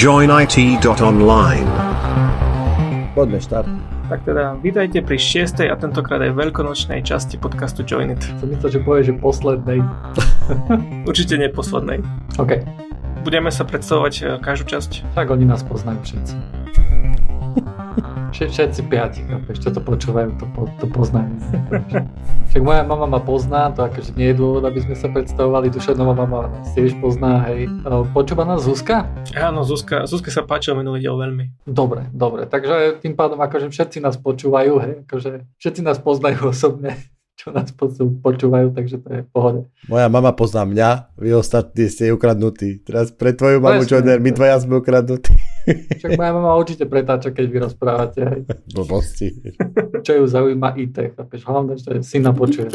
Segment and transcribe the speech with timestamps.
[0.00, 1.68] joinit.online.
[3.12, 3.68] Poďme štart.
[4.08, 8.24] Tak teda, vítajte pri šiestej a tentokrát aj veľkonočnej časti podcastu Join It.
[8.40, 9.84] Som myslel, že povie, že poslednej.
[11.10, 12.00] Určite nie poslednej.
[12.40, 12.64] OK,
[13.20, 15.12] Budeme sa predstavovať e, každú časť.
[15.12, 16.59] tak oni nás poznajú všetci.
[18.40, 21.28] Vše- Všetci piati, chápeš, čo to počúvajú, to, po, to poznajú.
[22.48, 26.16] Však moja mama ma pozná, to akože nie je dôvod, aby sme sa predstavovali, Dušanová
[26.16, 27.68] mama nás tiež pozná, hej.
[27.68, 29.04] E, Počúva nás Zuzka?
[29.36, 31.68] Áno, Zuzka, Zuzke sa páčil minulý diel veľmi.
[31.68, 35.30] Dobre, dobre, takže tým pádom akože všetci nás počúvajú, hej, akože
[35.60, 36.96] všetci nás poznajú osobne,
[37.40, 39.60] čo nás počú- počúvajú, takže to je v pohode.
[39.88, 42.84] Moja mama pozná mňa, vy ostatní ste ukradnutí.
[42.84, 43.80] Teraz pre tvoju mamu.
[43.88, 45.32] Joiner, my dvaja sme ukradnutí.
[45.96, 48.40] Však moja mama určite pretáča, keď vy rozprávate, hej.
[48.68, 49.32] Blbosti.
[50.04, 51.40] čo ju zaujíma IT, chápeš?
[51.48, 52.68] Hlavne, že syna počuje.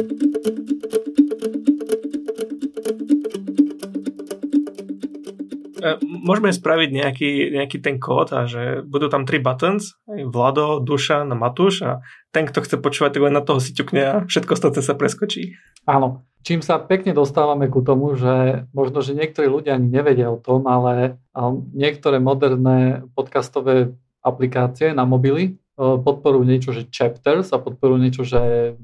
[6.01, 11.37] Môžeme spraviť nejaký, nejaký ten kód a že budú tam tri buttons, Vlado, Dušan a
[11.37, 11.91] Matúš a
[12.33, 15.53] ten, kto chce počúvať, tak len na toho si ťukne a všetko ostatné sa preskočí.
[15.85, 16.25] Áno.
[16.45, 20.69] Čím sa pekne dostávame ku tomu, že možno, že niektorí ľudia ani nevedia o tom,
[20.69, 27.97] ale um, niektoré moderné podcastové aplikácie na mobily uh, podporujú niečo, že chapters a podporujú
[27.97, 28.41] niečo, že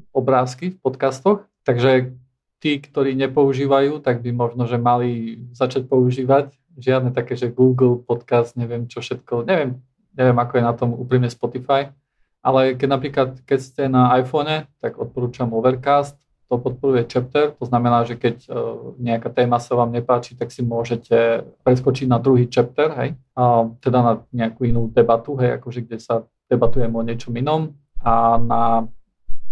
[0.09, 1.45] obrázky v podcastoch.
[1.61, 2.17] Takže
[2.61, 6.57] tí, ktorí nepoužívajú, tak by možno, že mali začať používať.
[6.81, 9.77] Žiadne také, že Google podcast, neviem čo všetko, neviem,
[10.17, 11.93] neviem ako je na tom úprimne Spotify.
[12.41, 16.17] Ale keď napríklad, keď ste na iPhone, tak odporúčam Overcast,
[16.49, 20.59] to podporuje chapter, to znamená, že keď uh, nejaká téma sa vám nepáči, tak si
[20.59, 26.03] môžete preskočiť na druhý chapter, hej, a teda na nejakú inú debatu, hej, akože kde
[26.03, 27.71] sa debatujeme o niečom inom
[28.03, 28.63] a na,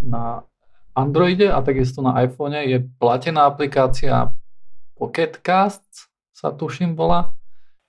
[0.04, 0.44] na
[0.92, 4.36] Androide a takisto na iPhone je platená aplikácia
[5.00, 6.09] Pocket Casts,
[6.40, 7.36] sa tuším volá.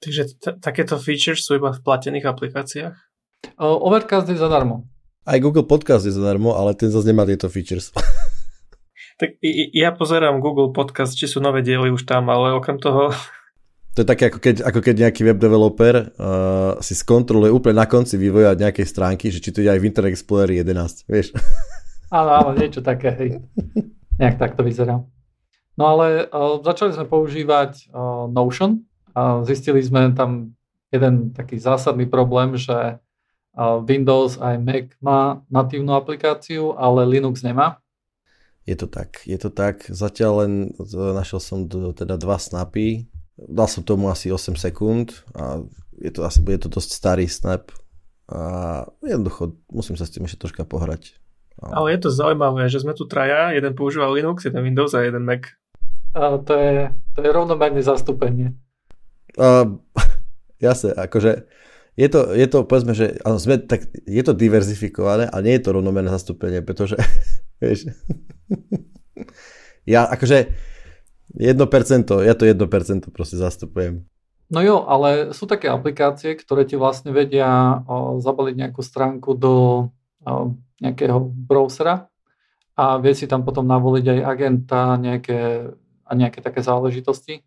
[0.02, 2.96] Takže t- takéto features sú iba v platených aplikáciách.
[3.54, 4.90] Uh, Overcast je zadarmo.
[5.22, 7.94] Aj Google Podcast je zadarmo, ale ten zase nemá tieto features.
[9.20, 13.12] Tak i- ja pozerám Google Podcast, či sú nové diely už tam, ale okrem toho
[13.92, 17.84] To je také, ako keď, ako keď nejaký web developer uh, si skontroluje úplne na
[17.84, 21.36] konci vývoja nejakej stránky, že či to ide aj v Internet Explorer 11, vieš.
[22.08, 23.30] Áno, áno, niečo také, hej.
[24.24, 25.04] Nejak tak to vyzerá.
[25.80, 28.84] No ale uh, začali sme používať uh, Notion
[29.16, 30.52] a zistili sme tam
[30.92, 37.80] jeden taký zásadný problém, že uh, Windows aj Mac má natívnu aplikáciu, ale Linux nemá.
[38.68, 39.88] Je to tak, je to tak.
[39.88, 40.52] Zatiaľ len
[41.16, 43.08] našiel som do, teda dva snapy.
[43.40, 45.64] Dal som tomu asi 8 sekúnd a
[45.96, 47.72] je to asi bude to dosť starý snap.
[48.28, 51.16] A jednoducho musím sa s tým ešte troška pohrať.
[51.64, 55.02] A, Ale je to zaujímavé, že sme tu traja, jeden používa Linux, jeden Windows a
[55.08, 55.50] jeden Mac.
[56.10, 56.74] Uh, to, je,
[57.14, 58.58] to je rovnomerne zastúpenie.
[59.38, 59.66] a,
[60.66, 61.46] jasne, akože
[62.00, 65.64] je to, je to, povedzme, že áno, sme, tak, je to diverzifikované, ale nie je
[65.68, 66.96] to rovnomerné zastúpenie, pretože,
[67.62, 67.92] vieš,
[69.92, 70.54] ja akože
[71.36, 74.06] 1%, ja to 1% proste zastupujem.
[74.50, 79.54] No jo, ale sú také aplikácie, ktoré ti vlastne vedia o, zabaliť nejakú stránku do
[80.26, 82.10] o, nejakého browsera
[82.74, 85.70] a vie si tam potom navoliť aj agenta nejaké,
[86.10, 87.46] a nejaké také záležitosti.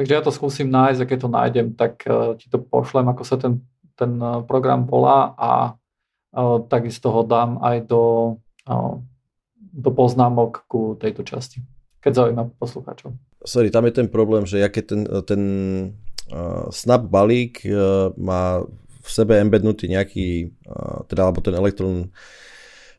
[0.00, 3.22] Takže ja to skúsim nájsť a keď to nájdem, tak uh, ti to pošlem, ako
[3.28, 3.60] sa ten,
[3.92, 8.04] ten uh, program volá a uh, takisto ho dám aj do,
[9.58, 11.60] do poznámok ku tejto časti,
[12.00, 13.12] keď zaujíma poslucháčov.
[13.44, 15.42] Sorry, tam je ten problém, že ja ten, ten
[16.68, 17.64] Snap balík
[18.20, 18.60] má
[19.00, 20.52] v sebe embednutý nejaký,
[21.08, 22.08] teda alebo ten Electron uh,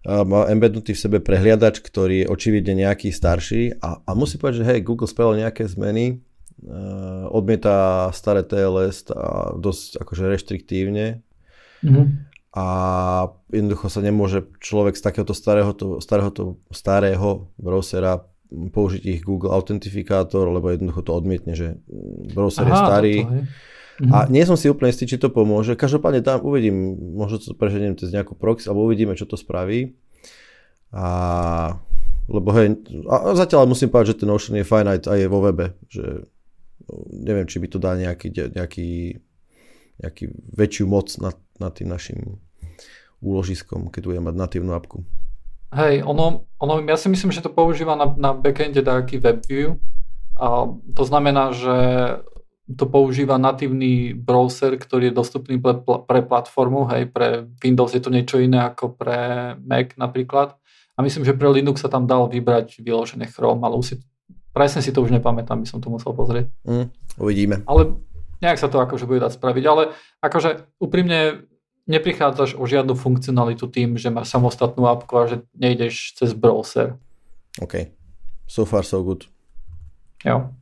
[0.05, 4.67] má embednutý v sebe prehliadač, ktorý je očividne nejaký starší a, a musí povedať, že
[4.71, 6.23] hej, Google spravil nejaké zmeny,
[6.63, 11.19] uh, odmieta staré TLS a dosť akože reštriktívne
[11.79, 12.27] Mhm.
[12.49, 12.65] a
[13.53, 16.43] jednoducho sa nemôže človek z takéhoto starého, to, starého, to,
[16.73, 21.77] starého browsera použiť ich Google autentifikátor, lebo jednoducho to odmietne, že
[22.33, 23.15] browser je starý.
[23.21, 23.44] toto, hej.
[24.07, 25.75] A nie som si úplne istý, či to pomôže.
[25.75, 30.00] Každopádne tam uvidím, možno to preženiem cez nejakú proxy, alebo uvidíme, čo to spraví.
[30.96, 31.75] A
[32.30, 32.78] lebo hej,
[33.10, 36.30] a zatiaľ musím povedať, že ten Notion je fajn aj, aj vo webe, že
[36.86, 39.18] no, neviem, či by to dal nejaký, nejaký,
[39.98, 40.24] nejaký
[40.54, 42.38] väčšiu moc nad, nad tým našim
[43.19, 45.01] úložiskom, keď budem mať natívnu apku.
[45.74, 49.81] Hej, ono, ono, ja si myslím, že to používa na, na backende taký WebView.
[50.38, 51.75] A to znamená, že
[52.69, 56.86] to používa natívny browser, ktorý je dostupný pre, pre platformu.
[56.94, 60.54] Hej, pre Windows je to niečo iné ako pre Mac napríklad.
[60.94, 63.98] A myslím, že pre Linux sa tam dal vybrať vyložené Chrome, ale si,
[64.54, 66.51] presne si to už nepamätám, by som to musel pozrieť.
[66.68, 67.56] Mm, uvidíme.
[67.66, 67.98] Ale
[68.44, 71.50] nejak sa to akože bude dať spraviť, ale akože úprimne
[71.89, 77.00] neprichádzaš o žiadnu funkcionalitu tým, že máš samostatnú apku a že nejdeš cez browser.
[77.57, 77.89] OK.
[78.45, 79.25] So far so good.
[80.22, 80.54] Jo.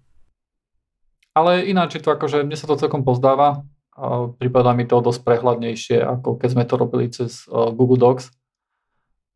[1.37, 3.61] Ale ináč je to akože, mne sa to celkom pozdáva.
[3.93, 8.33] A prípada mi to dosť prehľadnejšie, ako keď sme to robili cez uh, Google Docs.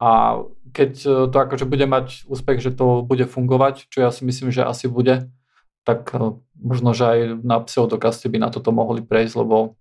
[0.02, 0.42] A
[0.74, 4.50] keď uh, to akože bude mať úspech, že to bude fungovať, čo ja si myslím,
[4.50, 5.30] že asi bude,
[5.86, 9.78] tak uh, možno, že aj na pseudokaste by na toto mohli prejsť, lebo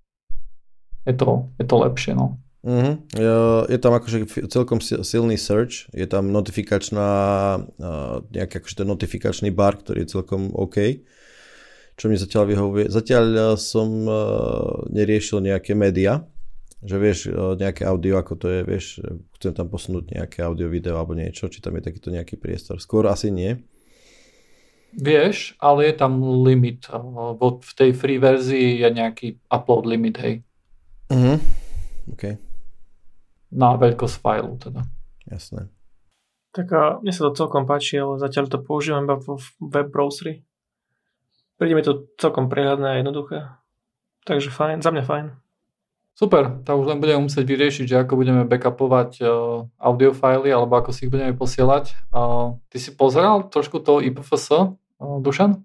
[1.08, 2.12] je to, je to lepšie.
[2.12, 2.40] No.
[2.60, 3.00] Uh-huh.
[3.68, 7.08] Je tam akože celkom silný search, je tam notifikačná,
[8.28, 11.00] nejaký akože ten notifikačný bar, ktorý je celkom OK,
[12.00, 12.88] čo mi zatiaľ vyhovuje.
[12.88, 14.08] Zatiaľ som
[14.88, 16.24] neriešil nejaké média,
[16.80, 17.28] že vieš,
[17.60, 19.04] nejaké audio, ako to je, vieš,
[19.36, 22.80] chcem tam posunúť nejaké audio, video alebo niečo, či tam je takýto nejaký priestor.
[22.80, 23.60] Skôr asi nie.
[24.96, 26.88] Vieš, ale je tam limit.
[26.88, 30.34] V tej free verzii je nejaký upload limit, hej.
[31.12, 31.36] Uh-huh.
[32.16, 32.40] OK
[33.50, 34.86] na veľkosť fajlu teda.
[35.26, 35.66] Jasné.
[36.50, 39.38] Tak a mne sa to celkom páči, ale zatiaľ to používam iba v
[39.70, 40.42] web browseri.
[41.60, 43.52] Príde mi to celkom prehľadné a jednoduché.
[44.24, 45.26] Takže fajn, za mňa fajn.
[46.16, 49.28] Super, tak už len budeme musieť vyriešiť, že ako budeme backupovať uh,
[49.76, 52.08] audiofily alebo ako si ich budeme posielať.
[52.16, 54.72] Uh, ty si pozeral trošku to IPFS, uh,
[55.20, 55.60] Dušan?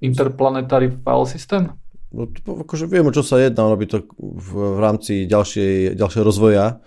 [0.00, 1.76] Interplanetary File System?
[2.08, 2.24] No,
[2.64, 6.80] akože viem, o čo sa jedná, ono by to v, v rámci ďalšej, ďalšieho rozvoja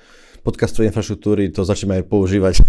[0.48, 2.64] podcastovej infraštruktúry to začneme aj používať.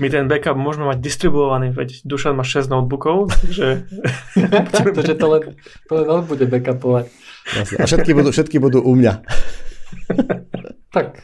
[0.00, 3.84] My ten backup môžeme mať distribuovaný, veď Dušan má 6 notebookov, takže...
[4.96, 7.12] takže to len, to len on bude backupovať.
[7.52, 7.76] Jasne.
[7.76, 9.20] A všetky budú, všetky budú u mňa.
[10.96, 11.20] tak,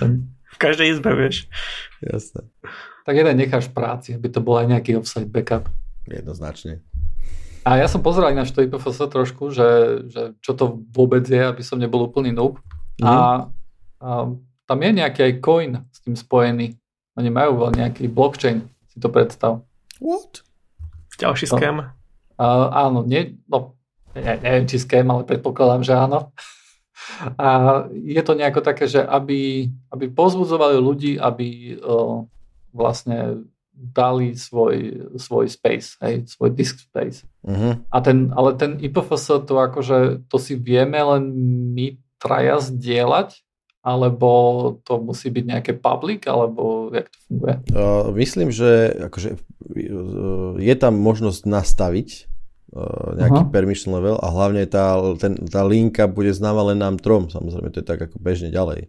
[0.00, 0.24] som...
[0.54, 1.50] V každej izbe, vieš.
[2.00, 2.48] Jasne.
[3.04, 5.68] Tak jeden necháš v práci, aby to bol aj nejaký offsite backup.
[6.08, 6.80] Jednoznačne.
[7.64, 11.64] A ja som pozeral na to IPFS trošku, že, že čo to vôbec je, aby
[11.64, 12.60] som nebol úplný noob.
[13.00, 13.08] Mm.
[13.08, 13.16] A,
[14.00, 14.10] a
[14.64, 15.72] tam je nejaký aj coin
[16.04, 16.76] tým spojený.
[17.16, 19.64] Oni majú veľ nejaký blockchain, si to predstav.
[19.98, 20.44] What?
[21.16, 21.56] Ďalší no.
[21.56, 21.76] scam?
[22.34, 23.78] Uh, áno, nie, no,
[24.18, 26.34] ne, neviem či scam, ale predpokladám, že áno.
[27.38, 27.48] A
[27.92, 32.26] je to nejako také, že aby, aby pozbudzovali ľudí, aby uh,
[32.74, 37.26] vlastne dali svoj, svoj space, hej, svoj disk space.
[37.42, 37.78] Uh-huh.
[37.90, 41.34] A ten, ale ten IPFS to akože, to si vieme len
[41.74, 43.43] my traja zdieľať,
[43.84, 44.30] alebo
[44.80, 47.54] to musí byť nejaké public, alebo jak to funguje?
[47.68, 52.08] Uh, myslím, že akože, uh, je tam možnosť nastaviť
[52.72, 53.52] uh, nejaký uh-huh.
[53.52, 57.84] permission level a hlavne tá, ten, tá linka bude známa len nám trom, samozrejme, to
[57.84, 58.88] je tak ako bežne ďalej.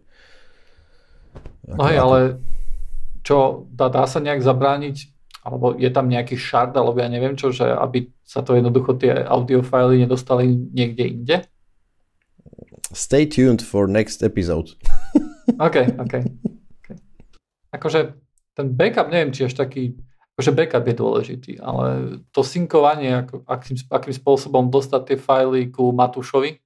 [1.68, 2.04] Ako, no hej, ako...
[2.08, 2.18] ale
[3.20, 3.36] čo
[3.68, 5.12] dá, dá sa nejak zabrániť,
[5.44, 9.12] alebo je tam nejaký shard, alebo ja neviem čo, že aby sa to jednoducho tie
[9.12, 11.36] audiofily nedostali niekde inde?
[12.92, 14.70] Stay tuned for next episode.
[15.58, 16.14] OK, OK.
[16.82, 16.96] okay.
[17.74, 18.14] Akože
[18.54, 19.98] ten backup, neviem, či až taký,
[20.36, 25.90] akože backup je dôležitý, ale to synkovanie, ako, akým, akým spôsobom dostať tie fajly ku
[25.90, 26.62] Matúšovi,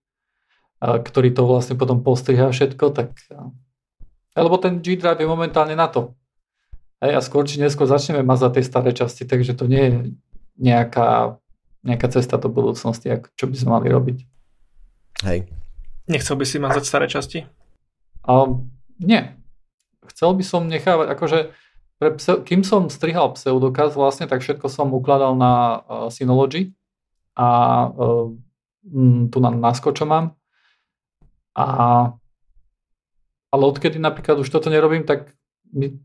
[0.80, 3.16] ktorý to vlastne potom postriha všetko, tak...
[4.36, 6.16] Lebo ten G Drive je momentálne na to.
[7.02, 9.92] Hej, a skôr či neskôr začneme mazať tie staré časti, takže to nie je
[10.60, 11.36] nejaká,
[11.82, 14.18] nejaká cesta do budúcnosti, čo by sme mali robiť.
[15.24, 15.59] Hej.
[16.10, 17.46] Nechcel by si mazať staré časti?
[18.26, 18.50] A,
[18.98, 19.22] nie.
[20.10, 21.38] Chcel by som nechávať, akože
[22.02, 26.74] pre pse, kým som strihal pseudokaz vlastne, tak všetko som ukladal na uh, Synology
[27.38, 27.46] a
[27.86, 28.32] uh,
[29.30, 30.34] tu na naskočo mám.
[31.52, 31.66] A,
[33.52, 35.36] ale odkedy napríklad už toto nerobím, tak
[35.70, 36.00] mi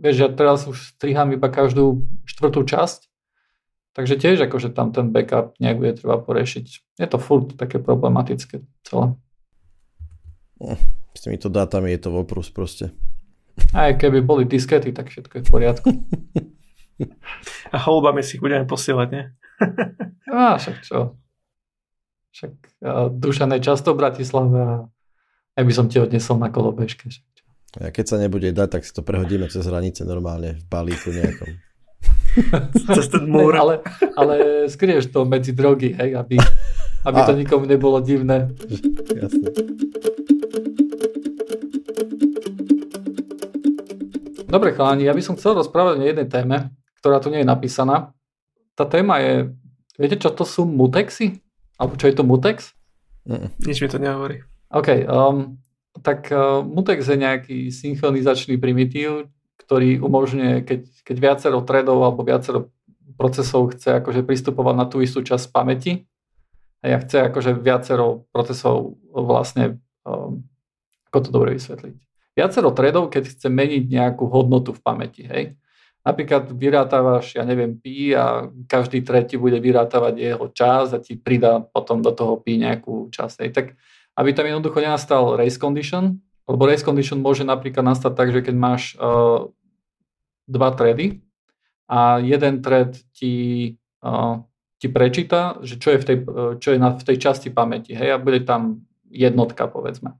[0.00, 3.09] vieš, ja teraz už striham iba každú štvrtú časť,
[3.92, 6.66] takže tiež akože tam ten backup nejak bude treba porešiť.
[6.98, 9.14] Je to furt také problematické celé.
[11.16, 12.92] S týmito dátami je to voprus proste.
[13.74, 15.88] Aj keby boli diskety, tak všetko je v poriadku.
[17.72, 19.24] A holubami si ich budeme posielať, nie?
[20.36, 21.16] A však čo.
[22.30, 22.52] Však
[23.18, 24.74] Dušan je často v Bratislave a
[25.58, 27.10] aj by som ti odnesol na kolobežke.
[27.82, 31.50] A keď sa nebude dať, tak si to prehodíme cez hranice normálne v balíku nejakom.
[32.96, 33.56] cez ten múr.
[33.56, 33.74] Ale,
[34.16, 34.34] ale
[34.70, 36.36] skrieš to medzi drogy, hej, aby,
[37.04, 38.50] aby to nikomu nebolo divné.
[39.14, 39.48] Jasne.
[44.50, 48.10] Dobre, chalani, ja by som chcel rozprávať o jednej téme, ktorá tu nie je napísaná.
[48.74, 49.54] Tá téma je,
[49.94, 51.38] viete čo to sú mutexy?
[51.78, 52.74] Alebo čo je to mutex?
[53.30, 53.48] Mm.
[53.62, 54.42] Nič mi to nehovorí.
[54.74, 55.58] OK, um,
[55.98, 59.26] tak uh, Mutex je nejaký synchronizačný primitív,
[59.60, 62.72] ktorý umožňuje, keď, keď viacero threadov alebo viacero
[63.20, 66.08] procesov chce akože pristupovať na tú istú časť pamäti,
[66.80, 69.76] A ja chce akože viacero procesov vlastne,
[70.08, 70.40] um,
[71.12, 71.94] ako to dobre vysvetliť.
[72.32, 75.60] Viacero threadov, keď chce meniť nejakú hodnotu v pamäti, hej.
[76.00, 81.60] Napríklad vyrátávaš, ja neviem, pi a každý tretí bude vyrátavať jeho čas a ti pridá
[81.60, 83.36] potom do toho pi nejakú časť.
[83.44, 83.50] Hej.
[83.52, 83.66] Tak
[84.16, 86.16] aby tam jednoducho nenastal race condition,
[86.50, 89.46] lebo race condition môže napríklad nastať tak, že keď máš uh,
[90.50, 91.22] dva thready
[91.86, 94.42] a jeden thread ti, uh,
[94.82, 97.94] ti prečíta, že čo je v tej, uh, čo je na, v tej časti pamäti,
[97.94, 100.18] hej, a bude tam jednotka, povedzme.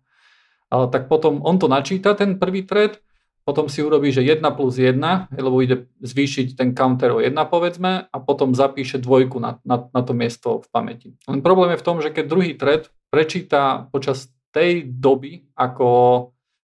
[0.71, 3.03] Uh, tak potom on to načíta, ten prvý thread,
[3.43, 8.07] potom si urobí, že 1 plus 1, lebo ide zvýšiť ten counter o 1 povedzme
[8.07, 11.09] a potom zapíše dvojku na, na, na to miesto v pamäti.
[11.27, 15.89] Len problém je v tom, že keď druhý thread prečíta počas tej doby, ako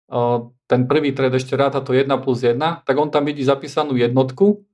[0.09, 3.95] uh, ten prvý thread ešte ráta to 1 plus 1, tak on tam vidí zapísanú
[3.95, 4.65] jednotku,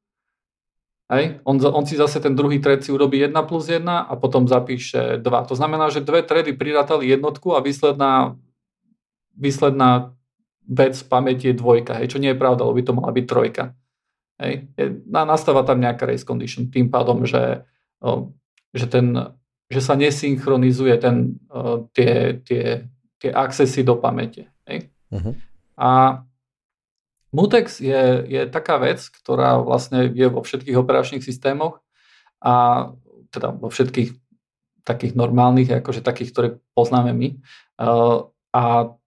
[1.11, 1.43] hej?
[1.43, 5.19] On, on si zase ten druhý thread si urobí 1 plus 1 a potom zapíše
[5.19, 5.50] 2.
[5.50, 8.38] To znamená, že dve thready prirátali jednotku a výsledná,
[9.35, 10.14] výsledná
[10.71, 13.26] vec v pamäti je dvojka, hej, čo nie je pravda, lebo by to mala byť
[13.26, 13.75] trojka.
[14.38, 14.71] Hej.
[15.11, 17.67] Nastáva tam nejaká race condition tým pádom, že,
[18.73, 19.12] že, ten,
[19.69, 21.37] že sa nesynchronizuje ten,
[21.93, 22.88] tie, tie,
[23.21, 24.49] tie accessy do pamäte.
[24.65, 24.89] Hej.
[25.12, 25.37] Uh-huh.
[25.77, 25.89] A
[27.31, 31.79] Mutex je, je taká vec, ktorá vlastne je vo všetkých operačných systémoch
[32.43, 32.91] a
[33.31, 34.19] teda vo všetkých
[34.83, 37.39] takých normálnych, akože takých, ktoré poznáme my.
[38.50, 38.62] A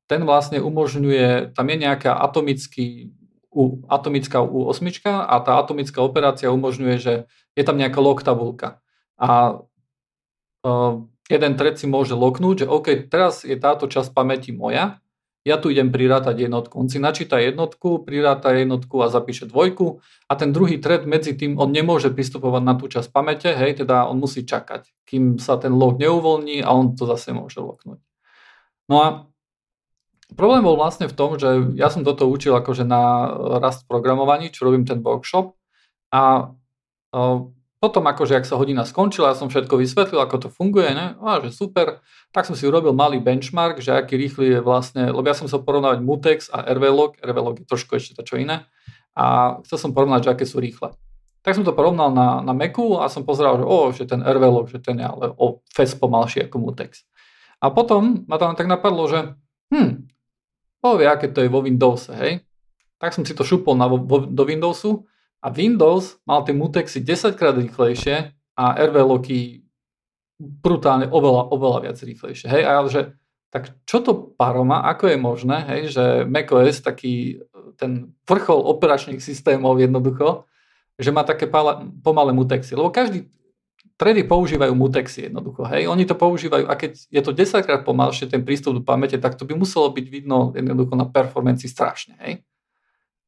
[0.08, 3.12] ten vlastne umožňuje, tam je nejaká atomický,
[3.51, 7.13] u, atomická U8 a tá atomická operácia umožňuje, že
[7.60, 8.79] je tam nejaká log tabulka.
[9.20, 9.60] A
[10.63, 10.93] uh,
[11.30, 15.00] jeden thread si môže loknúť, že OK, teraz je táto časť pamäti moja,
[15.44, 16.80] ja tu idem prirátať jednotku.
[16.80, 20.00] On si načíta jednotku, priráta jednotku a zapíše dvojku
[20.32, 24.08] a ten druhý thread medzi tým, on nemôže pristupovať na tú časť pamäte, hej, teda
[24.08, 28.00] on musí čakať, kým sa ten log neuvoľní a on to zase môže loknúť.
[28.88, 29.08] No a
[30.34, 33.30] Problém bol vlastne v tom, že ja som toto učil akože na
[33.62, 35.53] rast programovaní, čo robím ten workshop
[36.10, 36.53] a
[37.84, 41.20] potom akože, ak sa hodina skončila, ja som všetko vysvetlil, ako to funguje, ne?
[41.20, 42.00] A, že super,
[42.32, 45.68] tak som si urobil malý benchmark, že aký rýchly je vlastne, lebo ja som chcel
[45.68, 48.63] porovnávať Mutex a RVLog, RVLog je trošku ešte to čo iné,
[49.20, 50.96] a chcel som porovnať, že aké sú rýchle.
[51.44, 54.72] Tak som to porovnal na, na Macu a som pozeral, že, oh, že ten RVLog,
[54.72, 57.04] že ten je ale o fes pomalší ako Mutex.
[57.60, 59.36] A potom ma tam tak napadlo, že
[59.75, 60.08] hm,
[60.80, 62.48] povie, aké to je vo Windowse, hej.
[62.96, 65.04] Tak som si to šupol na, vo, do Windowsu
[65.43, 69.67] a Windows mal tie mutexy 10 krát rýchlejšie a RV loky
[70.39, 72.63] brutálne oveľa, oveľa viac rýchlejšie, hej.
[72.63, 73.19] A že
[73.53, 77.43] tak čo to paroma, ako je možné, hej, že macOS, taký
[77.77, 80.50] ten vrchol operačných systémov jednoducho,
[80.97, 81.45] že má také
[82.01, 82.73] pomalé mutexy.
[82.73, 83.29] Lebo každý,
[83.97, 85.69] tredy používajú mutexy jednoducho.
[85.69, 85.85] Hej?
[85.89, 89.38] Oni to používajú a keď je to 10 krát pomalšie ten prístup do pamäte, tak
[89.38, 92.17] to by muselo byť vidno jednoducho na performanci strašne.
[92.21, 92.41] Hej?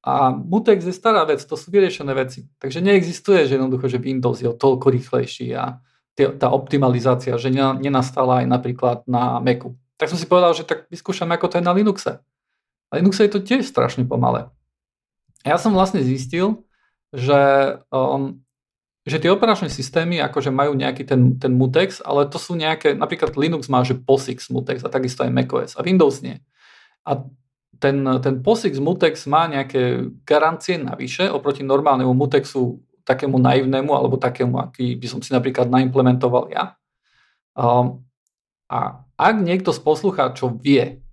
[0.06, 2.46] A mutex je stará vec, to sú vyriešené veci.
[2.62, 5.82] Takže neexistuje, že jednoducho, že Windows je toľko rýchlejší a
[6.16, 9.74] tá optimalizácia, že nenastala aj napríklad na Macu.
[9.98, 12.22] Tak som si povedal, že tak vyskúšam, ako to je na Linuxe.
[12.88, 14.48] A Linuxe je to tiež strašne pomalé.
[15.42, 16.64] Ja som vlastne zistil,
[17.10, 18.46] že um,
[19.06, 23.38] že tie operačné systémy akože majú nejaký ten, ten mutex, ale to sú nejaké, napríklad
[23.38, 26.42] Linux má, že POSIX mutex a takisto aj macOS a Windows nie.
[27.06, 27.22] A
[27.86, 34.58] ten, ten POSIX mutex má nejaké garancie navyše oproti normálnemu mutexu takému naivnému alebo takému,
[34.58, 36.74] aký by som si napríklad naimplementoval ja.
[37.54, 38.02] Um,
[38.66, 41.06] a ak niekto z poslucháčov vie,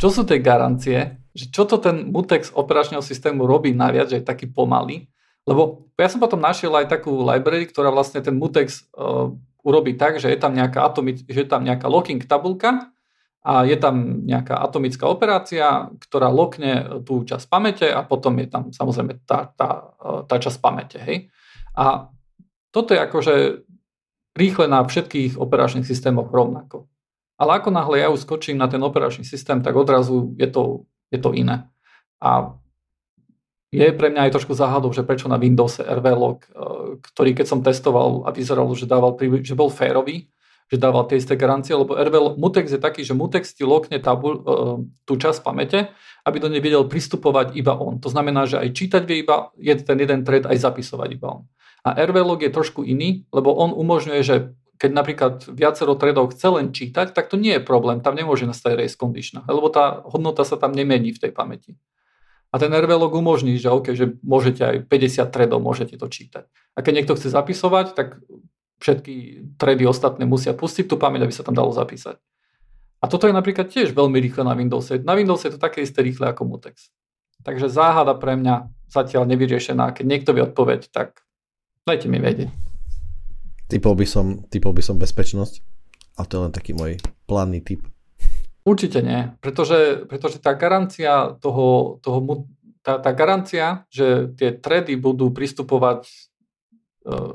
[0.00, 4.24] čo sú tie garancie, že čo to ten mutex operačného systému robí naviac, že je
[4.24, 5.12] taký pomalý,
[5.44, 9.28] lebo ja som potom našiel aj takú library, ktorá vlastne ten mutex uh,
[9.60, 12.93] urobí tak, že je tam nejaká, atomic, že je tam nejaká locking tabulka
[13.44, 18.72] a je tam nejaká atomická operácia, ktorá lokne tú časť pamäte a potom je tam
[18.72, 19.92] samozrejme tá, tá,
[20.24, 20.96] tá časť pamäte.
[20.96, 21.28] Hej?
[21.76, 22.08] A
[22.72, 23.34] toto je akože
[24.32, 26.88] rýchle na všetkých operačných systémoch rovnako.
[27.36, 31.36] Ale ako náhle ja uskočím na ten operačný systém, tak odrazu je to, je to
[31.36, 31.68] iné.
[32.24, 32.56] A
[33.74, 36.50] je pre mňa aj trošku záhadou, že prečo na Windows RVLog, eh,
[37.12, 40.32] ktorý keď som testoval a vyzeral, že, dával, že bol férový,
[40.72, 44.40] že dával tie isté garancie, lebo RVL, Mutex je taký, že Mutex ti lokne tabul,
[44.40, 45.92] uh, tú časť pamäte,
[46.24, 48.00] aby do nej vedel pristupovať iba on.
[48.00, 51.44] To znamená, že aj čítať vie iba je ten jeden thread, aj zapisovať iba on.
[51.84, 56.72] A RVLog je trošku iný, lebo on umožňuje, že keď napríklad viacero threadov chce len
[56.72, 60.56] čítať, tak to nie je problém, tam nemôže nastať race condition, lebo tá hodnota sa
[60.56, 61.78] tam nemení v tej pamäti.
[62.54, 66.46] A ten RVLog umožní, že OK, že môžete aj 50 threadov, môžete to čítať.
[66.74, 68.22] A keď niekto chce zapisovať, tak
[68.84, 69.14] všetky
[69.56, 72.20] tredy ostatné musia pustiť tú pamäť, aby sa tam dalo zapísať.
[73.00, 75.00] A toto je napríklad tiež veľmi rýchle na Windowse.
[75.00, 76.92] Na Windowse je to také isté rýchle ako Mutex.
[77.40, 79.96] Takže záhada pre mňa zatiaľ nevyriešená.
[79.96, 81.24] Keď niekto vie odpoveď, tak
[81.88, 82.52] dajte mi vedieť.
[83.68, 85.64] Typol by som, typol by som bezpečnosť.
[86.20, 87.84] A to je len taký môj plánny typ.
[88.64, 92.48] Určite nie, pretože, pretože tá garancia toho, toho
[92.80, 96.08] tá, tá garancia, že tie tredy budú pristupovať,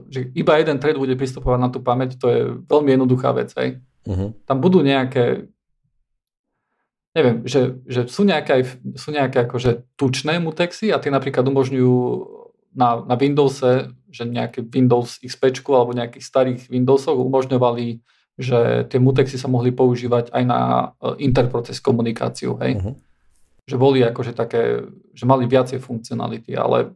[0.09, 3.53] že iba jeden thread bude pristupovať na tú pamäť, to je veľmi jednoduchá vec.
[3.53, 3.77] Hej.
[4.09, 4.33] Uh-huh.
[4.49, 5.45] Tam budú nejaké
[7.13, 11.97] neviem, že, že sú nejaké, sú nejaké akože tučné mutexy a tie napríklad umožňujú
[12.77, 18.01] na, na Windowse, že nejaké Windows XP alebo nejakých starých Windowsoch umožňovali,
[18.39, 20.59] že tie mutexy sa mohli používať aj na
[21.01, 22.77] e, interproces komunikáciu, hej.
[22.77, 22.95] Uh-huh.
[23.67, 26.93] Že boli akože také, že mali viacej funkcionality, ale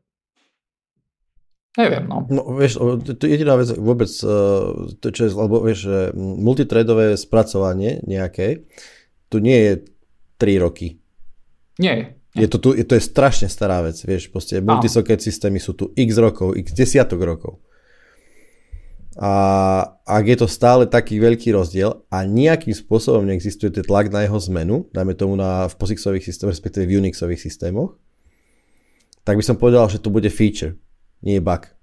[1.73, 2.29] Neviem, no.
[2.29, 4.35] No, vieš, to je jediná vec vôbec, e,
[5.01, 8.69] to, čo je, lebo vieš, multitredové spracovanie nejaké,
[9.33, 9.73] tu nie je
[10.37, 11.01] 3 roky.
[11.81, 12.21] Nie.
[12.37, 15.89] Je to, tu, je, to je strašne stará vec, vieš, proste multisocket systémy sú tu
[15.97, 17.57] x rokov, x desiatok rokov.
[19.17, 19.33] A
[20.09, 24.41] ak je to stále taký veľký rozdiel a nejakým spôsobom neexistuje ten tlak na jeho
[24.49, 27.93] zmenu, dajme tomu na, v POSIXových systémoch, respektíve v Unixových systémoch,
[29.21, 30.73] tak by som povedal, že to bude feature,
[31.23, 31.73] nie bug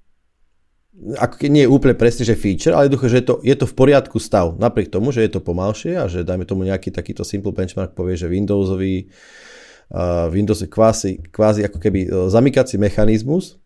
[1.16, 3.74] ako nie je úplne presne, že feature, ale jednoducho, že je to, je to v
[3.74, 4.58] poriadku stav.
[4.60, 8.20] Napriek tomu, že je to pomalšie a že dajme tomu nejaký takýto simple benchmark povie,
[8.20, 13.56] že Windowsový uh, Windows je kvázi, kvázi ako keby uh, zamykací mechanizmus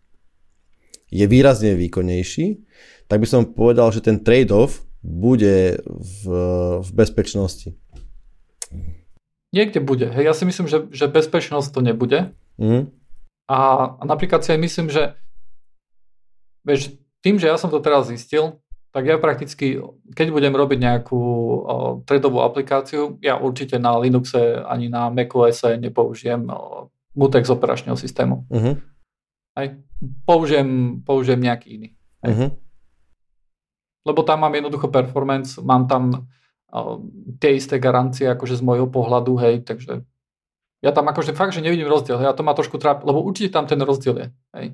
[1.11, 2.63] je výrazne výkonnejší,
[3.11, 6.21] tak by som povedal, že ten trade-off bude v,
[6.81, 7.77] v bezpečnosti.
[9.53, 10.09] Niekde bude.
[10.09, 12.33] Hej, ja si myslím, že, že bezpečnosť to nebude.
[12.57, 12.91] Mm.
[13.45, 13.59] A,
[14.01, 15.15] a napríklad si aj myslím, že
[16.65, 18.59] vieš, tým, že ja som to teraz zistil,
[18.95, 19.83] tak ja prakticky,
[20.15, 21.53] keď budem robiť nejakú o,
[22.07, 28.47] threadovú aplikáciu, ja určite na Linuxe ani na macOS nepoužijem o, mutex operačného systému.
[28.47, 28.79] Uh-huh.
[29.51, 29.75] Aj,
[30.23, 31.89] použijem, použijem nejaký iný.
[32.23, 32.55] Uh-huh.
[34.07, 36.31] Lebo tam mám jednoducho performance, mám tam
[36.71, 37.03] o,
[37.43, 40.07] tie isté garancie akože z môjho pohľadu, hej, takže
[40.79, 43.51] ja tam akože fakt, že nevidím rozdiel, hej, a to ma trošku trápi, lebo určite
[43.51, 44.67] tam ten rozdiel je, hej.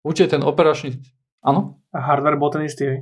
[0.00, 1.04] Určite ten operačný
[1.44, 1.80] Áno.
[1.94, 3.00] A hardware bol ten istý, hej?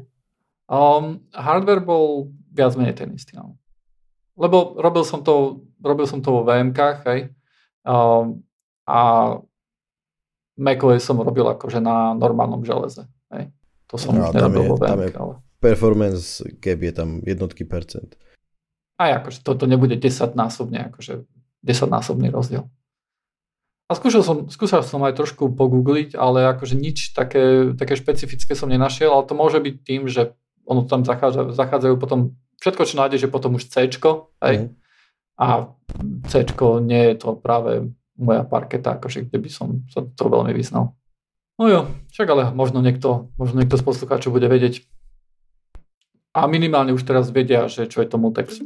[0.67, 3.57] Um, hardware bol viac menej ten istý, áno.
[4.37, 7.33] Lebo robil som to, robil som to vo vmk hej.
[7.87, 8.45] Um,
[8.87, 9.33] a
[10.57, 13.53] macOS som robil akože na normálnom železe, hej.
[13.93, 15.35] To som no, už nerobil vo VMK, ale...
[15.63, 18.19] Performance gap je tam jednotky percent.
[18.99, 21.23] A akože toto nebude 10 násobne, akože
[21.63, 22.67] 10 násobný rozdiel.
[23.87, 28.67] A skúšal som, skúšal som aj trošku pogoogliť, ale akože nič také, také špecifické som
[28.67, 30.35] nenašiel, ale to môže byť tým, že
[30.67, 34.57] ono tam zachádza, zachádzajú potom, všetko čo nájdeš je potom už C, hej?
[34.59, 34.69] Mm.
[35.39, 35.71] A
[36.27, 36.43] C
[36.83, 40.99] nie je to práve moja parketa, akože kde by som sa to veľmi vyznal.
[41.57, 44.83] No jo, však ale možno niekto, možno niekto z poslucháčov bude vedieť.
[46.37, 48.61] A minimálne už teraz vedia, že čo je to Mutex.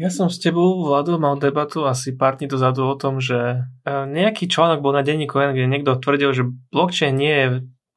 [0.00, 3.92] Ja som s tebou, Vlado, mal debatu asi pár dní dozadu o tom, že e,
[4.08, 7.48] nejaký článok bol na denníku N, kde niekto tvrdil, že blockchain nie je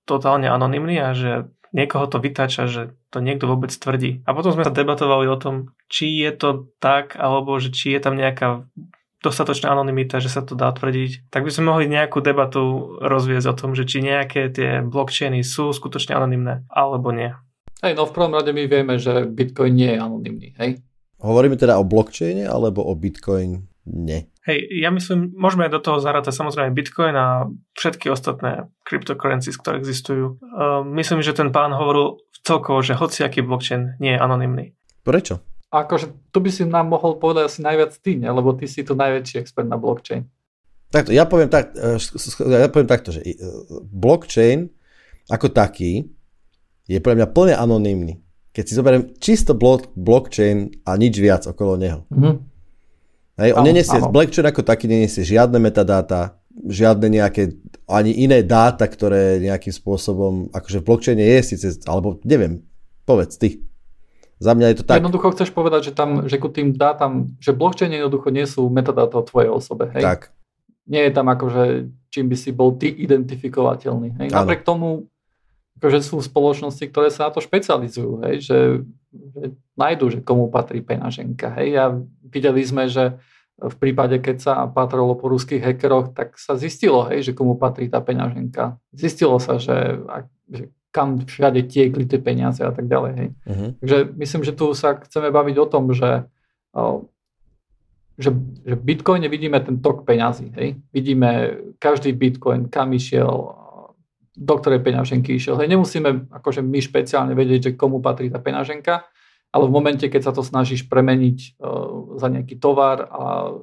[0.04, 4.20] totálne anonymný a že niekoho to vytáča, že to niekto vôbec tvrdí.
[4.28, 8.04] A potom sme sa debatovali o tom, či je to tak, alebo že či je
[8.04, 8.68] tam nejaká
[9.24, 13.56] dostatočná anonimita, že sa to dá tvrdiť, tak by sme mohli nejakú debatu rozviesť o
[13.56, 17.32] tom, že či nejaké tie blockchainy sú skutočne anonymné, alebo nie.
[17.80, 20.84] Hej, no v prvom rade my vieme, že Bitcoin nie je anonymný, hej?
[21.23, 23.63] Hovoríme teda o blockchaine alebo o Bitcoin?
[23.88, 24.27] Nie.
[24.43, 27.47] Hej, ja myslím, môžeme do toho zarátať samozrejme Bitcoin a
[27.79, 30.39] všetky ostatné cryptocurrencies, ktoré existujú.
[30.39, 34.65] Uh, myslím, že ten pán hovoril celkovo, že hociaký blockchain nie je anonymný.
[35.07, 35.39] Prečo?
[35.71, 38.29] Akože tu by si nám mohol povedať asi najviac ty, ne?
[38.29, 40.27] lebo ty si tu najväčší expert na blockchain.
[40.91, 41.97] Takto, ja poviem, tak, e,
[42.45, 43.33] ja poviem takto, že e,
[43.89, 44.69] blockchain
[45.31, 46.05] ako taký
[46.86, 48.21] je pre mňa plne anonymný
[48.54, 52.06] keď si zoberiem čisto blok, blockchain a nič viac okolo neho.
[52.13, 52.36] Mm-hmm.
[53.34, 57.58] Hej, on nenesie, blockchain ako taký nenesie žiadne metadáta, žiadne nejaké,
[57.89, 62.62] ani iné dáta, ktoré nejakým spôsobom, akože v blockchaine je síce, alebo neviem,
[63.10, 63.66] povedz ty.
[64.38, 65.02] Za mňa je to tak.
[65.02, 69.18] Jednoducho chceš povedať, že tam, že ku tým dátam, že blockchain jednoducho nie sú metadáta
[69.18, 70.04] o tvojej osobe, hej?
[70.06, 70.30] Tak.
[70.86, 74.28] Nie je tam akože, čím by si bol ty identifikovateľný, hej?
[74.30, 75.10] Napriek tomu
[75.81, 78.59] akože sú spoločnosti, ktoré sa na to špecializujú, hej, že,
[79.12, 79.43] že
[79.75, 81.51] nájdú, že komu patrí peňaženka.
[81.59, 81.69] Hej.
[81.75, 81.86] A
[82.29, 83.17] videli sme, že
[83.59, 87.88] v prípade, keď sa patralo po ruských hackeroch, tak sa zistilo, hej, že komu patrí
[87.89, 88.81] tá peňaženka.
[88.95, 90.01] Zistilo sa, že,
[90.49, 93.12] že kam všade tiekli tie peniaze a tak ďalej.
[93.17, 93.29] Hej.
[93.49, 93.69] Uh-huh.
[93.81, 96.29] Takže myslím, že tu sa chceme baviť o tom, že,
[98.17, 98.29] že,
[98.62, 100.53] že v Bitcoine vidíme ten tok peňazí.
[100.53, 100.77] Hej.
[100.93, 103.62] Vidíme každý Bitcoin, kam išiel,
[104.34, 105.62] do ktorej peňaženky išiel.
[105.62, 105.69] Hej.
[105.69, 109.06] Nemusíme akože my špeciálne vedieť, že komu patrí tá peňaženka,
[109.54, 113.54] ale v momente, keď sa to snažíš premeniť uh, za nejaký tovar a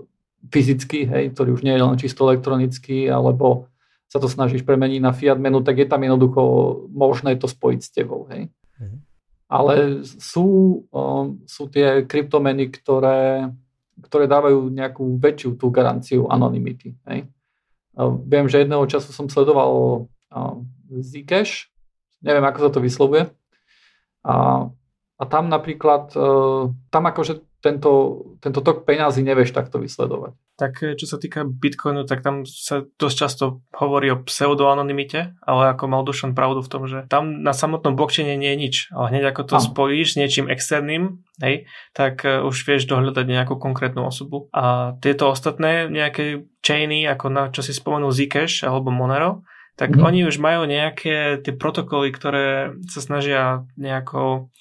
[0.48, 3.68] fyzicky, hej, ktorý už nie je len čisto elektronický, alebo
[4.06, 6.42] sa to snažíš premeniť na fiat menu, tak je tam jednoducho
[6.90, 8.30] možné to spojiť s tebou.
[8.30, 8.54] Hej.
[8.78, 8.98] Mhm.
[9.50, 10.46] Ale sú,
[10.94, 13.50] um, sú tie kryptomeny, ktoré,
[13.98, 16.94] ktoré dávajú nejakú väčšiu tú garanciu anonymity.
[17.10, 17.26] Hej.
[17.98, 20.06] Uh, viem, že jedného času som sledoval
[20.90, 21.68] Zcash,
[22.22, 23.30] neviem, ako sa to vyslovuje,
[24.24, 24.68] a
[25.20, 26.28] a tam napríklad, e,
[26.88, 27.92] tam akože tento,
[28.40, 30.32] tento tok peňazí nevieš takto vysledovať.
[30.56, 33.44] Tak e, čo sa týka Bitcoinu, tak tam sa dosť často
[33.76, 38.40] hovorí o pseudoanonymite, ale ako mal Dušan pravdu v tom, že tam na samotnom blockchaine
[38.40, 39.66] nie je nič, ale hneď ako to Aha.
[39.68, 44.48] spojíš s niečím externým, hej, tak uh, už vieš dohľadať nejakú konkrétnu osobu.
[44.56, 49.44] A tieto ostatné nejaké chainy, ako na čo si spomenul Zcash alebo Monero,
[49.80, 50.04] tak mm-hmm.
[50.04, 54.52] oni už majú nejaké tie protokoly, ktoré sa snažia nejako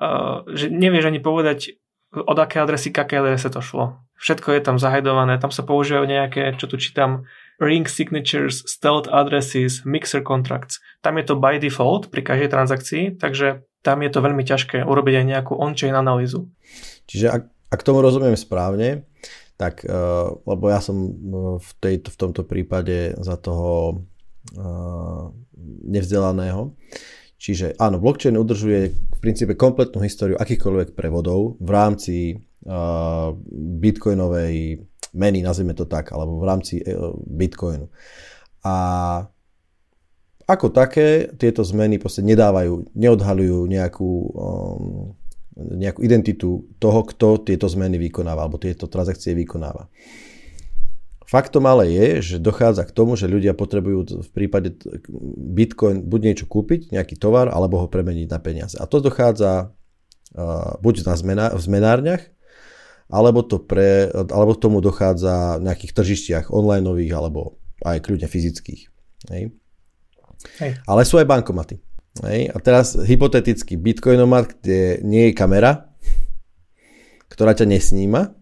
[0.00, 1.76] Uh, že nevieš ani povedať,
[2.08, 4.00] od aké adresy, k aké adrese to šlo.
[4.16, 7.28] Všetko je tam zahajdované, tam sa používajú nejaké, čo tu čítam,
[7.60, 10.80] ring signatures, stealth addresses, mixer contracts.
[11.04, 15.20] Tam je to by default pri každej transakcii, takže tam je to veľmi ťažké urobiť
[15.20, 16.48] aj nejakú on-chain analýzu.
[17.04, 19.04] Čiže ak, ak tomu rozumiem správne,
[19.60, 21.12] tak, uh, lebo ja som uh,
[21.60, 24.00] v, tejto, v tomto prípade za toho
[25.86, 26.74] nevzdelaného,
[27.40, 33.32] Čiže áno, blockchain udržuje v princípe kompletnú históriu akýchkoľvek prevodov v rámci uh,
[33.80, 34.84] bitcoinovej
[35.16, 37.88] meny, nazvime to tak, alebo v rámci uh, bitcoinu.
[38.68, 38.76] A
[40.44, 45.16] ako také tieto zmeny proste nedávajú, neodhalujú nejakú, um,
[45.56, 49.88] nejakú identitu toho, kto tieto zmeny vykonáva alebo tieto transakcie vykonáva.
[51.30, 54.74] Faktom ale je, že dochádza k tomu, že ľudia potrebujú v prípade
[55.54, 58.74] Bitcoin buď niečo kúpiť, nejaký tovar, alebo ho premeniť na peniaze.
[58.74, 59.70] A to dochádza
[60.82, 62.22] buď na zmena, v zmenárniach,
[63.06, 68.90] alebo, to pre, alebo k tomu dochádza v nejakých tržištiach onlineových, alebo aj kľudne fyzických.
[69.30, 69.54] Hej.
[70.58, 70.82] Hej.
[70.82, 71.78] Ale sú aj bankomaty.
[72.26, 72.50] Hej.
[72.50, 75.94] A teraz hypoteticky Bitcoinomat, kde nie je kamera,
[77.32, 78.34] ktorá ťa nesníma,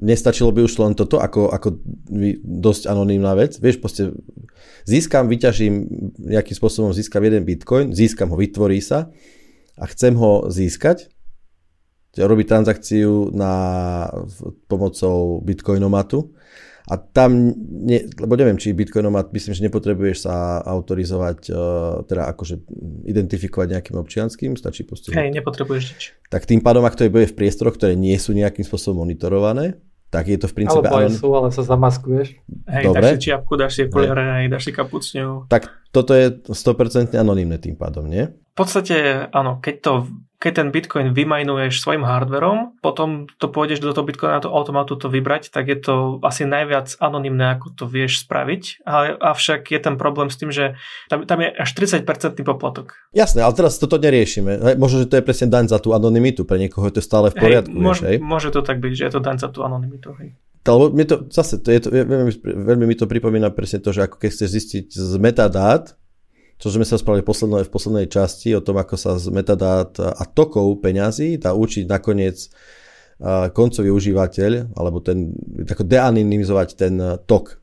[0.00, 1.76] nestačilo by už len toto ako, ako
[2.42, 3.60] dosť anonimná vec.
[3.60, 4.16] Vieš, proste
[4.88, 5.86] získam, vyťažím,
[6.18, 9.12] nejakým spôsobom získam jeden bitcoin, získam ho, vytvorí sa
[9.76, 11.12] a chcem ho získať,
[12.16, 13.52] robiť transakciu na,
[14.66, 16.34] pomocou bitcoinomatu
[16.90, 22.66] a tam, ne, lebo neviem, či bitcoinomat, myslím, že nepotrebuješ sa autorizovať, uh, teda akože
[23.06, 25.14] identifikovať nejakým občianským, stačí proste...
[25.14, 26.02] Hej, nepotrebuješ nič.
[26.32, 29.78] Tak tým pádom, ak to je bude v priestoroch, ktoré nie sú nejakým spôsobom monitorované,
[30.10, 30.82] tak je to v princípe...
[30.82, 32.34] Alebo aj sú, ale sa zamaskuješ.
[32.66, 32.98] Hej, Dobre.
[32.98, 35.46] dáš si čiapku, dáš si okuliare, dáš si kapucňu.
[35.46, 38.26] Tak toto je 100% anonimné tým pádom, nie?
[38.60, 39.92] Podstate, áno, keď to
[40.40, 45.12] keď ten Bitcoin vymajnuješ svojim hardverom, potom to pôjdeš do toho Bitcoina to automatu to
[45.12, 45.94] vybrať, tak je to
[46.24, 48.80] asi najviac anonimné, ako to vieš spraviť.
[48.88, 50.80] Ale, avšak je ten problém s tým, že
[51.12, 52.96] tam, tam je až 30% poplatok.
[53.12, 54.80] Jasné, ale teraz toto neriešime.
[54.80, 57.36] Možno, že to je presne daň za tú anonymitu, pre niekoho je to stále v
[57.36, 57.76] poriadku.
[57.76, 58.16] Hej, môž, hej?
[58.16, 60.16] Môže to tak byť, že je to daň za tú anonymitu.
[60.16, 60.40] Hej.
[60.64, 64.08] Lebo mi to, zase, to je to, veľmi, veľmi mi to pripomína presne to, že
[64.08, 65.99] ako keď chceš zistiť z metadát,
[66.60, 69.96] čo sme sa spravili v poslednej, v poslednej časti o tom, ako sa z metadát
[69.96, 72.52] a tokov peňazí dá učiť nakoniec
[73.56, 75.32] koncový užívateľ, alebo ten,
[75.64, 76.94] ako deanonymizovať ten
[77.24, 77.60] tok.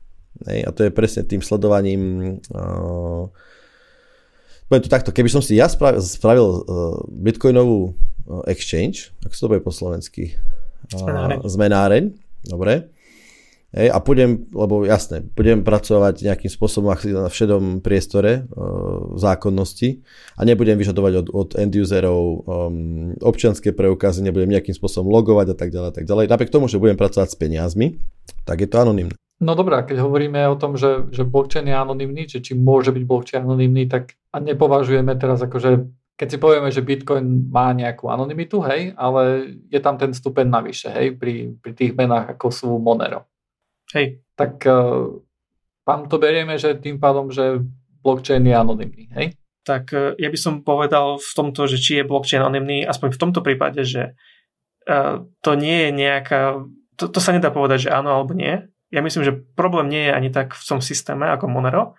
[0.50, 0.66] Hej?
[0.66, 2.02] A to je presne tým sledovaním
[2.54, 3.26] uh,
[4.66, 6.62] poviem to takto, keby som si ja spravil, spravil uh,
[7.08, 10.36] bitcoinovú uh, exchange, ako sa to bude po slovensky?
[10.94, 12.14] Uh, zmenáreň.
[12.46, 12.97] Dobre
[13.68, 20.00] Hej, a budem, lebo jasné, budem pracovať nejakým spôsobom na všedom priestore uh, zákonnosti
[20.40, 25.68] a nebudem vyžadovať od, od end-userov um, občianské preukazy, nebudem nejakým spôsobom logovať a tak
[25.68, 26.32] ďalej, tak ďalej.
[26.32, 28.00] Napriek tomu, že budem pracovať s peniazmi,
[28.48, 29.12] tak je to anonimné.
[29.44, 33.04] No dobré, keď hovoríme o tom, že, že blockchain je anonimný, či, či môže byť
[33.04, 38.58] blockchain anonimný, tak a nepovažujeme teraz akože keď si povieme, že Bitcoin má nejakú anonymitu,
[38.66, 43.22] hej, ale je tam ten stupeň navyše, hej, pri, pri tých menách ako sú Monero.
[43.94, 44.20] Hej.
[44.36, 45.18] Tak uh,
[45.88, 47.64] vám to berieme, že tým pádom, že
[48.04, 49.26] blockchain je anonymný, hej?
[49.64, 53.20] Tak uh, ja by som povedal v tomto, že či je blockchain anonymný, aspoň v
[53.20, 54.18] tomto prípade, že
[54.86, 56.62] uh, to nie je nejaká
[56.98, 58.66] to, to sa nedá povedať, že áno alebo nie.
[58.90, 61.94] Ja myslím, že problém nie je ani tak v tom systéme ako Monero.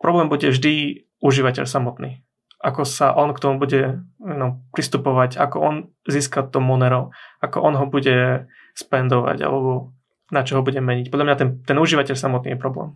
[0.00, 2.24] Problém bude vždy užívateľ samotný.
[2.58, 5.76] Ako sa on k tomu bude no, pristupovať, ako on
[6.08, 9.94] získa to Monero, ako on ho bude spendovať alebo
[10.28, 11.08] na čo ho bude meniť.
[11.08, 12.92] Podľa mňa ten, ten užívateľ samotný je problém.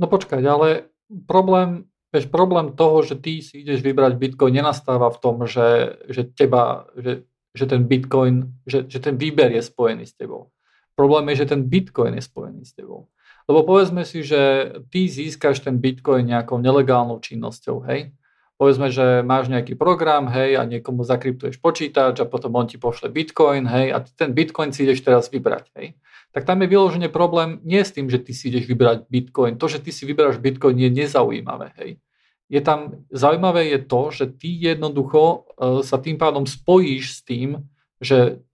[0.00, 0.92] No počkať, ale
[1.28, 6.24] problém, vieš, problém toho, že ty si ideš vybrať Bitcoin, nenastáva v tom, že, že
[6.32, 10.48] teba, že, že ten Bitcoin, že, že ten výber je spojený s tebou.
[10.96, 13.12] Problém je, že ten Bitcoin je spojený s tebou.
[13.48, 18.14] Lebo povedzme si, že ty získaš ten Bitcoin nejakou nelegálnou činnosťou, hej?
[18.62, 23.10] Povedzme, že máš nejaký program, hej, a niekomu zakryptuješ počítač a potom on ti pošle
[23.10, 25.98] Bitcoin, hej, a ten Bitcoin si ideš teraz vybrať, hej.
[26.30, 29.58] Tak tam je vyložený problém nie s tým, že ty si ideš vybrať Bitcoin.
[29.58, 31.98] To, že ty si vyberáš Bitcoin je nezaujímavé, hej.
[32.46, 37.66] Je tam, zaujímavé je to, že ty jednoducho uh, sa tým pádom spojíš s tým,
[37.98, 38.46] že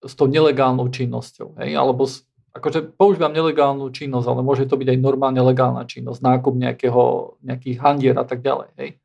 [0.00, 2.24] s tou nelegálnou činnosťou, hej, alebo s,
[2.56, 7.76] akože používam nelegálnu činnosť, ale môže to byť aj normálne legálna činnosť, nákup nejakého, nejakých
[7.76, 8.96] handier a tak ďalej, hej.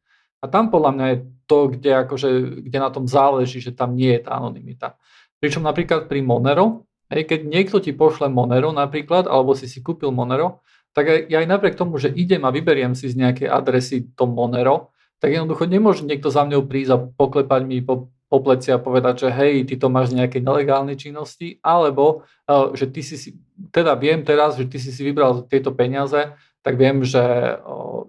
[0.46, 1.18] A tam podľa mňa je
[1.50, 2.30] to, kde, akože,
[2.70, 4.98] kde na tom záleží, že tam nie je tá anonimita.
[5.42, 10.14] Pričom napríklad pri Monero, hej, keď niekto ti pošle Monero napríklad, alebo si si kúpil
[10.14, 10.62] Monero,
[10.94, 14.96] tak aj, aj napriek tomu, že idem a vyberiem si z nejakej adresy to Monero,
[15.20, 19.28] tak jednoducho nemôže niekto za mňou prísť a poklepať mi po po pleci a povedať,
[19.28, 23.38] že hej, ty to máš nejaké nelegálne činnosti, alebo uh, že ty si,
[23.70, 26.34] teda viem teraz, že ty si si vybral tieto peniaze,
[26.66, 27.22] tak viem, že,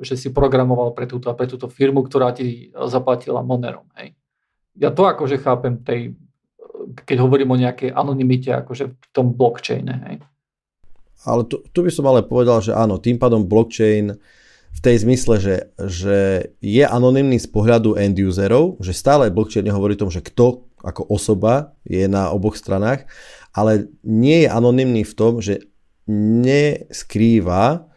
[0.01, 3.85] že si programoval pre túto pre túto firmu, ktorá ti zaplatila Monerom.
[4.01, 4.17] Hej.
[4.81, 6.17] Ja to akože chápem tej,
[7.05, 9.93] keď hovorím o nejakej anonimite, akože v tom blockchaine.
[10.09, 10.17] Hej.
[11.29, 14.17] Ale tu, tu by som ale povedal, že áno, tým pádom blockchain
[14.73, 16.19] v tej zmysle, že, že
[16.65, 21.13] je anonymný z pohľadu end userov, že stále blockchain nehovorí o tom, že kto ako
[21.13, 23.05] osoba je na oboch stranách,
[23.53, 25.65] ale nie je anonymný v tom, že
[26.09, 27.89] neskrýva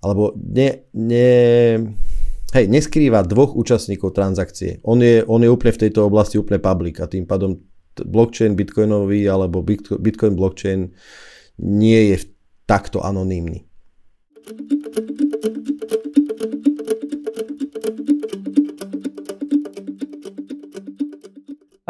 [0.00, 1.30] alebo ne, ne,
[2.56, 4.80] hej, neskrýva dvoch účastníkov transakcie.
[4.84, 7.60] On je, on je úplne v tejto oblasti úplne public a tým pádom
[8.00, 9.60] blockchain bitcoinový alebo
[10.00, 10.88] bitcoin blockchain
[11.60, 12.16] nie je
[12.64, 13.68] takto anonymný.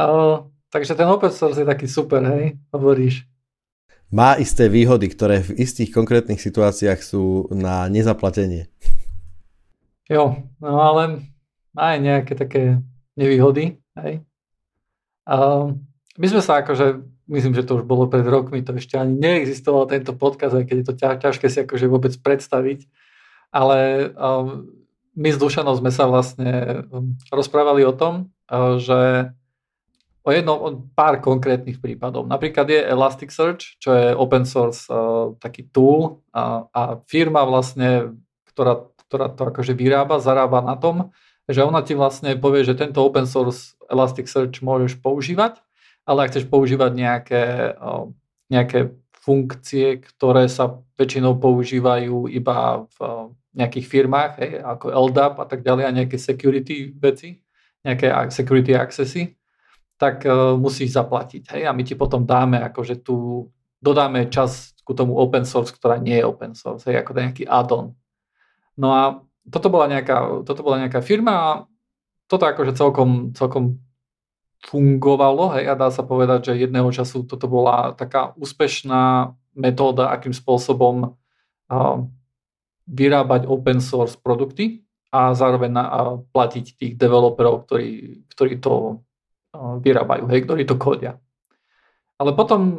[0.00, 3.28] Uh, takže ten open source je taký super, hej, hovoríš.
[4.10, 8.66] Má isté výhody, ktoré v istých konkrétnych situáciách sú na nezaplatenie.
[10.10, 11.30] Jo, no ale
[11.70, 12.82] má aj nejaké také
[13.14, 14.26] nevýhody, hej.
[15.30, 15.78] Uh,
[16.18, 19.86] my sme sa akože, myslím, že to už bolo pred rokmi, to ešte ani neexistoval
[19.86, 22.90] tento podcast, aj keď je to ťažké si akože vôbec predstaviť,
[23.54, 24.74] ale um,
[25.14, 29.30] my s Dušanom sme sa vlastne um, rozprávali o tom, uh, že
[30.20, 32.28] o jednom, o pár konkrétnych prípadov.
[32.28, 38.16] Napríklad je Elasticsearch, čo je open source uh, taký tool a, a firma vlastne,
[38.52, 41.10] ktorá, ktorá to akože vyrába, zarába na tom,
[41.48, 45.58] že ona ti vlastne povie, že tento open source Elasticsearch môžeš používať,
[46.04, 47.44] ale ak chceš používať nejaké,
[47.80, 48.12] uh,
[48.52, 55.46] nejaké funkcie, ktoré sa väčšinou používajú iba v uh, nejakých firmách, hej, ako LDAP a
[55.48, 57.42] tak ďalej a nejaké security veci,
[57.82, 59.39] nejaké security accessy,
[60.00, 61.52] tak uh, musíš zaplatiť.
[61.52, 61.62] Hej?
[61.68, 63.46] A my ti potom dáme, akože tu
[63.84, 67.04] dodáme čas ku tomu open source, ktorá nie je open source, hej?
[67.04, 67.92] ako nejaký add-on.
[68.80, 69.02] No a
[69.44, 71.48] toto bola nejaká, toto bola nejaká firma a
[72.24, 73.76] toto akože celkom, celkom
[74.64, 75.68] fungovalo hej?
[75.68, 81.96] a dá sa povedať, že jedného času toto bola taká úspešná metóda, akým spôsobom uh,
[82.88, 84.80] vyrábať open source produkty
[85.12, 89.04] a zároveň na, a platiť tých developerov, ktorí, ktorí to
[89.80, 91.20] vyrábajú, hej, ktorí to kodia.
[92.20, 92.76] Ale potom e,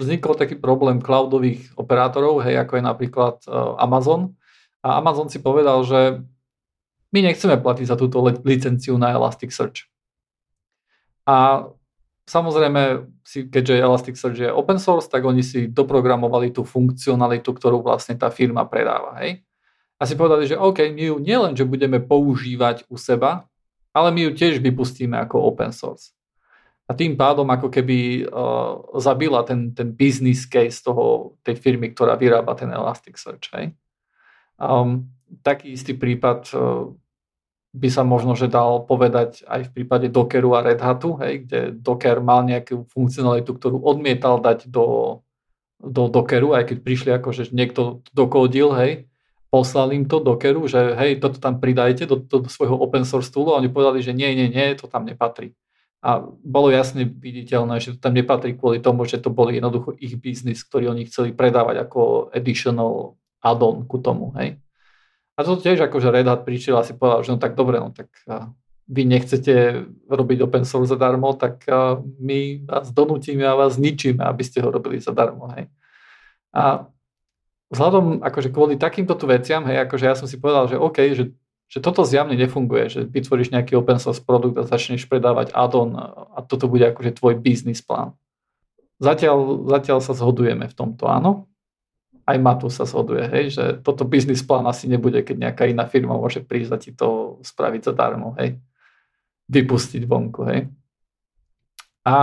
[0.00, 3.48] vznikol taký problém cloudových operátorov, hej, ako je napríklad e,
[3.80, 4.32] Amazon.
[4.84, 6.24] A Amazon si povedal, že
[7.14, 9.86] my nechceme platiť za túto licenciu na Elasticsearch.
[11.24, 11.68] A
[12.26, 18.28] samozrejme, keďže Elasticsearch je open source, tak oni si doprogramovali tú funkcionalitu, ktorú vlastne tá
[18.34, 19.22] firma predáva.
[19.22, 19.46] Hej?
[19.96, 23.46] A si povedali, že OK, my ju nielen, že budeme používať u seba,
[23.94, 26.10] ale my ju tiež vypustíme ako open source.
[26.84, 32.12] A tým pádom ako keby uh, zabila ten, ten business case toho, tej firmy, ktorá
[32.18, 33.48] vyrába ten Elasticsearch.
[33.56, 33.72] Hej.
[34.60, 35.08] Um,
[35.40, 36.92] taký istý prípad uh,
[37.74, 41.60] by sa možno že dal povedať aj v prípade Dockeru a Red Hatu, hej, kde
[41.74, 45.18] Docker mal nejakú funkcionalitu, ktorú odmietal dať do,
[45.82, 49.10] do Dockeru, aj keď prišli ako, že niekto dokodil, hej,
[49.54, 53.30] poslal im to Dockeru, že hej, toto tam pridajte do, do, do svojho open source
[53.30, 55.54] toolu a oni povedali, že nie, nie, nie, to tam nepatrí.
[56.02, 60.18] a bolo jasne viditeľné, že to tam nepatrí kvôli tomu, že to boli jednoducho ich
[60.18, 64.34] biznis, ktorý oni chceli predávať ako additional add-on ku tomu.
[64.34, 64.58] Hej.
[65.38, 67.94] A to tiež akože Red Hat prišiel a si povedal, že no tak dobre, no
[67.94, 68.10] tak
[68.90, 71.62] vy nechcete robiť open source zadarmo, tak
[72.18, 75.46] my vás donútime a vás zničíme, aby ste ho robili zadarmo.
[75.54, 75.70] Hej.
[76.52, 76.90] A
[77.74, 81.24] vzhľadom akože kvôli takýmto tu veciam, hej, akože ja som si povedal, že OK, že
[81.74, 85.96] že toto zjavne nefunguje, že vytvoríš nejaký open source produkt a začneš predávať add-on
[86.30, 88.14] a toto bude akože tvoj biznis plán.
[89.02, 91.50] Zatiaľ, zatiaľ sa zhodujeme v tomto, áno.
[92.24, 96.16] Aj Matu sa zhoduje, hej, že toto biznis plán asi nebude, keď nejaká iná firma
[96.16, 98.56] môže prísť a ti to spraviť zadarmo, hej.
[99.50, 100.70] Vypustiť vonku, hej.
[102.06, 102.16] A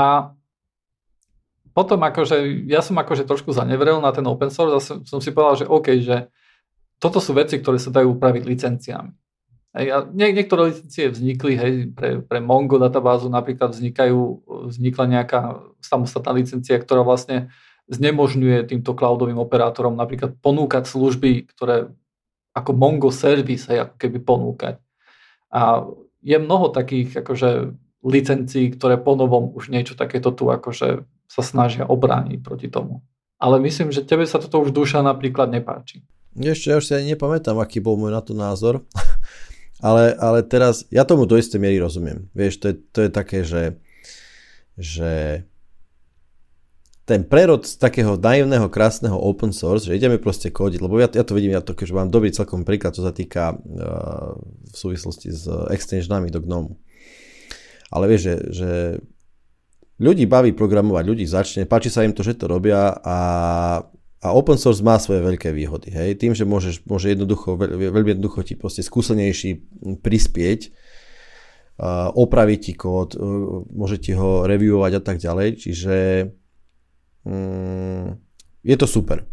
[1.72, 5.32] potom akože, ja som akože trošku zanevrel na ten open source a som, som si
[5.32, 6.28] povedal, že OK, že
[7.00, 9.12] toto sú veci, ktoré sa dajú upraviť licenciami.
[9.72, 15.64] Hej, a nie, niektoré licencie vznikli, hej, pre, pre Mongo databázu napríklad vznikajú, vznikla nejaká
[15.80, 17.56] samostatná licencia, ktorá vlastne
[17.88, 21.88] znemožňuje týmto cloudovým operátorom napríklad ponúkať služby, ktoré
[22.52, 24.76] ako Mongo service, hej, ako keby ponúkať.
[25.56, 25.88] A
[26.20, 27.72] je mnoho takých akože
[28.04, 33.00] licencií, ktoré ponovom už niečo takéto tu akože sa snažia obrániť proti tomu.
[33.40, 36.04] Ale myslím, že tebe sa toto už duša napríklad nepáči.
[36.36, 38.84] Ešte ja už si ani nepamätám, aký bol môj na to názor.
[39.82, 42.30] Ale, ale teraz, ja tomu do istej miery rozumiem.
[42.38, 43.82] Vieš, to je, to je také, že,
[44.78, 45.42] že
[47.10, 51.26] ten prerod z takého naivného, krásneho open source, že ideme proste kodiť, lebo ja, ja
[51.26, 54.38] to vidím, ja to, že mám dobrý celkom príklad, čo sa týka uh,
[54.70, 56.78] v súvislosti s extensionami do GNOME.
[57.90, 58.70] Ale vieš, že, že
[60.02, 63.18] ľudí baví programovať, ľudí začne, páči sa im to, že to robia a
[64.22, 65.90] a open source má svoje veľké výhody.
[65.90, 66.22] Hej?
[66.22, 69.66] Tým, že môžeš, môže jednoducho, veľmi jednoducho ti proste skúsenejší
[70.06, 70.70] prispieť,
[71.82, 75.66] uh, opraviť ti kód, uh, môže ti ho reviewovať a tak ďalej.
[75.66, 75.96] Čiže
[77.26, 78.14] um,
[78.62, 79.26] je to super.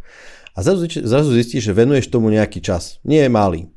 [0.57, 2.97] A zrazu, zrazu zistíš, že venuješ tomu nejaký čas.
[3.05, 3.69] Nie je malý.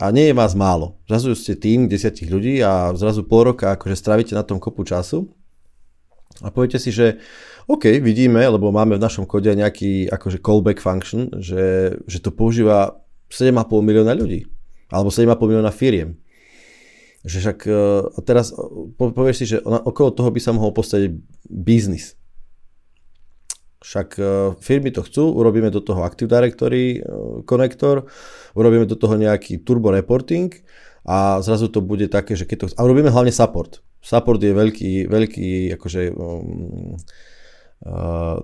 [0.00, 0.96] A nie je vás málo.
[1.12, 5.28] Zrazu ste tým desiatich ľudí a zrazu pol roka akože strávite na tom kopu času
[6.42, 7.18] a poviete si, že
[7.68, 13.04] OK, vidíme, lebo máme v našom kode nejaký akože callback function, že, že to používa
[13.28, 14.48] 7,5 milióna ľudí.
[14.88, 16.16] Alebo 7,5 milióna firiem.
[17.28, 18.56] Že však e, a teraz
[18.96, 21.12] povieš si, že okolo toho by sa mohol postaviť
[21.44, 22.16] biznis.
[23.84, 24.22] Však e,
[24.64, 27.00] firmy to chcú, urobíme do toho Active Directory e,
[27.44, 28.08] konektor,
[28.56, 30.54] urobíme do toho nejaký turbo reporting
[31.04, 32.66] a zrazu to bude také, že keď to...
[32.80, 33.84] A urobíme hlavne support.
[33.98, 36.94] Support je veľký, veľký akože um,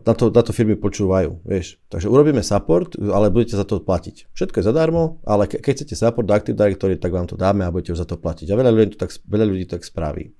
[0.06, 1.82] na to, na to firmy počúvajú, vieš.
[1.90, 4.30] Takže urobíme support, ale budete za to platiť.
[4.30, 7.66] Všetko je zadarmo, ale ke, keď chcete support do Active Directory, tak vám to dáme
[7.66, 8.46] a budete za to platiť.
[8.54, 10.30] A veľa ľudí to tak, veľa ľudí to tak spraví.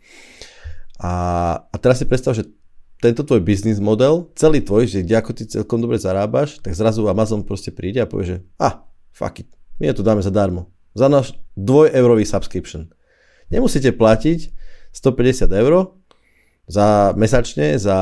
[1.03, 1.13] A,
[1.59, 2.47] a teraz si predstav, že
[3.03, 7.43] tento tvoj business model, celý tvoj, že ako ty celkom dobre zarábaš, tak zrazu Amazon
[7.43, 9.51] proste príde a povie, že ah, fuck it,
[9.83, 10.71] my to dáme zadarmo.
[10.95, 12.95] Za náš dvojeurový subscription.
[13.51, 14.54] Nemusíte platiť
[14.95, 15.91] 150 eur,
[16.65, 17.99] za mesačne za,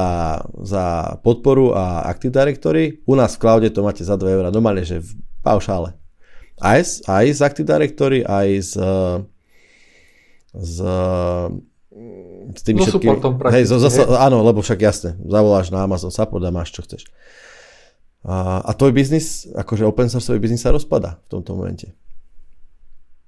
[0.63, 0.85] za
[1.27, 3.03] podporu a Active Directory.
[3.07, 5.11] U nás v cloude to máte za 2 eur, normálne, že v
[5.43, 5.99] paušále.
[6.63, 8.75] Aj, z, aj z Active Directory, aj z,
[10.55, 10.77] z,
[12.55, 13.19] s tými no, všetkými...
[13.51, 17.11] Hej, zo, zasa, áno, lebo však jasne, zavoláš na Amazon Support a máš čo chceš.
[18.23, 21.91] A, a tvoj biznis, akože open source biznis sa rozpada v tomto momente.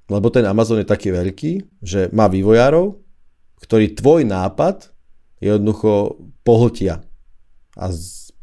[0.07, 3.03] Lebo ten Amazon je taký veľký, že má vývojárov,
[3.65, 4.93] ktorí tvoj nápad
[5.41, 7.01] jednoducho pohltia
[7.75, 7.89] a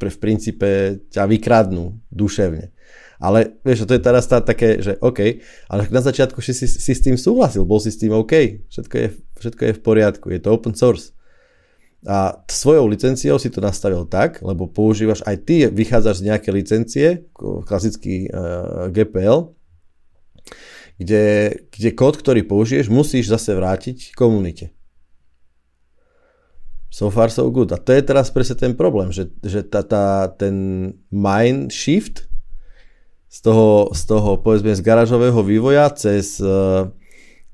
[0.01, 2.73] v princípe ťa vykradnú duševne.
[3.21, 6.93] Ale vieš, to je teraz tá také, že OK, ale na začiatku si, si, si
[6.97, 9.07] s tým súhlasil, bol si s tým OK, všetko je,
[9.37, 11.13] všetko je v poriadku, je to open source.
[12.01, 17.29] A svojou licenciou si to nastavil tak, lebo používaš, aj ty vychádzaš z nejaké licencie,
[17.69, 19.53] klasický uh, GPL,
[20.97, 21.25] kde,
[21.69, 24.73] kde kód, ktorý použiješ, musíš zase vrátiť komunite.
[26.91, 27.71] So far so good.
[27.71, 32.27] A to je teraz presne ten problém, že, že tá, tá, ten mind shift
[33.31, 36.83] z toho, z toho povedzme z garážového vývoja cez, eh,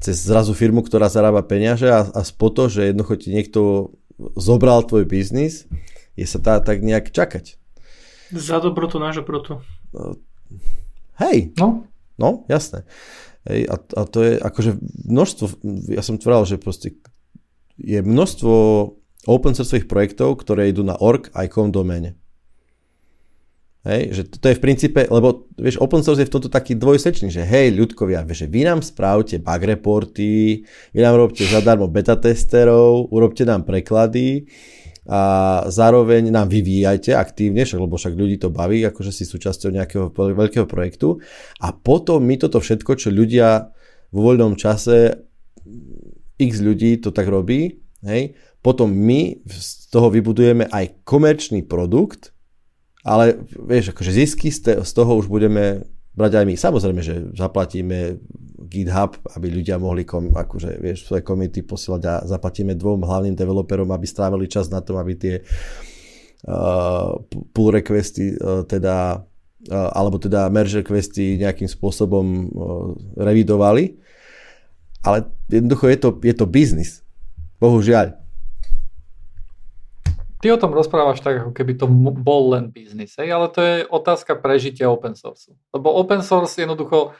[0.01, 3.93] cez zrazu firmu, ktorá zarába peniaze a, a po to, že jednoducho ti niekto
[4.33, 5.69] zobral tvoj biznis,
[6.17, 7.61] je sa tá tak nejak čakať.
[8.33, 9.61] Za dobrotu nášho proto.
[11.21, 11.53] Hej.
[11.61, 11.85] No.
[12.17, 12.89] No, jasné.
[13.45, 15.45] Hej, a, a to je akože množstvo,
[15.93, 16.97] ja som tvril, že proste
[17.77, 18.53] je množstvo
[19.28, 22.15] open sourceových projektov, ktoré idú na org icon doméne.
[23.88, 27.32] Hej, že to je v princípe, lebo vieš, open source je v tomto taký dvojsečný,
[27.32, 30.59] že hej, ľudkovia, vieš, že vy nám správte bug reporty,
[30.91, 34.51] vy nám robte zadarmo beta testerov, urobte nám preklady
[35.07, 40.11] a zároveň nám vyvíjajte aktívne, však, lebo však ľudí to baví, akože si súčasťou nejakého
[40.11, 41.23] veľkého projektu
[41.63, 43.71] a potom my toto všetko, čo ľudia
[44.11, 45.15] vo voľnom čase
[46.36, 48.36] x ľudí to tak robí, hej,
[48.68, 52.36] potom my z toho vybudujeme aj komerčný produkt,
[53.07, 56.55] ale vieš, akože zisky z toho už budeme brať aj my.
[56.59, 58.20] Samozrejme, že zaplatíme
[58.68, 63.88] GitHub, aby ľudia mohli kom, akože, vieš, svoje komity posielať a zaplatíme dvom hlavným developerom,
[63.95, 67.15] aby strávili čas na tom, aby tie uh,
[67.55, 72.43] pull requesty uh, teda uh, alebo teda merge requesty nejakým spôsobom uh,
[73.15, 73.95] revidovali.
[75.07, 77.07] Ale jednoducho je to, je to biznis.
[77.63, 78.26] Bohužiaľ.
[80.38, 83.33] Ty o tom rozprávaš tak, ako keby to bol len biznis, hej?
[83.33, 85.49] ale to je otázka prežitia open source.
[85.73, 87.17] Lebo open source jednoducho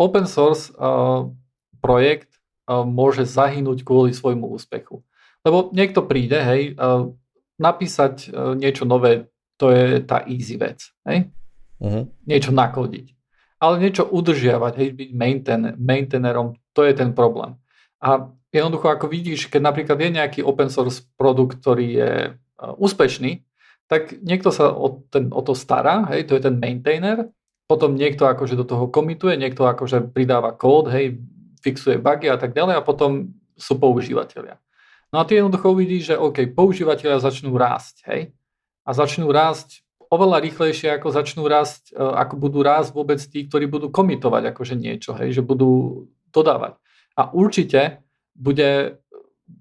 [0.00, 1.28] open source uh,
[1.80, 2.36] projekt
[2.68, 5.04] uh, môže zahynúť kvôli svojmu úspechu.
[5.44, 7.12] Lebo niekto príde, hej, uh,
[7.60, 9.28] napísať uh, niečo nové,
[9.60, 11.28] to je tá easy vec, hej?
[11.80, 12.08] Uh-huh.
[12.24, 13.12] Niečo nakodiť.
[13.60, 17.60] Ale niečo udržiavať, hej, byť maintain, maintainerom, to je ten problém.
[18.00, 23.46] A jednoducho, ako vidíš, keď napríklad je nejaký open source produkt, ktorý je e, úspešný,
[23.90, 27.26] tak niekto sa o, ten, o to stará, hej, to je ten maintainer,
[27.66, 31.18] potom niekto akože do toho komituje, niekto akože pridáva kód, hej,
[31.62, 34.58] fixuje bugy a tak ďalej a potom sú používateľia.
[35.10, 38.30] No a ty jednoducho uvidíš, že OK, používateľia začnú rásť, hej,
[38.86, 43.70] a začnú rásť oveľa rýchlejšie, ako začnú rásť, e, ako budú rásť vôbec tí, ktorí
[43.70, 46.74] budú komitovať akože niečo, hej, že budú dodávať.
[47.14, 48.02] A určite
[48.34, 49.00] bude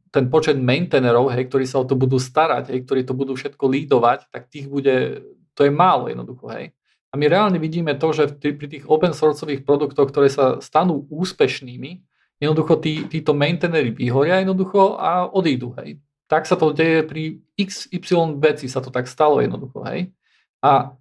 [0.09, 3.65] ten počet maintainerov, hej, ktorí sa o to budú starať, hej, ktorí to budú všetko
[3.69, 5.21] lídovať, tak tých bude,
[5.53, 6.49] to je málo jednoducho.
[6.49, 6.73] Hej.
[7.09, 12.01] A my reálne vidíme to, že pri tých open sourceových produktoch, ktoré sa stanú úspešnými,
[12.41, 15.77] jednoducho tí, títo maintainery vyhoria jednoducho a odídu.
[15.81, 16.01] Hej.
[16.29, 19.81] Tak sa to deje pri XY veci, sa to tak stalo jednoducho.
[19.89, 20.13] Hej.
[20.61, 20.93] A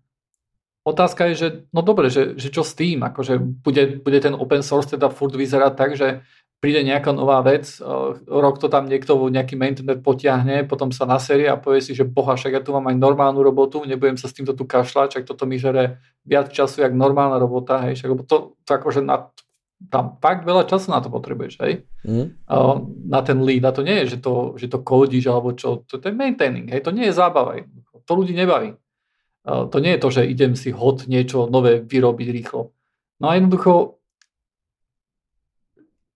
[0.85, 3.05] otázka je, že no dobre, že, že čo s tým?
[3.05, 6.25] Akože bude, bude ten open source teda furt vyzerať tak, že
[6.59, 7.79] príde nejaká nová vec,
[8.27, 12.35] rok to tam niekto, nejaký maintainer potiahne, potom sa naserie a povie si, že boha,
[12.35, 15.47] však ja tu mám aj normálnu robotu, nebudem sa s týmto tu kašľať, však toto
[15.47, 19.31] mi žere viac času, jak normálna robota, hej, však, to, to akože na,
[19.87, 22.27] tam fakt veľa času na to potrebuješ, hej, mm.
[23.07, 26.03] na ten lead, a to nie je, že to, že to kódiš, alebo čo, to,
[26.03, 27.63] to je maintaining, hej, to nie je zábava,
[28.03, 28.75] to ľudí nebaví.
[29.49, 32.69] To nie je to, že idem si hod niečo nové vyrobiť rýchlo.
[33.17, 33.98] No a jednoducho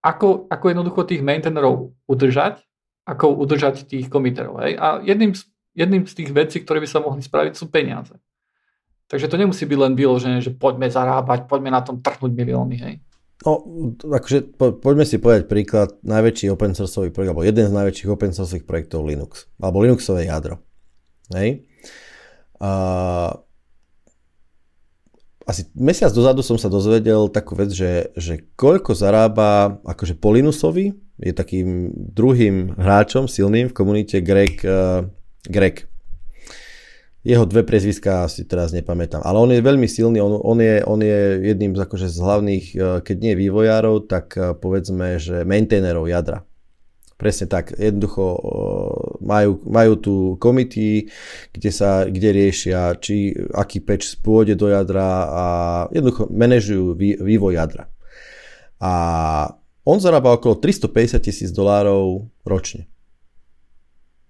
[0.02, 2.60] ako, ako jednoducho tých maintainerov udržať,
[3.06, 4.58] ako udržať tých komiterov.
[4.62, 4.74] Hej?
[4.78, 5.46] A jedným z,
[5.78, 8.14] jedným z tých vecí, ktoré by sa mohli spraviť, sú peniaze.
[9.06, 12.76] Takže to nemusí byť len vyložené, že poďme zarábať, poďme na tom trhnúť milióny.
[12.82, 12.94] Hej?
[13.42, 13.62] No,
[13.98, 18.32] akože po, poďme si povedať príklad, najväčší open sourceový projekt, alebo jeden z najväčších open
[18.34, 20.62] sourceových projektov Linux, alebo Linuxové jadro.
[21.34, 21.66] Hej?
[22.62, 22.70] A
[25.52, 31.32] asi mesiac dozadu som sa dozvedel takú vec, že, že koľko zarába akože Polinusovi, je
[31.36, 35.06] takým druhým hráčom silným v komunite Greg, uh,
[35.46, 35.86] Greg.
[37.22, 40.98] Jeho dve prezviská si teraz nepamätám, ale on je veľmi silný, on, on, je, on
[40.98, 46.10] je jedným z, akože z hlavných, uh, keď nie vývojárov, tak uh, povedzme, že maintainerov
[46.10, 46.42] jadra.
[47.22, 48.34] Presne tak, jednoducho
[49.22, 51.06] majú, majú tu komity,
[51.54, 55.44] kde, sa, kde riešia, či aký peč spôjde do jadra a
[55.94, 57.86] jednoducho manažujú vývoj jadra.
[58.82, 58.92] A
[59.86, 62.90] on zarába okolo 350 tisíc dolárov ročne.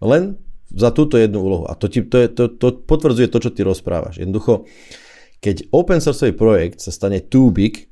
[0.05, 0.37] Len
[0.69, 1.65] za túto jednu úlohu.
[1.69, 4.21] A to, ti, to, je, to, to potvrdzuje to, čo ty rozprávaš.
[4.21, 4.69] Jednoducho,
[5.41, 7.89] keď open sourceový projekt sa stane too big,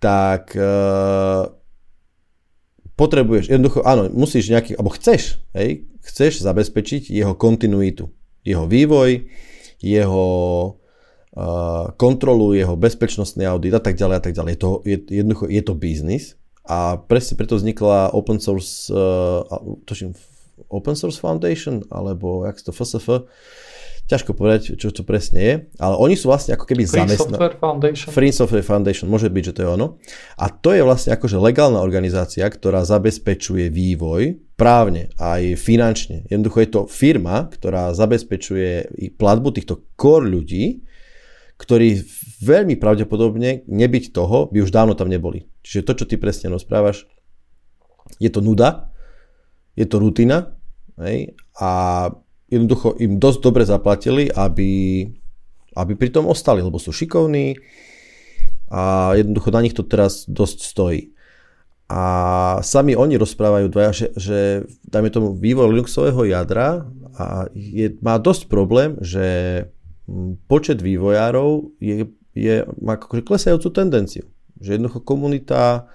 [0.00, 1.48] tak uh,
[2.94, 8.10] potrebuješ, jednoducho, áno, musíš nejaký, alebo chceš, hej, chceš zabezpečiť jeho kontinuitu,
[8.46, 9.26] jeho vývoj,
[9.82, 10.26] jeho
[11.34, 14.52] uh, kontrolu, jeho bezpečnostný audit a tak ďalej a tak ďalej.
[14.54, 16.24] Je to, je, jednoducho, je to biznis
[16.64, 19.42] a presne preto vznikla open source, uh,
[19.84, 20.14] točím,
[20.70, 23.26] open source foundation, alebo jak to FSF,
[24.04, 27.40] ťažko povedať, čo to presne je, ale oni sú vlastne ako keby Free zamestnaní.
[27.40, 28.08] Software Foundation.
[28.12, 29.86] Free Software Foundation, môže byť, že to je ono.
[30.36, 36.28] A to je vlastne akože legálna organizácia, ktorá zabezpečuje vývoj právne aj finančne.
[36.28, 40.84] Jednoducho je to firma, ktorá zabezpečuje platbu týchto core ľudí,
[41.56, 42.04] ktorí
[42.44, 45.48] veľmi pravdepodobne nebyť toho, by už dávno tam neboli.
[45.64, 47.08] Čiže to, čo ty presne rozprávaš,
[48.20, 48.92] je to nuda,
[49.72, 50.60] je to rutina
[51.00, 51.70] hej, a
[52.54, 55.04] jednoducho im dosť dobre zaplatili, aby,
[55.74, 57.58] aby pri tom ostali, lebo sú šikovní
[58.70, 61.02] a jednoducho na nich to teraz dosť stojí.
[61.90, 62.02] A
[62.64, 64.38] sami oni rozprávajú dvaja, že, že
[64.88, 69.26] dajme tomu vývoj Linuxového jadra a je, má dosť problém, že
[70.48, 74.24] počet vývojárov je, je, má akože klesajúcu tendenciu.
[74.64, 75.92] Že jednoducho komunita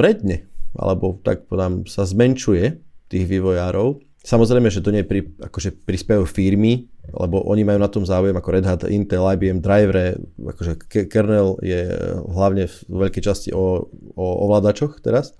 [0.00, 2.80] redne, alebo tak podám, sa zmenšuje
[3.12, 4.00] tých vývojárov.
[4.22, 8.48] Samozrejme, že do nej pri, akože prispievajú firmy, lebo oni majú na tom záujem ako
[8.54, 10.78] Red Hat, Intel, IBM, drivere, akože
[11.10, 11.90] kernel je
[12.30, 15.34] hlavne v veľkej časti o, o ovládačoch teraz.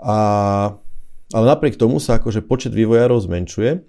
[0.00, 0.16] A,
[1.36, 3.84] ale napriek tomu sa akože počet vývojárov zmenšuje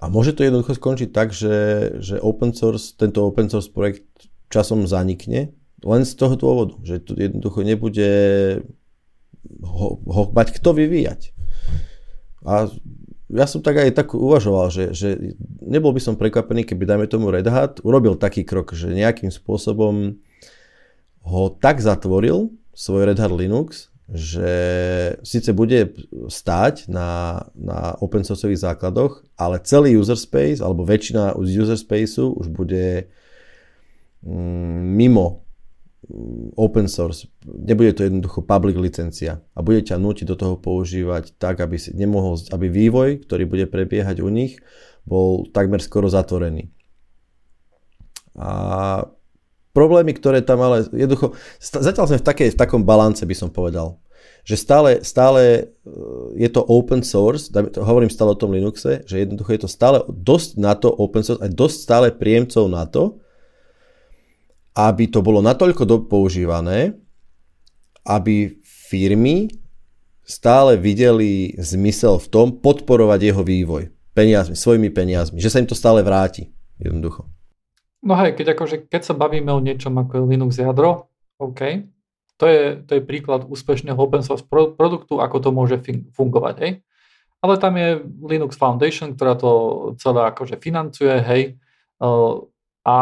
[0.00, 1.56] a môže to jednoducho skončiť tak, že,
[2.00, 4.04] že open source, tento open source projekt
[4.48, 5.52] časom zanikne,
[5.84, 8.10] len z toho dôvodu, že to jednoducho nebude
[9.60, 11.33] ho, ho mať kto vyvíjať.
[12.44, 12.68] A
[13.32, 15.16] ja som tak aj tak uvažoval, že, že
[15.64, 20.20] nebol by som prekvapený, keby dajme tomu Red Hat urobil taký krok, že nejakým spôsobom
[21.24, 24.52] ho tak zatvoril, svoj Red Hat Linux, že
[25.24, 25.96] síce bude
[26.28, 32.52] stáť na, na open sourceových základoch, ale celý user space, alebo väčšina user spaceu už
[32.52, 33.08] bude
[34.20, 35.43] mm, mimo
[36.56, 41.64] open source, nebude to jednoducho public licencia a bude ťa nútiť do toho používať tak,
[41.64, 44.60] aby, si nemohol, aby vývoj, ktorý bude prebiehať u nich,
[45.08, 46.68] bol takmer skoro zatvorený.
[48.36, 49.04] A
[49.72, 54.00] problémy, ktoré tam ale jednoducho, zatiaľ sme v, takej, v takom balance by som povedal,
[54.44, 55.62] že stále, stále e,
[56.36, 57.48] je to open source,
[57.80, 61.40] hovorím stále o tom Linuxe, že jednoducho je to stále dosť na to open source,
[61.40, 63.23] aj dosť stále príjemcov na to,
[64.74, 66.98] aby to bolo natoľko používané,
[68.04, 69.48] aby firmy
[70.26, 75.78] stále videli zmysel v tom podporovať jeho vývoj peniazmi, svojimi peniazmi, že sa im to
[75.78, 77.28] stále vráti, jednoducho.
[78.04, 81.08] No hej, keď, akože, keď sa bavíme o niečom ako Linux jadro,
[81.40, 81.88] OK,
[82.36, 85.76] to je, to je príklad úspešného open source produktu, ako to môže
[86.12, 86.72] fungovať, hej.
[87.44, 89.50] Ale tam je Linux Foundation, ktorá to
[90.00, 91.42] celé akože financuje, hej.
[92.84, 92.96] A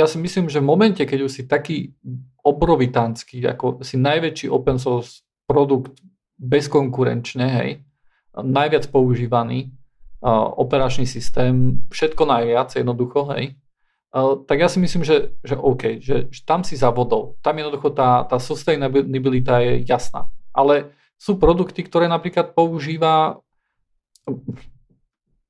[0.00, 1.92] ja si myslím, že v momente, keď už si taký
[2.40, 6.00] obrovitánsky, ako si najväčší open source produkt
[6.40, 7.70] bezkonkurenčne, hej,
[8.32, 9.68] najviac používaný
[10.24, 13.60] uh, operačný systém, všetko najviac jednoducho, hej,
[14.16, 17.36] uh, tak ja si myslím, že, že OK, že, že tam si zavodol.
[17.44, 20.32] Tam jednoducho tá, tá sustainability je jasná.
[20.56, 23.44] Ale sú produkty, ktoré napríklad používa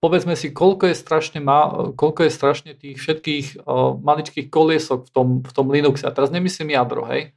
[0.01, 5.11] povedzme si, koľko je strašne, ma, koľko je strašne tých všetkých uh, maličkých koliesok v
[5.13, 6.09] tom, v tom Linuxe.
[6.09, 7.37] A teraz nemyslím jadro, hej.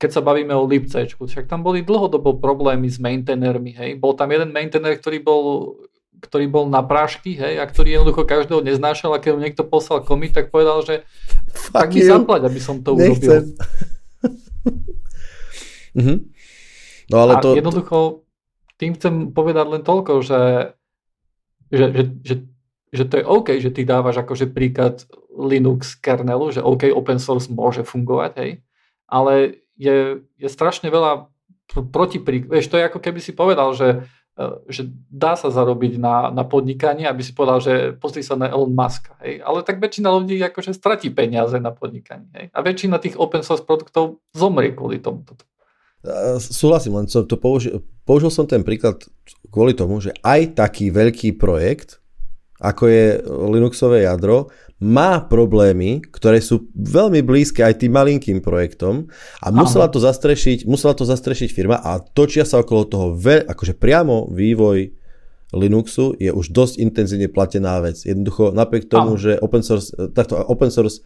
[0.00, 3.90] Keď sa bavíme o libc, však tam boli dlhodobo problémy s maintainermi, hej.
[4.00, 5.44] Bol tam jeden maintainer, ktorý bol
[6.20, 10.04] ktorý bol na prášky, hej, a ktorý jednoducho každého neznášal a keď mu niekto poslal
[10.04, 11.08] komit, tak povedal, že
[11.72, 13.08] tak mi zaplať, aby som to Nechcem.
[13.16, 13.42] urobil.
[15.96, 16.18] mm-hmm.
[17.08, 17.56] No ale a to...
[17.56, 18.28] jednoducho
[18.76, 20.40] tým chcem povedať len toľko, že
[21.70, 22.34] že, že, že,
[22.90, 27.46] že to je OK, že ty dávaš akože príklad Linux kernelu, že OK, open source
[27.46, 28.50] môže fungovať, hej,
[29.06, 31.30] ale je, je strašne veľa
[31.70, 34.02] protiprík, vieš, to je ako keby si povedal, že,
[34.34, 38.50] e, že dá sa zarobiť na, na podnikanie, aby si povedal, že pozri sa na
[38.50, 42.98] Elon Musk, hej, ale tak väčšina ľudí akože stratí peniaze na podnikanie, hej, a väčšina
[42.98, 45.22] tých open source produktov zomrie kvôli tomu.
[46.40, 49.04] Súhlasím, len som to použil, použil som ten príklad
[49.50, 51.98] kvôli tomu, že aj taký veľký projekt,
[52.60, 54.48] ako je Linuxové jadro,
[54.80, 59.12] má problémy, ktoré sú veľmi blízke aj tým malinkým projektom
[59.44, 63.76] a musela to zastrešiť, musela to zastrešiť firma a točia sa okolo toho, veľ, akože
[63.76, 64.96] priamo vývoj
[65.50, 68.06] Linuxu je už dosť intenzívne platená vec.
[68.06, 69.20] Jednoducho napriek tomu, Aha.
[69.20, 71.02] že open source, takto, open source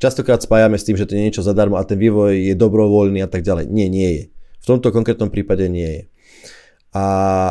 [0.00, 3.28] častokrát spájame s tým, že to je niečo zadarmo a ten vývoj je dobrovoľný a
[3.28, 3.68] tak ďalej.
[3.68, 4.22] Nie, nie je.
[4.64, 6.02] V tomto konkrétnom prípade nie je.
[6.94, 7.04] A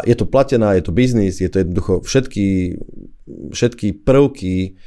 [0.08, 2.80] je to platená, je to biznis, je to jednoducho všetky,
[3.52, 4.80] všetky prvky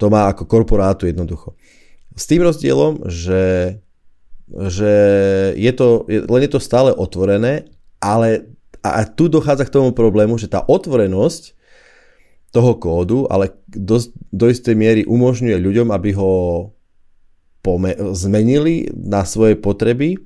[0.00, 1.52] to má ako korporátu jednoducho.
[2.16, 3.76] S tým rozdielom, že,
[4.48, 4.92] že
[5.60, 7.68] je to, len je to stále otvorené,
[8.00, 8.48] ale
[8.80, 11.58] a tu dochádza k tomu problému, že tá otvorenosť
[12.48, 14.00] toho kódu, ale do,
[14.32, 16.32] do istej miery umožňuje ľuďom, aby ho
[17.60, 20.16] pome- zmenili na svoje potreby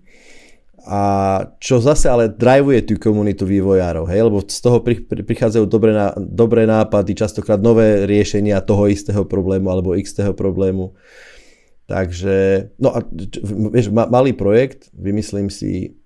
[0.83, 1.03] a
[1.63, 5.95] čo zase ale drivuje tú komunitu vývojárov, hej, lebo z toho pri, pri, prichádzajú dobré,
[5.95, 10.95] ná, dobré nápady, častokrát nové riešenia toho istého problému alebo x problému.
[11.87, 13.03] Takže, no a
[13.71, 16.03] vieš, malý projekt, vymyslím si,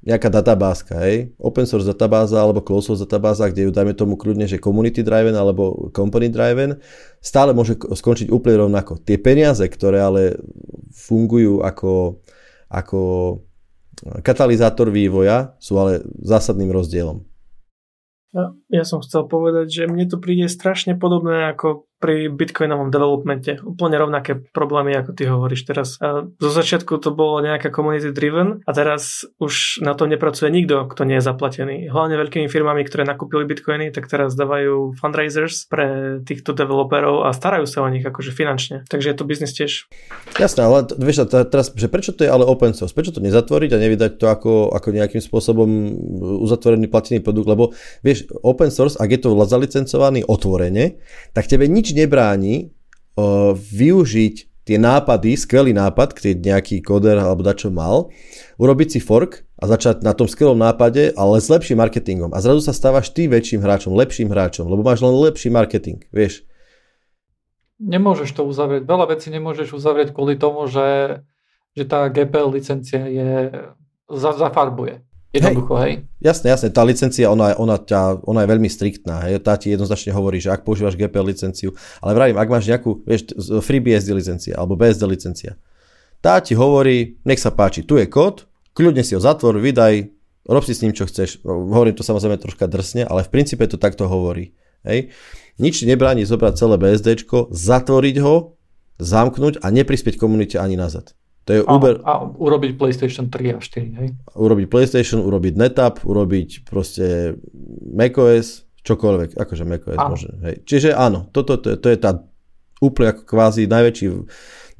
[0.00, 4.48] nejaká databázka, hej, open source databáza alebo closed source databáza, kde ju dajme tomu kľudne,
[4.48, 6.80] že community driven alebo company driven,
[7.20, 8.96] stále môže skončiť úplne rovnako.
[9.04, 10.40] Tie peniaze, ktoré ale
[10.88, 12.16] fungujú ako,
[12.72, 13.00] ako
[14.22, 17.24] katalizátor vývoja, sú ale zásadným rozdielom.
[18.70, 23.60] Ja, som chcel povedať, že mne to príde strašne podobné ako pri bitcoinovom developmente.
[23.60, 26.00] Úplne rovnaké problémy, ako ty hovoríš teraz.
[26.00, 30.88] A zo začiatku to bolo nejaká community driven a teraz už na to nepracuje nikto,
[30.88, 31.92] kto nie je zaplatený.
[31.92, 37.68] Hlavne veľkými firmami, ktoré nakúpili bitcoiny, tak teraz dávajú fundraisers pre týchto developerov a starajú
[37.68, 38.88] sa o nich akože finančne.
[38.88, 39.84] Takže je to biznis tiež.
[40.40, 42.96] Jasné, ale vieš, teraz, že prečo to je ale open source?
[42.96, 45.68] Prečo to nezatvoriť a nevydať to ako, ako nejakým spôsobom
[46.48, 47.48] uzatvorený platený produkt?
[47.52, 50.96] Lebo vieš, open source, ak je to zalicencovaný otvorene,
[51.36, 52.70] tak tebe nič nebráni
[53.16, 58.12] uh, využiť tie nápady, skvelý nápad, keď nejaký koder alebo dačo mal,
[58.54, 62.30] urobiť si fork a začať na tom skvelom nápade, ale s lepším marketingom.
[62.30, 66.46] A zrazu sa stávaš ty väčším hráčom, lepším hráčom, lebo máš len lepší marketing, vieš.
[67.80, 68.86] Nemôžeš to uzavrieť.
[68.86, 71.24] Veľa vecí nemôžeš uzavrieť kvôli tomu, že,
[71.72, 73.50] že tá GPL licencia je
[74.12, 75.00] zafarbuje.
[75.30, 76.02] Jednoducho, hej.
[76.02, 76.26] hej.
[76.26, 79.38] Jasné, jasné, tá licencia, ona, ona, ťa, ona je veľmi striktná, hej.
[79.38, 81.70] tá ti jednoznačne hovorí, že ak používaš GPL licenciu,
[82.02, 85.54] ale vravím, ak máš nejakú, vieš, FreeBSD licencia alebo BSD licencia,
[86.18, 90.10] tá ti hovorí, nech sa páči, tu je kód, kľudne si ho zatvor, vydaj,
[90.50, 91.46] rob si s ním čo chceš.
[91.46, 94.52] Hovorím to samozrejme troška drsne, ale v princípe to takto hovorí.
[94.82, 95.12] Hej.
[95.60, 98.56] Nič nebráni zobrať celé BSD, zatvoriť ho,
[98.96, 101.12] zamknúť a neprispieť komunite ani nazad.
[101.48, 102.04] To je Uber...
[102.04, 104.08] A, a urobiť PlayStation 3 a 4, hej?
[104.36, 107.36] Urobiť PlayStation, urobiť NetApp, urobiť proste
[107.90, 110.30] macOS, čokoľvek, akože macOS môže.
[110.44, 110.54] Hej.
[110.68, 112.20] Čiže áno, toto to, to je tá
[112.80, 114.06] úplne ako kvázi najväčší,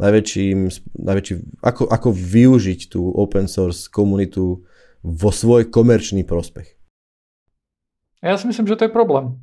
[0.00, 0.44] najväčší,
[0.96, 4.64] najväčší ako, ako využiť tú open source komunitu
[5.04, 6.76] vo svoj komerčný prospech.
[8.20, 9.40] Ja si myslím, že to je problém.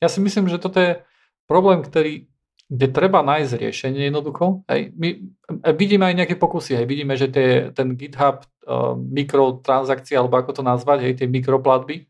[0.00, 1.04] Ja si myslím, že toto je
[1.44, 2.29] problém, ktorý
[2.70, 4.62] kde treba nájsť riešenie jednoducho.
[4.70, 4.94] Hej.
[4.94, 6.86] My e, vidíme aj nejaké pokusy, hej.
[6.86, 12.06] vidíme, že tie, ten GitHub uh, mikrotransakcie, alebo ako to nazvať, hej, tie mikroplatby,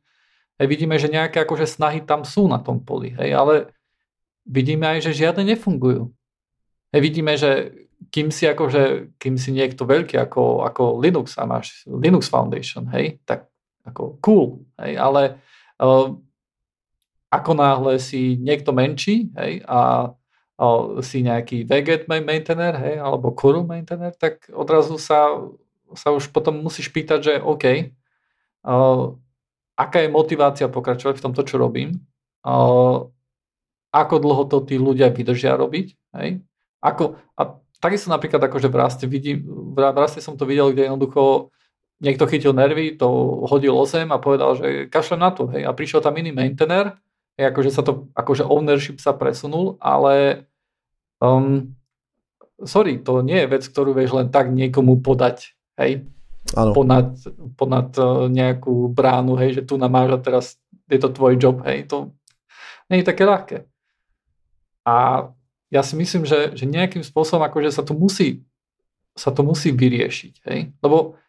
[0.60, 3.72] hej, vidíme, že nejaké akože snahy tam sú na tom poli, hej, ale
[4.44, 6.12] vidíme aj, že žiadne nefungujú.
[6.92, 7.72] Hej, vidíme, že
[8.12, 13.16] kým si, akože, kým si niekto veľký ako, ako Linux a máš Linux Foundation, hej,
[13.24, 13.48] tak
[13.88, 15.40] ako cool, hej, ale
[15.80, 16.12] uh,
[17.32, 20.12] ako náhle si niekto menší hej, a
[21.00, 25.40] si nejaký veget maintainer, hej, alebo curl maintainer, tak odrazu sa,
[25.96, 27.64] sa už potom musíš pýtať, že OK,
[28.68, 29.16] uh,
[29.72, 32.04] aká je motivácia pokračovať v tomto, čo robím,
[32.44, 33.08] uh,
[33.90, 36.44] ako dlho to tí ľudia vydržia robiť, hej,
[36.84, 41.48] ako, a takisto napríklad akože v raste, vidím, v raste som to videl, kde jednoducho
[42.04, 43.08] niekto chytil nervy, to
[43.48, 47.00] hodil 8 a povedal, že kašlem na to, hej, a prišiel tam iný maintainer,
[47.40, 50.44] hej, akože sa to, akože ownership sa presunul, ale
[51.20, 51.76] Um,
[52.64, 56.08] sorry, to nie je vec, ktorú vieš len tak niekomu podať, hej?
[56.56, 56.72] Ano.
[56.72, 57.20] Ponad,
[57.54, 60.46] ponad uh, nejakú bránu, hej, že tu na máš a teraz
[60.88, 62.10] je to tvoj job, hej, to
[62.88, 63.68] nie je také ľahké.
[64.82, 65.28] A
[65.70, 68.42] ja si myslím, že, že nejakým spôsobom akože sa to musí
[69.14, 71.20] sa to musí vyriešiť, hej, lebo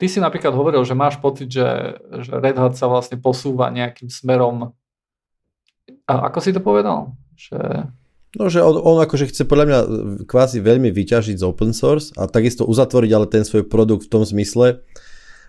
[0.00, 4.08] ty si napríklad hovoril, že máš pocit, že, že Red Hat sa vlastne posúva nejakým
[4.08, 4.72] smerom
[6.06, 7.14] a ako si to povedal?
[7.34, 7.90] Že
[8.36, 9.78] No, že on, on akože chce podľa mňa
[10.28, 14.22] kvázi veľmi vyťažiť z open source a takisto uzatvoriť ale ten svoj produkt v tom
[14.28, 14.84] zmysle,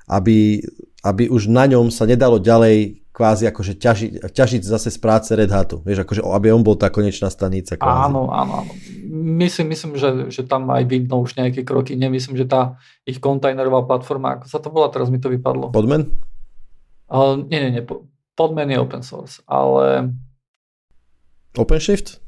[0.08, 0.64] aby,
[1.04, 5.50] aby už na ňom sa nedalo ďalej kvázi akože ťažiť, ťažiť zase z práce Red
[5.52, 5.82] Hatu.
[5.82, 7.76] Vieš, akože aby on bol tá konečná stanica.
[7.76, 8.08] Kvázi.
[8.08, 8.72] Áno, áno, áno.
[9.10, 11.98] Myslím, myslím že, že tam aj vidno už nejaké kroky.
[11.98, 15.74] Nemyslím, že tá ich kontajnerová platforma, ako sa to volá, teraz mi to vypadlo.
[15.74, 16.14] Podman?
[17.10, 17.84] Uh, nie, nie, nie.
[18.38, 20.14] Podman je open source, ale...
[21.58, 22.22] OpenShift?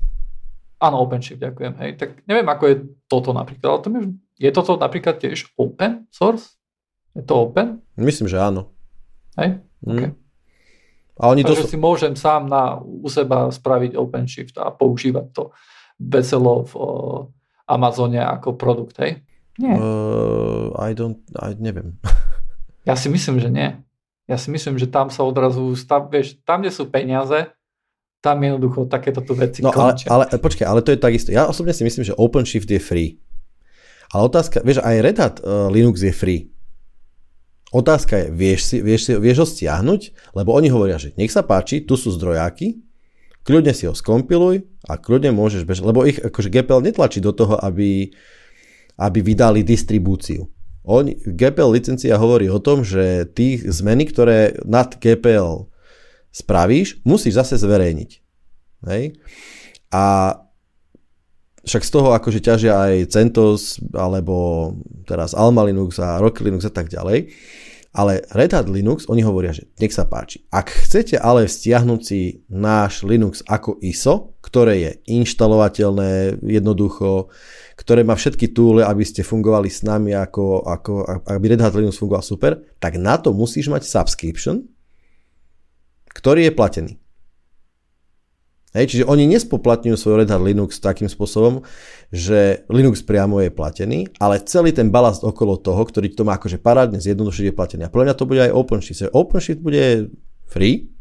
[0.79, 1.73] Áno, OpenShift, ďakujem.
[1.83, 1.91] Hej.
[1.99, 2.75] Tak neviem, ako je
[3.11, 4.03] toto napríklad, ale to je,
[4.47, 6.55] je toto napríklad tiež open source?
[7.11, 7.83] Je to open?
[7.99, 8.71] Myslím, že áno.
[9.35, 9.59] Hej?
[9.83, 9.91] Mm.
[9.91, 10.09] Okay.
[11.19, 11.71] A oni Takže to...
[11.75, 15.43] si môžem sám na, u seba spraviť OpenShift a používať to
[15.99, 16.85] veselo v o,
[17.67, 19.19] Amazone ako produkt, hej?
[19.59, 19.75] Nie.
[19.75, 21.99] Uh, I don't, I neviem.
[22.87, 23.75] ja si myslím, že nie.
[24.31, 27.51] Ja si myslím, že tam sa odrazu, stav, vieš, tam, kde sú peniaze,
[28.19, 31.29] tam jednoducho takéto tu veci no, ale, ale, počkaj, ale to je takisto.
[31.31, 33.09] Ja osobne si myslím, že OpenShift je free.
[34.11, 36.51] Ale otázka, vieš, aj Red Hat uh, Linux je free.
[37.69, 40.33] Otázka je, vieš, si, vieš, si, vieš ho stiahnuť?
[40.33, 42.81] Lebo oni hovoria, že nech sa páči, tu sú zdrojáky,
[43.45, 47.55] kľudne si ho skompiluj a kľudne môžeš bežať, lebo ich akože GPL netlačí do toho,
[47.61, 48.09] aby,
[48.97, 50.49] aby vydali distribúciu.
[50.81, 55.68] On, GPL licencia hovorí o tom, že tých zmeny, ktoré nad GPL
[56.29, 58.11] spravíš, musíš zase zverejniť.
[58.87, 59.17] Hej?
[59.89, 60.35] A
[61.65, 64.73] však z toho akože ťažia aj CentOS, alebo
[65.03, 67.29] teraz Alma Linux a Rocky Linux a tak ďalej.
[67.89, 70.45] Ale Red Hat Linux, oni hovoria, že nech sa páči.
[70.53, 77.33] Ak chcete ale stiahnuť si náš Linux ako ISO, ktoré je inštalovateľné jednoducho,
[77.73, 80.93] ktoré má všetky túle, aby ste fungovali s nami, ako, ako,
[81.33, 84.69] aby Red Hat Linux fungoval super, tak na to musíš mať subscription,
[86.11, 86.93] ktorý je platený.
[88.69, 91.65] Hej, čiže oni nespoplatňujú svoj Red Hat Linux takým spôsobom,
[92.13, 96.61] že Linux priamo je platený, ale celý ten balast okolo toho, ktorý to má akože
[96.61, 97.81] parádne zjednodušiť, je platený.
[97.85, 99.09] A podľa mňa to bude aj OpenShift.
[99.09, 100.13] OpenShift bude
[100.45, 100.93] free,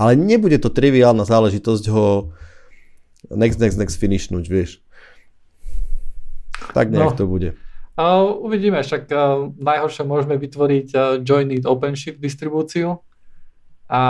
[0.00, 2.32] ale nebude to triviálna záležitosť ho
[3.28, 4.80] next, next, next finishnúť, vieš.
[6.72, 7.18] Tak nejak no.
[7.20, 7.60] to bude.
[7.96, 13.04] Uh, uvidíme, však uh, najhoršie môžeme vytvoriť uh, joined OpenShift distribúciu
[13.86, 14.00] a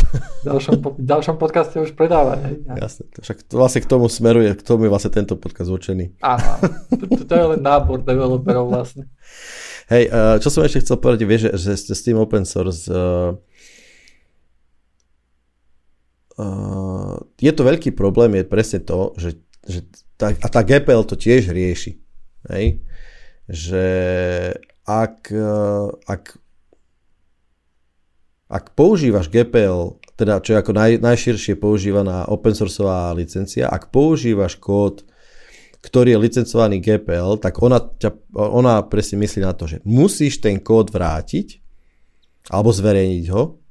[0.00, 2.64] v ďalšom, v ďalšom podcaste už predávať.
[2.66, 6.18] Jasne, však to vlastne k tomu smeruje, k tomu je vlastne tento podcast určený.
[6.24, 6.50] Áno,
[6.90, 9.06] to, to je len nábor developerov vlastne.
[9.90, 10.10] Hej,
[10.40, 13.34] čo som ešte chcel povedať, vieš, že, že s tým open source uh,
[16.38, 19.36] uh, je to veľký problém, je presne to, že,
[19.66, 19.82] že
[20.20, 21.96] tá, a tá GPL to tiež rieši.
[22.52, 22.84] Hej?
[23.50, 23.84] Že
[24.84, 26.22] ak, eh, ak,
[28.50, 34.58] ak používaš GPL, teda čo je ako naj, najširšie používaná open sourceová licencia, ak používaš
[34.58, 35.06] kód,
[35.80, 40.58] ktorý je licencovaný GPL, tak ona, ťa, ona presne myslí na to, že musíš ten
[40.58, 41.62] kód vrátiť
[42.50, 43.62] alebo zverejniť ho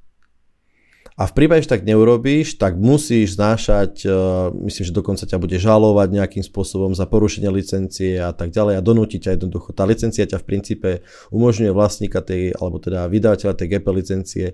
[1.19, 5.59] a v prípade, že tak neurobíš, tak musíš znášať, uh, myslím, že dokonca ťa bude
[5.59, 9.75] žalovať nejakým spôsobom za porušenie licencie a tak ďalej a donútiť ťa jednoducho.
[9.75, 10.89] Tá licencia ťa v princípe
[11.35, 14.45] umožňuje vlastníka tej, alebo teda vydávateľa tej GP licencie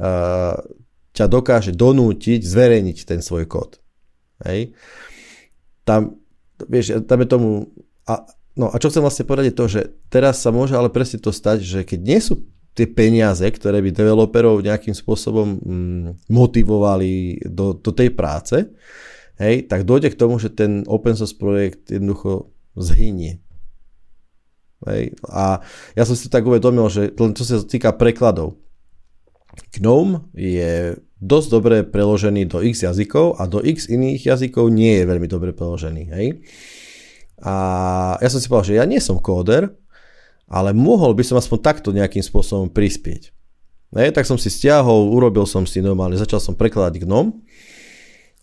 [0.00, 0.56] uh,
[1.12, 3.76] ťa dokáže donútiť zverejniť ten svoj kód.
[4.48, 4.72] Hej.
[5.84, 6.16] Tam,
[6.64, 7.48] vieš, tam je tomu...
[8.08, 8.24] A,
[8.56, 11.28] no a čo chcem vlastne povedať je to, že teraz sa môže ale presne to
[11.28, 12.40] stať, že keď nie sú
[12.78, 18.70] tie peniaze, ktoré by developerov nejakým spôsobom mm, motivovali do, do tej práce,
[19.42, 23.42] hej, tak dojde k tomu, že ten open source projekt jednoducho zhynie.
[24.86, 25.18] Hej.
[25.26, 25.58] A
[25.98, 28.54] ja som si tak uvedomil, že len čo sa týka prekladov.
[29.74, 35.08] GNOME je dosť dobre preložený do x jazykov a do x iných jazykov nie je
[35.10, 36.02] veľmi dobre preložený.
[36.14, 36.26] Hej.
[37.42, 37.54] A
[38.22, 39.66] ja som si povedal, že ja nie som kóder,
[40.48, 43.32] ale mohol by som aspoň takto nejakým spôsobom prispieť.
[43.88, 47.40] Ne, tak som si stiahol, urobil som si normálne, začal som prekladať GNOM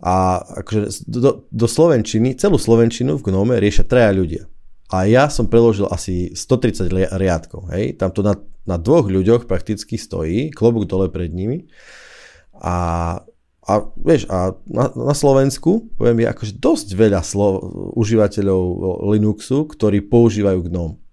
[0.02, 4.50] a akože do, do Slovenčiny, celú Slovenčinu v GNOME riešia traja ľudia.
[4.90, 7.70] A ja som preložil asi 130 riadkov.
[7.74, 7.98] Hej?
[8.02, 11.70] Tam to na, na dvoch ľuďoch prakticky stojí, klobúk dole pred nimi.
[12.58, 13.18] A,
[13.66, 17.62] a vieš, a na, na Slovensku, poviem, je akože dosť veľa slo,
[17.98, 18.62] užívateľov
[19.14, 21.05] Linuxu, ktorí používajú GNOME.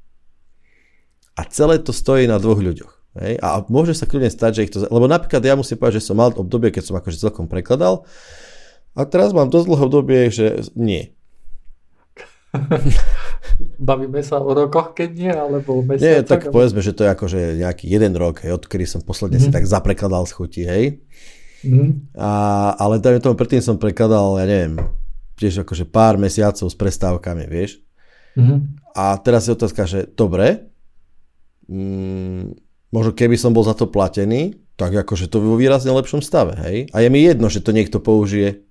[1.43, 3.19] A celé to stojí na dvoch ľuďoch.
[3.19, 3.43] Hej?
[3.43, 4.87] A môže sa kľudne stať, že ich to...
[4.87, 8.07] Lebo napríklad ja musím povedať, že som mal obdobie, keď som akože celkom prekladal.
[8.95, 11.11] A teraz mám dosť dlhé obdobie, že nie.
[13.81, 16.05] Bavíme sa o rokoch, keď nie, alebo mesiacoch?
[16.05, 16.53] Nie, tak ale...
[16.55, 19.51] povedzme, že to je akože nejaký jeden rok, hej, odkedy som posledne mm-hmm.
[19.51, 19.57] si mhm.
[19.59, 20.85] tak zaprekladal z chuti, hej.
[21.65, 22.19] Mm-hmm.
[22.21, 22.31] A,
[22.77, 24.77] ale dajme tomu, predtým som prekladal, ja neviem,
[25.41, 27.81] tiež akože pár mesiacov s prestávkami, vieš.
[28.37, 28.59] Mm-hmm.
[28.93, 30.72] A teraz je otázka, že dobre,
[31.73, 32.43] mm,
[32.93, 36.77] možno keby som bol za to platený, tak akože to vo výrazne lepšom stave, hej?
[36.93, 38.69] A je mi jedno, že to niekto použije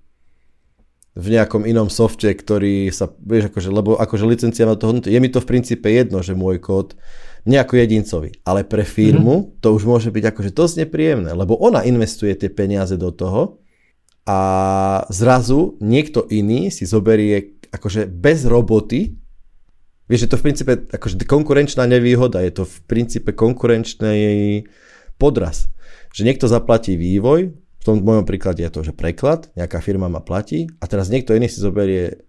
[1.12, 5.20] v nejakom inom softe, ktorý sa, vieš, akože, lebo akože licencia má to hodnotu, je
[5.20, 6.96] mi to v princípe jedno, že môj kód
[7.44, 9.60] nejako jedincovi, ale pre firmu mm-hmm.
[9.60, 13.60] to už môže byť akože dosť nepríjemné, lebo ona investuje tie peniaze do toho
[14.24, 14.38] a
[15.10, 19.18] zrazu niekto iný si zoberie akože bez roboty
[20.12, 24.68] Vieš, je to v princípe akože konkurenčná nevýhoda, je to v princípe konkurenčný
[25.16, 25.72] podraz.
[26.12, 30.20] Že niekto zaplatí vývoj, v tom mojom príklade je to, že preklad, nejaká firma ma
[30.20, 32.28] platí a teraz niekto iný si zoberie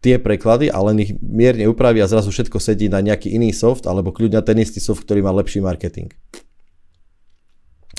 [0.00, 3.84] tie preklady a len ich mierne upraví a zrazu všetko sedí na nejaký iný soft
[3.84, 6.08] alebo kľudne ten istý soft, ktorý má lepší marketing.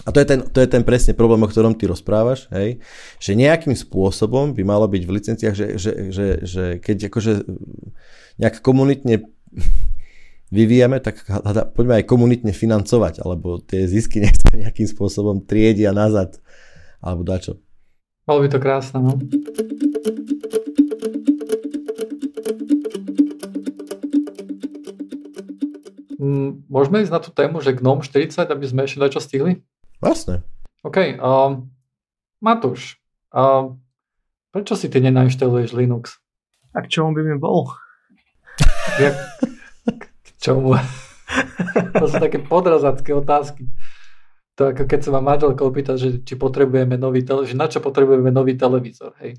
[0.06, 2.80] A to je, ten, to je ten presne problém, o ktorom ty rozprávaš, hej?
[3.20, 7.34] že nejakým spôsobom by malo byť v licenciách, že, že, že, že keď akože
[8.38, 9.28] nejak komunitne
[10.56, 11.26] vyvíjame, tak
[11.76, 16.40] poďme aj komunitne financovať, alebo tie zisky nech sa nejakým spôsobom triedia nazad,
[17.04, 17.60] alebo dačo.
[18.28, 19.16] Bolo by to krásne, no.
[26.68, 29.64] môžeme ísť na tú tému, že GNOME 40, aby sme ešte čo stihli?
[29.98, 30.46] Vlastne.
[30.86, 31.18] OK.
[31.18, 31.74] Um,
[32.38, 33.02] Matúš,
[33.34, 33.82] um,
[34.54, 36.22] prečo si ty nenainštaluješ Linux?
[36.78, 37.74] A k čomu by mi bol?
[38.96, 39.12] Ja,
[40.00, 40.80] k čomu?
[42.00, 43.68] to sú také podrazacké otázky.
[44.58, 47.80] To ako keď sa ma manželka opýta, že či potrebujeme nový televízor, že na čo
[47.84, 49.38] potrebujeme nový televízor, hej.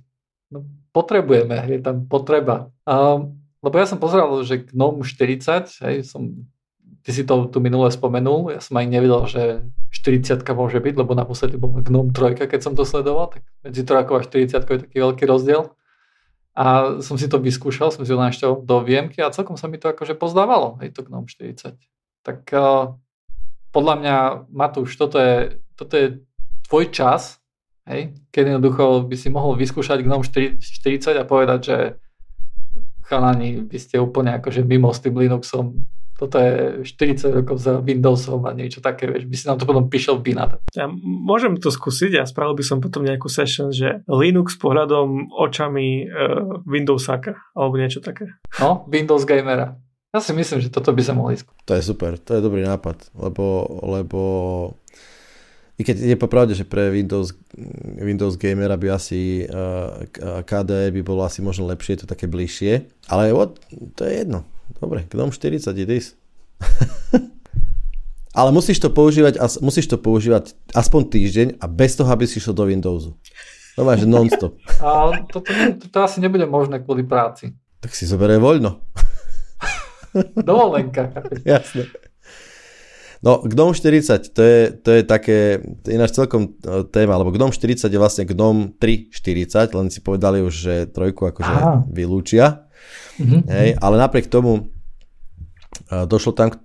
[0.49, 2.71] No, potrebujeme, je tam potreba.
[2.87, 6.47] Um, lebo ja som pozeral, že GNOME 40, hej, som,
[7.03, 9.43] ty si to tu minule spomenul, ja som aj nevedel, že
[9.91, 14.07] 40 môže byť, lebo naposledy bol GNOME 3, keď som to sledoval, tak medzi 3
[14.07, 15.75] a 40 je taký veľký rozdiel.
[16.59, 19.79] A som si to vyskúšal, som si ho našťal do výjemky a celkom sa mi
[19.79, 21.79] to akože pozdávalo, hej, to GNOME 40.
[22.27, 22.99] Tak uh,
[23.71, 24.17] podľa mňa,
[24.51, 26.19] Matúš, toto je, toto je
[26.67, 27.39] tvoj čas,
[27.87, 30.59] hej, keď jednoducho by si mohol vyskúšať GNOME 40
[31.15, 31.79] a povedať, že
[33.07, 35.87] chalani, vy ste úplne akože mimo s tým Linuxom,
[36.19, 39.87] toto je 40 rokov za Windowsom a niečo také, vieš, by si nám to potom
[39.87, 40.59] píšel binat.
[40.75, 46.11] Ja môžem to skúsiť a spravil by som potom nejakú session, že Linux pohľadom očami
[46.11, 48.35] uh, Windowsáka alebo niečo také.
[48.59, 49.79] No, Windows Gamera.
[50.11, 51.63] Ja si myslím, že toto by sa mohli skúsiť.
[51.71, 54.21] To je super, to je dobrý nápad, lebo, lebo
[55.79, 57.31] i keď je popravde, že pre Windows,
[58.03, 62.27] Windows Gamera by asi uh, eh, KDE by bolo asi možno lepšie, je to také
[62.27, 63.55] bližšie, ale what,
[63.95, 64.43] to je jedno.
[64.77, 66.07] Dobre, GNOME 40 it is.
[68.39, 72.53] ale musíš to používať, musíš to používať aspoň týždeň a bez toho, aby si šiel
[72.53, 73.17] do Windowsu.
[73.79, 74.59] To máš non-stop.
[74.83, 77.55] A to, to, to, to asi nebude možné kvôli práci.
[77.79, 78.83] Tak si zoberie voľno.
[80.35, 81.15] Dovolenka.
[81.47, 81.87] Jasne.
[83.19, 87.35] No, GNOME 40, to je, to je také, to je ináč celkom e, téma, lebo
[87.35, 91.83] GNOME 40 je vlastne GNOME 3.40, len si povedali už, že trojku akože Aha.
[91.91, 92.68] vylúčia.
[93.19, 93.41] Mm-hmm.
[93.51, 94.71] Hej, ale napriek tomu
[95.91, 96.57] e, došlo tam k,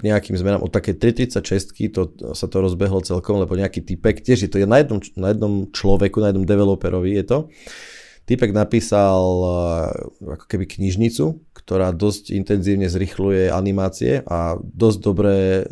[0.00, 4.50] nejakým zmenám od také 336 to sa to rozbehlo celkom, lebo nejaký typek, tiež je
[4.50, 7.38] to je na jednom, na jednom človeku, na jednom developerovi je to.
[8.22, 9.48] Typek napísal e,
[10.38, 15.62] ako keby knižnicu, ktorá dosť intenzívne zrychluje animácie a dosť dobre e,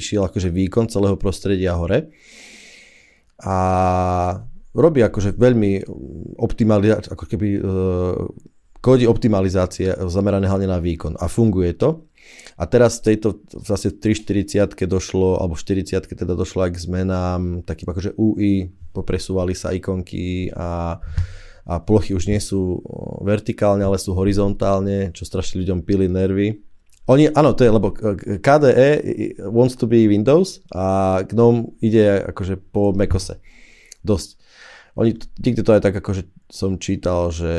[0.00, 2.14] išiel akože výkon celého prostredia hore.
[3.42, 3.58] A
[4.70, 5.82] robí akože veľmi
[6.38, 7.48] optimalizácie, ako keby
[8.80, 12.04] kódy optimalizácie zamerané hlavne na výkon a funguje to.
[12.60, 17.88] A teraz v tejto zase 340 došlo, alebo 40 teda došlo aj k zmenám, takým
[17.88, 21.00] akože UI, popresúvali sa ikonky a
[21.70, 22.82] a plochy už nie sú
[23.22, 26.58] vertikálne, ale sú horizontálne, čo strašne ľuďom pili nervy.
[27.06, 27.94] Oni, áno, to je, lebo
[28.42, 28.90] KDE
[29.50, 33.38] wants to be Windows a GNOME ide akože po macOSe.
[34.02, 34.38] Dosť.
[34.98, 37.52] Oni, nikto to aj tak akože som čítal, že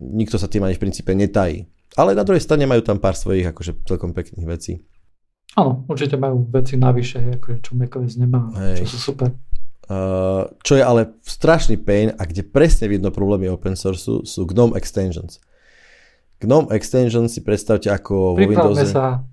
[0.00, 1.68] nikto sa tým ani v princípe netají.
[1.94, 4.80] Ale na druhej strane majú tam pár svojich akože celkom pekných vecí.
[5.58, 8.82] Áno, určite majú veci navyše, akože čo macOS nemá, Hej.
[8.82, 9.34] čo sú super.
[9.90, 14.78] Uh, čo je ale strašný pain a kde presne vidno problémy open source sú GNOME
[14.78, 15.42] extensions.
[16.38, 18.86] GNOME extensions si predstavte ako vo Windowse.
[18.86, 19.26] sa,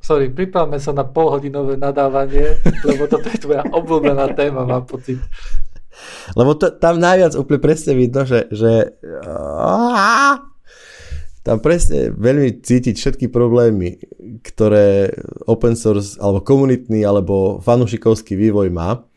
[0.00, 2.56] sorry, pripravme sa na polhodinové nadávanie,
[2.88, 5.20] lebo toto je tvoja obľúbená téma, mám pocit.
[6.34, 8.96] Lebo to, tam najviac úplne presne vidno, že, že
[11.46, 14.00] tam presne veľmi cítiť všetky problémy,
[14.44, 15.14] ktoré
[15.48, 19.08] open source alebo komunitný alebo fanušikovský vývoj má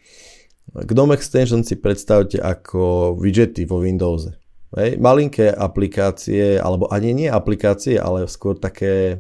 [0.72, 4.40] GNOME Extension si predstavte ako widgety vo Windowse.
[4.72, 9.20] Hej, malinké aplikácie, alebo ani nie aplikácie, ale skôr také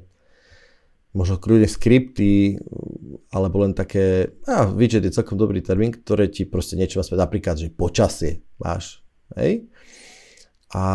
[1.11, 2.55] možno kľudne skripty,
[3.35, 7.55] alebo len také, a widget je celkom dobrý termín, ktoré ti proste niečo späť, napríklad,
[7.59, 9.03] že počasie máš,
[9.35, 9.67] hej.
[10.71, 10.85] A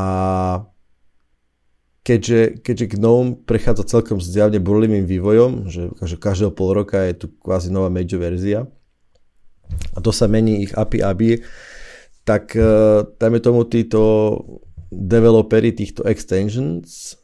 [2.00, 7.26] keďže, keďže GNOME prechádza celkom zjavne burlivým vývojom, že, že každého pol roka je tu
[7.36, 8.64] kvázi nová major verzia,
[9.92, 11.32] a to sa mení ich API API,
[12.24, 14.38] tak uh, dajme tomu títo
[14.90, 17.18] developery týchto extensions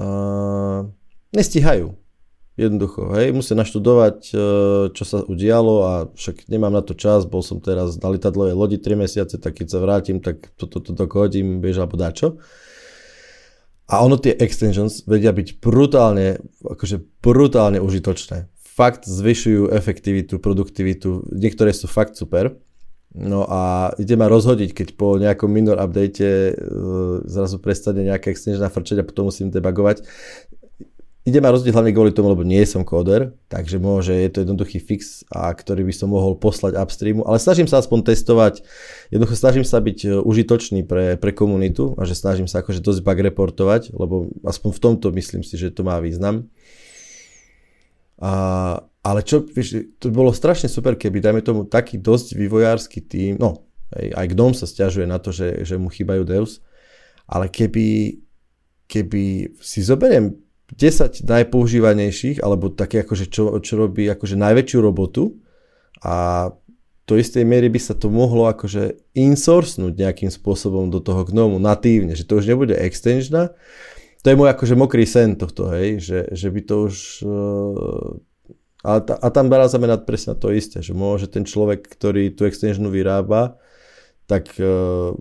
[0.00, 0.88] uh,
[1.32, 1.96] nestíhajú.
[2.56, 4.40] Jednoducho, hej, musia naštudovať, uh,
[4.96, 8.80] čo sa udialo a však nemám na to čas, bol som teraz na lietadlovej lodi
[8.80, 12.40] 3 mesiace, tak keď sa vrátim, tak toto to, to, hodím, bež alebo dačo.
[13.86, 21.72] A ono tie extensions vedia byť brutálne, akože brutálne užitočné fakt zvyšujú efektivitu, produktivitu, niektoré
[21.72, 22.60] sú fakt super.
[23.16, 28.68] No a ide ma rozhodiť, keď po nejakom minor update uh, zrazu prestane nejaká extension
[28.68, 30.04] frčať a potom musím debugovať.
[31.26, 34.78] Ide ma rozdiť hlavne kvôli tomu, lebo nie som kóder, takže môže, je to jednoduchý
[34.78, 38.62] fix, a ktorý by som mohol poslať upstreamu, ale snažím sa aspoň testovať,
[39.10, 43.02] jednoducho snažím sa byť e, užitočný pre, pre komunitu a že snažím sa akože dosť
[43.02, 46.46] bug reportovať, lebo aspoň v tomto myslím si, že to má význam.
[48.22, 53.42] A, ale čo, vieš, to bolo strašne super, keby, dajme tomu, taký dosť vývojársky tým,
[53.42, 56.62] no, aj, Gnome sa stiažuje na to, že, že mu chýbajú Deus,
[57.26, 58.22] ale keby,
[58.86, 65.38] keby si zoberiem 10 najpoužívanejších, alebo také akože čo, čo robí akože najväčšiu robotu
[66.02, 66.50] a
[67.06, 72.18] do istej miery by sa to mohlo akože insourcnúť nejakým spôsobom do toho gnomu natívne,
[72.18, 73.54] že to už nebude extensiona.
[74.26, 76.94] To je môj akože mokrý sen tohto, hej, že, že by to už...
[77.22, 78.18] Uh,
[78.82, 82.90] a, a tam dá znamenať presne to isté, že môže ten človek, ktorý tú extensionu
[82.90, 83.62] vyrába,
[84.26, 85.14] tak uh,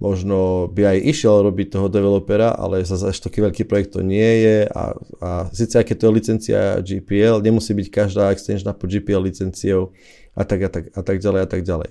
[0.00, 4.42] možno by aj išiel robiť toho developera, ale zase až taký veľký projekt to nie
[4.42, 4.84] je a,
[5.20, 9.92] a síce aké to je licencia GPL, nemusí byť každá extensiona pod GPL licenciou
[10.32, 11.90] a tak, a tak, a tak ďalej a tak ďalej.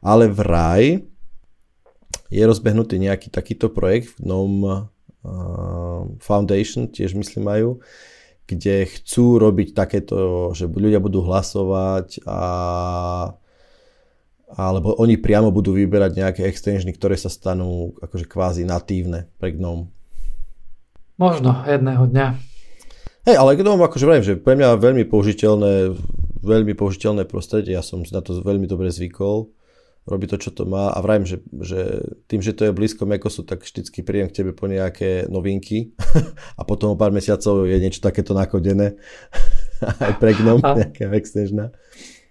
[0.00, 0.86] Ale v RAI
[2.32, 4.88] je rozbehnutý nejaký takýto projekt v GNOME
[6.24, 7.70] Foundation, tiež myslím majú,
[8.48, 12.40] kde chcú robiť takéto, že ľudia budú hlasovať a
[14.56, 19.86] alebo oni priamo budú vyberať nejaké extensiony, ktoré sa stanú akože kvázi natívne pre GNOME.
[21.20, 22.26] Možno jedného dňa.
[23.28, 25.94] Hej, ale GNOME akože vrajím, že pre mňa veľmi použiteľné,
[26.40, 29.52] veľmi použiteľné prostredie, ja som si na to veľmi dobre zvykol,
[30.08, 31.80] robí to, čo to má a vrajím, že, že
[32.24, 35.92] tým, že to je blízko Mekosu, tak vždycky príjem k tebe po nejaké novinky
[36.58, 38.96] a potom o pár mesiacov je niečo takéto nakodené
[40.08, 41.70] aj pre GNOME, nejaká extensiona.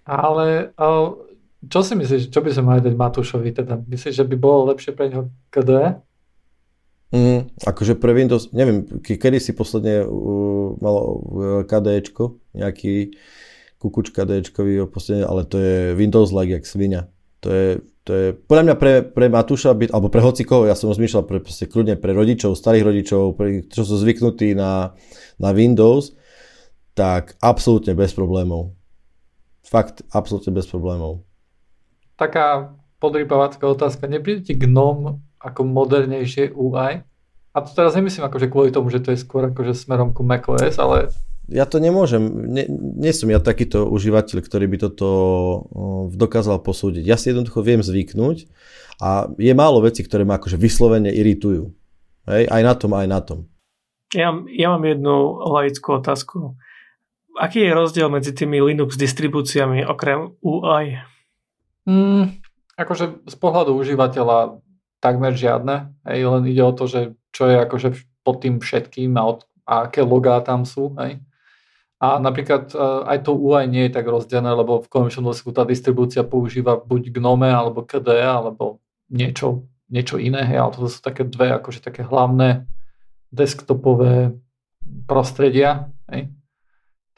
[0.02, 1.29] Ale, ale
[1.68, 3.76] čo si myslíš, čo by sme mali dať Matúšovi teda?
[3.84, 6.00] Myslíš, že by bolo lepšie pre neho KDE?
[7.10, 11.18] Mm, akože pre Windows, neviem, kedy si posledne uh, malo uh,
[11.66, 13.18] KDEčko, nejaký
[13.82, 17.10] kukuč KDEčkový, posledne, ale to je Windows like jak svinia.
[17.42, 17.66] To je,
[18.06, 21.42] to je podľa mňa pre, pre Matúša, by, alebo pre hocikoho, ja som rozmýšľal pre,
[21.42, 24.94] proste, kľudne pre rodičov, starých rodičov, pre, čo sú zvyknutí na,
[25.36, 26.14] na Windows,
[26.94, 28.72] tak absolútne bez problémov.
[29.66, 31.26] Fakt, absolútne bez problémov
[32.20, 34.04] taká podrýpavacká otázka.
[34.04, 37.00] Nepríde ti GNOME ako modernejšie UI?
[37.50, 40.76] A to teraz nemyslím akože kvôli tomu, že to je skôr akože smerom ku macOS,
[40.78, 41.10] ale...
[41.50, 45.08] Ja to nemôžem, nie, nie som ja takýto užívateľ, ktorý by toto
[46.14, 47.02] dokázal posúdiť.
[47.02, 48.46] Ja si jednoducho viem zvyknúť
[49.02, 51.74] a je málo vecí, ktoré ma akože vyslovene iritujú.
[52.30, 52.46] Hej?
[52.46, 53.50] Aj na tom, aj na tom.
[54.14, 56.54] Ja, ja mám jednu laickú otázku.
[57.34, 61.02] Aký je rozdiel medzi tými Linux distribúciami okrem UI?
[61.90, 62.38] Mm,
[62.78, 64.62] akože z pohľadu užívateľa
[65.02, 65.90] takmer žiadne.
[66.06, 69.90] Hej, len ide o to, že čo je akože pod tým všetkým a, od, a
[69.90, 70.94] aké logá tam sú.
[71.02, 71.18] Hej.
[72.00, 72.76] A napríklad e,
[73.10, 77.10] aj to UI nie je tak rozdelené, lebo v konečnom dôsledku tá distribúcia používa buď
[77.10, 78.78] GNOME alebo KDE alebo
[79.10, 80.46] niečo, niečo iné.
[80.46, 82.70] Hej, ale to sú také dve akože také hlavné
[83.34, 84.38] desktopové
[85.10, 85.90] prostredia.
[86.06, 86.32] Hej.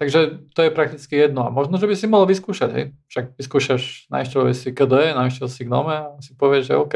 [0.02, 1.46] Takže to je prakticky jedno.
[1.46, 2.86] A možno, že by si mohol vyskúšať, hej.
[3.06, 6.94] Však vyskúšaš, nainštaluješ si KDE, nainštaluješ si Gnome a si povieš, že OK,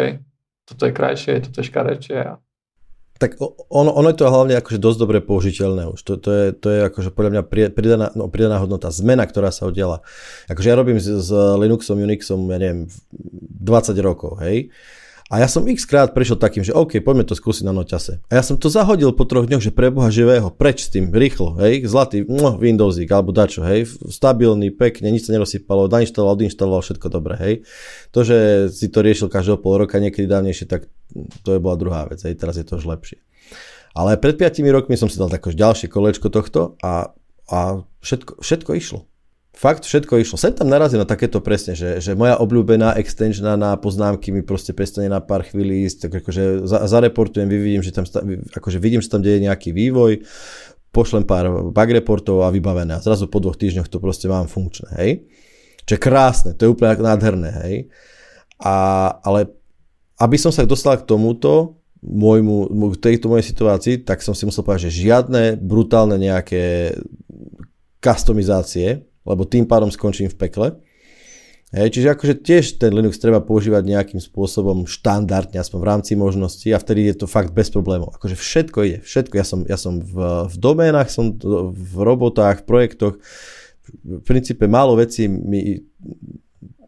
[0.67, 2.19] toto je krajšie, toto je škarečie.
[2.19, 2.43] A...
[3.23, 3.39] Tak
[3.71, 6.03] ono, ono je to hlavne akože dosť dobre použiteľné už.
[6.03, 9.71] To, to, je, to je akože podľa mňa pridaná, no, pridaná hodnota, zmena, ktorá sa
[9.71, 10.03] udiela.
[10.51, 14.75] Akože ja robím s, s Linuxom, Unixom, ja neviem, 20 rokov, hej.
[15.27, 18.23] A ja som x krát prešiel takým, že OK, poďme to skúsiť na noťase.
[18.31, 21.11] A ja som to zahodil po troch dňoch, že pre Boha živého, preč s tým,
[21.11, 26.79] rýchlo, hej, zlatý, no, Windowsík alebo dačo, hej, stabilný, pekne, nič sa nerozsypalo, nainštaloval, odinštaloval,
[26.79, 27.55] všetko dobre, hej.
[28.15, 30.87] To, že si to riešil každého pol roka, niekedy dávnejšie, tak
[31.43, 33.19] to je bola druhá vec, hej, teraz je to už lepšie.
[33.99, 37.11] Ale pred 5 rokmi som si dal také ďalšie kolečko tohto a,
[37.51, 39.11] a všetko, všetko išlo
[39.57, 40.37] fakt všetko išlo.
[40.37, 44.77] Sem tam narazím na takéto presne, že, že moja obľúbená extension na poznámky mi proste
[44.77, 48.05] prestane na pár chvíli ísť, tak akože za, zareportujem, vidím, že tam,
[48.53, 50.21] akože vidím, že tam deje nejaký vývoj,
[50.93, 53.01] pošlem pár bug reportov a vybavené.
[53.01, 55.11] A zrazu po dvoch týždňoch to proste mám funkčné, hej.
[55.89, 57.75] Čo je krásne, to je úplne nádherné, hej.
[58.61, 59.49] A, ale
[60.21, 64.93] aby som sa dostal k tomuto, môjmu, tejto mojej situácii, tak som si musel povedať,
[64.93, 66.95] že žiadne brutálne nejaké
[68.05, 70.69] customizácie, lebo tým pádom skončím v pekle.
[71.75, 76.71] Hej, čiže akože tiež ten Linux treba používať nejakým spôsobom štandardne, aspoň v rámci možností
[76.71, 78.15] a vtedy je to fakt bez problémov.
[78.15, 79.35] Akože všetko ide, všetko.
[79.35, 81.35] Ja som, ja som v, v doménach, som
[81.75, 83.15] v robotách, v projektoch.
[84.07, 85.83] V princípe málo vecí mi,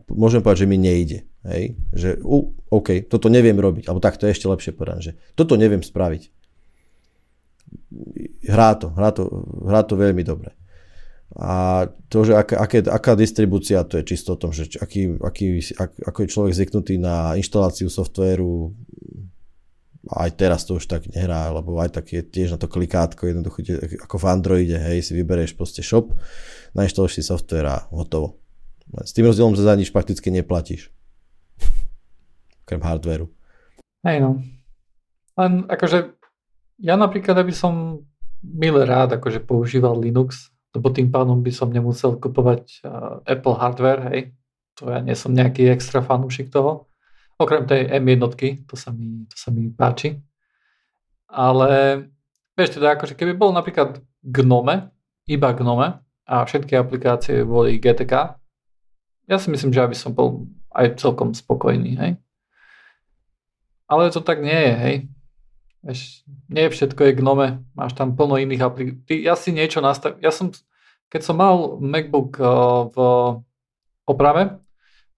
[0.09, 1.27] môžem povedať, že mi nejde.
[1.43, 1.75] Hej?
[1.95, 5.59] Že, uh, OK, toto neviem robiť, alebo tak to je ešte lepšie povedať, že toto
[5.59, 6.23] neviem spraviť.
[8.49, 9.23] Hrá to, hrá to,
[9.67, 10.58] hrá to veľmi dobre.
[11.37, 15.61] A to, že aká, aké, aká distribúcia, to je čisto o tom, že aký, aký,
[15.77, 18.73] ak, ako je človek zvyknutý na inštaláciu softvéru,
[20.09, 23.61] aj teraz to už tak nehrá, lebo aj tak je tiež na to klikátko, jednoducho
[24.09, 26.17] ako v Androide, hej, si vyberieš proste shop,
[26.73, 28.41] nainštaluješ si software a hotovo.
[29.05, 30.89] S tým rozdielom, že za nič prakticky neplatíš.
[32.69, 33.29] Krem hardwareu.
[34.01, 34.41] Hej no.
[35.37, 36.17] Len akože
[36.81, 38.01] ja napríklad, aby som
[38.41, 44.03] milé rád akože používal Linux, lebo tým pádom by som nemusel kupovať uh, Apple hardware,
[44.15, 44.21] hej.
[44.79, 46.87] To ja nie som nejaký extra fanúšik toho.
[47.35, 48.23] Okrem tej M1,
[48.63, 50.23] to sa mi, to sa mi páči.
[51.27, 52.03] Ale
[52.55, 54.95] vieš teda, akože keby bol napríklad Gnome,
[55.27, 58.39] iba Gnome a všetky aplikácie boli GTK,
[59.29, 62.13] ja si myslím, že aby som bol aj celkom spokojný, hej.
[63.91, 64.97] Ale to tak nie je, hej.
[65.85, 66.01] Vieš,
[66.51, 69.23] nie všetko je Gnome, máš tam plno iných aplikácií.
[69.23, 70.19] Ja si niečo nastav...
[70.19, 70.51] Ja som,
[71.09, 72.97] keď som mal MacBook uh, v
[74.09, 74.61] oprave,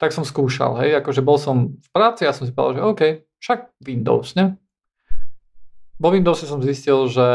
[0.00, 3.02] tak som skúšal, hej, akože bol som v práci a som si povedal, že OK,
[3.36, 4.56] však Windows, ne?
[6.00, 7.28] Vo Windowse som zistil, že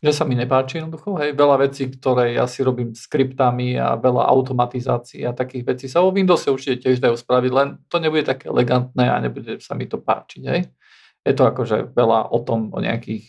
[0.00, 4.32] že sa mi nepáči jednoducho, hej, veľa vecí, ktoré ja si robím skriptami a veľa
[4.32, 8.48] automatizácií a takých vecí sa vo Windowse určite tiež dajú spraviť, len to nebude také
[8.48, 10.72] elegantné a nebude sa mi to páčiť, hej.
[11.20, 13.28] Je to akože veľa o tom, o nejakých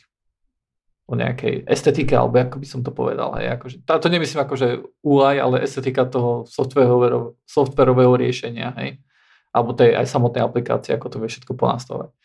[1.12, 3.36] o nejakej estetike, alebo ako by som to povedal.
[3.36, 4.68] Hej, akože, to nemyslím akože
[5.04, 9.04] UI, ale estetika toho softwarového, softwarového riešenia, hej,
[9.52, 12.16] alebo tej aj samotnej aplikácie, ako to vie všetko ponastavovať.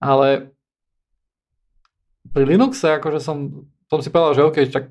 [0.00, 0.50] Ale
[2.32, 4.84] pri Linuxe akože som, som si povedal, že OK, tak,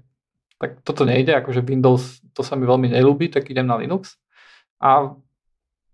[0.61, 4.21] tak toto nejde, akože Windows, to sa mi veľmi nelúbi, tak idem na Linux.
[4.77, 5.17] A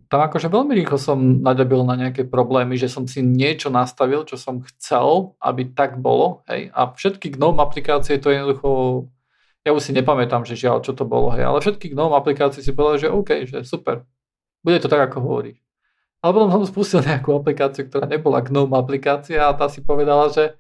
[0.08, 4.40] tam akože veľmi rýchlo som naďabil na nejaké problémy, že som si niečo nastavil, čo
[4.40, 6.48] som chcel, aby tak bolo.
[6.48, 6.72] Hej.
[6.72, 8.70] A všetky GNOME aplikácie to je jednoducho,
[9.68, 12.72] ja už si nepamätám, že žiaľ, čo to bolo, hej, ale všetky GNOME aplikácie si
[12.72, 14.08] povedali, že OK, že super,
[14.64, 15.60] bude to tak, ako hovorí.
[16.24, 20.56] Ale potom som spustil nejakú aplikáciu, ktorá nebola GNOME aplikácia a tá si povedala, že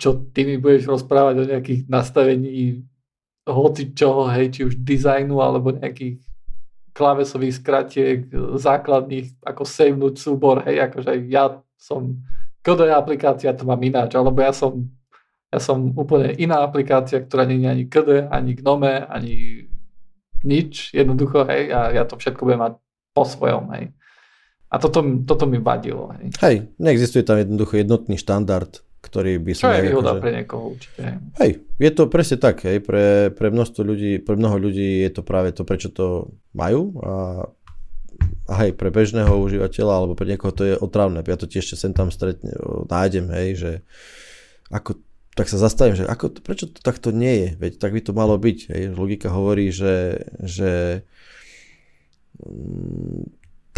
[0.00, 2.84] čo ty mi budeš rozprávať o nejakých nastavení
[3.48, 6.20] hoci čoho, hej, či už dizajnu alebo nejakých
[6.98, 8.26] klávesových skratiek
[8.58, 12.18] základných, ako savenúť súbor, hej, akože ja som,
[12.58, 14.82] KDE aplikácia to mám ináč, alebo ja som,
[15.46, 19.34] ja som úplne iná aplikácia, ktorá nie je ani KDE, ani GNOME, ani
[20.42, 22.72] nič, jednoducho, hej, a ja to všetko budem mať
[23.14, 23.94] po svojom, hej.
[24.68, 26.34] A toto, toto mi vadilo, hej.
[26.42, 29.72] Hej, neexistuje tam jednoducho jednotný štandard ktorý by som...
[29.72, 30.20] Čo je výhoda akože...
[30.20, 31.00] pre niekoho určite.
[31.40, 31.50] Hej,
[31.80, 35.56] je to presne tak, hej, pre, pre množstvo ľudí, pre mnoho ľudí je to práve
[35.56, 37.12] to, prečo to majú a,
[38.46, 41.24] a hej, pre bežného užívateľa alebo pre niekoho to je otravné.
[41.24, 42.52] Ja to tiež sem tam stretne,
[42.86, 43.72] nájdem, hej, že
[44.68, 45.00] ako,
[45.32, 48.36] tak sa zastavím, že ako, prečo to takto nie je, veď tak by to malo
[48.36, 51.02] byť, hej, logika hovorí, že, že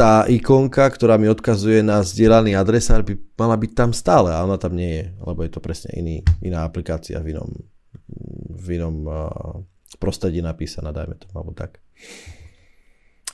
[0.00, 4.56] tá ikonka, ktorá mi odkazuje na zdieľaný adresár, by mala byť tam stále a ona
[4.56, 7.52] tam nie je, lebo je to presne iný, iná aplikácia v inom,
[8.48, 9.60] v inom uh,
[10.00, 11.84] prostredí napísaná, dajme to, alebo tak.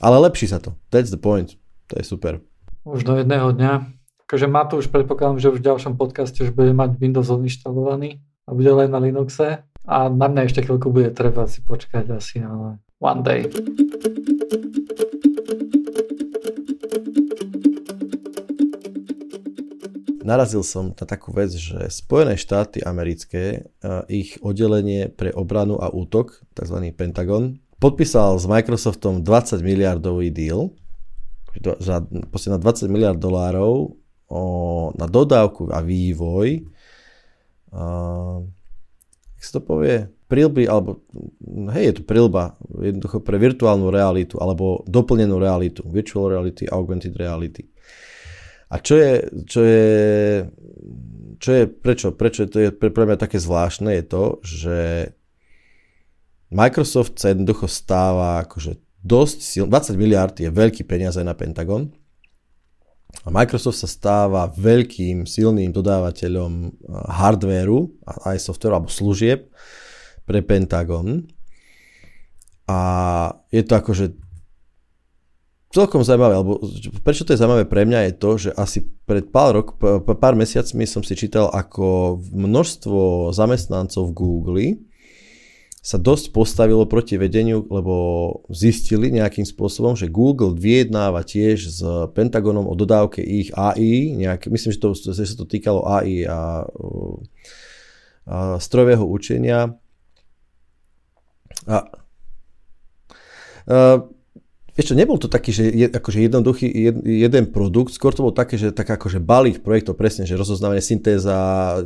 [0.03, 0.75] Ale lepší sa to.
[0.91, 1.55] That's the point.
[1.87, 2.43] To je super.
[2.83, 3.87] Už do jedného dňa.
[4.27, 8.19] Akože má to už predpokladám, že už v ďalšom podcaste už bude mať Windows odinštalovaný
[8.43, 9.63] a bude len na Linuxe.
[9.87, 13.47] A na mňa ešte chvíľku bude treba si počkať asi, ale one day.
[20.27, 23.71] Narazil som na takú vec, že Spojené štáty americké,
[24.11, 26.77] ich oddelenie pre obranu a útok, tzv.
[26.91, 30.75] Pentagon, podpísal s Microsoftom 20 miliardový deal,
[31.79, 32.03] za,
[32.51, 33.97] na 20 miliard dolárov
[34.29, 34.41] o,
[34.93, 36.69] na dodávku a vývoj
[37.73, 37.83] a,
[39.37, 41.01] jak sa to povie, prilby, alebo
[41.73, 47.69] hej, je to prilba jednoducho pre virtuálnu realitu alebo doplnenú realitu, virtual reality, augmented reality.
[48.67, 49.11] A čo je,
[49.47, 49.87] čo je,
[51.39, 54.77] čo je prečo, prečo to je pre, pre mňa také zvláštne, je to, že
[56.51, 61.91] Microsoft sa jednoducho stáva akože dosť silný, 20 miliard je veľký peniaze na Pentagon
[63.23, 66.71] a Microsoft sa stáva veľkým, silným dodávateľom eh,
[67.07, 67.87] hardvéru,
[68.27, 69.47] aj softvéru alebo služieb
[70.27, 71.23] pre Pentagon.
[72.67, 72.79] A
[73.47, 74.26] je to akože
[75.71, 76.63] celkom zaujímavé, alebo
[77.03, 79.67] prečo to je zaujímavé pre mňa je to, že asi pred pár, rok,
[80.03, 84.67] pár mesiacmi som si čítal, ako množstvo zamestnancov v Google
[85.87, 87.95] sa dosť postavilo proti vedeniu, lebo
[88.51, 91.79] zistili nejakým spôsobom, že Google vyjednáva tiež s
[92.11, 96.67] Pentagonom o dodávke ich AI, nejak, myslím, že, to, že sa to týkalo AI a,
[98.27, 99.79] a strojového učenia.
[101.71, 101.87] A,
[103.71, 104.03] a
[104.77, 108.61] Čo, nebol to taký, že je, akože jednoduchý jed, jeden produkt, skôr to bol také,
[108.61, 111.33] že tak akože balík projektov, presne, že rozoznávanie syntéza,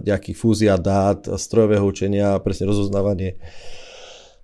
[0.03, 3.39] nejakých fúzia dát, strojového učenia, presne rozoznávanie,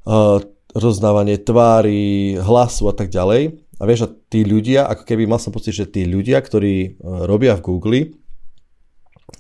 [0.08, 0.40] uh,
[0.72, 3.68] rozoznávanie tvári, hlasu a tak ďalej.
[3.78, 7.28] A vieš, a tí ľudia, ako keby mal som pocit, že tí ľudia, ktorí uh,
[7.28, 8.00] robia v Google,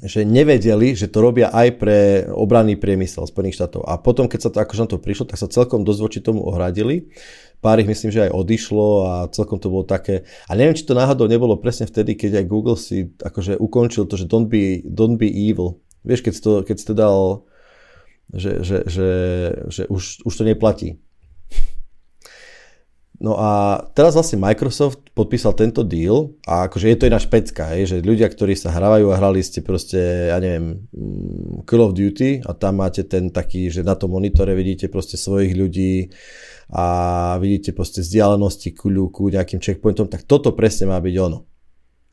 [0.03, 3.87] že nevedeli, že to robia aj pre obranný priemysel Spojených štátov.
[3.87, 6.43] A potom, keď sa to akože na to prišlo, tak sa celkom dosť voči tomu
[6.43, 7.07] ohradili
[7.61, 10.23] pár ich myslím, že aj odišlo a celkom to bolo také.
[10.45, 14.15] A neviem, či to náhodou nebolo presne vtedy, keď aj Google si akože ukončil to,
[14.15, 15.81] že don't be, don't be evil.
[16.05, 17.17] Vieš, keď si to, keď si to dal,
[18.31, 19.09] že, že, že,
[19.67, 21.01] že už, už to neplatí.
[23.17, 27.89] No a teraz vlastne Microsoft podpísal tento deal a akože je to iná špecka, hej,
[27.89, 32.45] že ľudia, ktorí sa hrávajú a hrali ste proste, ja neviem, mm, Call of Duty
[32.45, 36.13] a tam máte ten taký, že na tom monitore vidíte proste svojich ľudí,
[36.67, 36.85] a
[37.39, 41.47] vidíte proste vzdialenosti ku ľuku, nejakým checkpointom, tak toto presne má byť ono.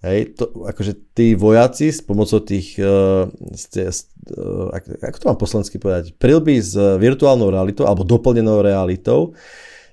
[0.05, 3.25] Hej, to, akože tí vojaci s pomocou tých, uh,
[3.57, 9.33] ste, uh, ako, to mám poslansky povedať, prilby s virtuálnou realitou alebo doplnenou realitou,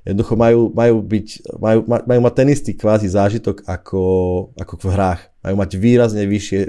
[0.03, 1.27] jednoducho majú, majú, byť,
[1.57, 4.03] majú, majú mať ten istý kvázi zážitok ako,
[4.59, 5.21] ako v hrách.
[5.41, 6.61] Majú mať výrazne vyššie,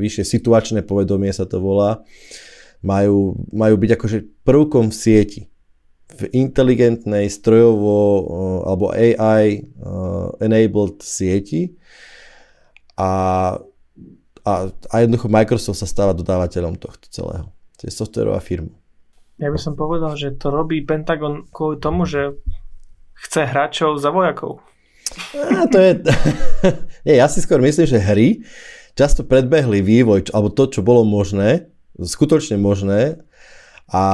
[0.00, 2.02] vyššie situačné povedomie sa to volá.
[2.80, 5.42] Majú, majú byť akože prvkom v sieti
[6.08, 8.24] v inteligentnej strojovo eh,
[8.64, 11.76] alebo AI eh, enabled sieti
[12.96, 13.12] a,
[14.42, 17.46] a, a jednoducho Microsoft sa stáva dodávateľom tohto celého.
[17.78, 18.74] To je softwarová firma.
[19.38, 22.34] Ja by som povedal, že to robí Pentagon kvôli tomu, že
[23.14, 24.58] chce hráčov za vojakov.
[25.38, 26.02] A to je...
[27.06, 28.42] Nie, ja si skôr myslím, že hry
[28.98, 33.22] často predbehli vývoj, alebo to, čo bolo možné, skutočne možné
[33.86, 34.04] a,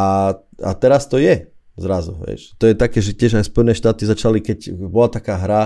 [0.61, 2.55] a teraz to je zrazu, vieš.
[2.59, 5.63] To je také, že tiež aj Spojené štáty začali, keď bola taká hra,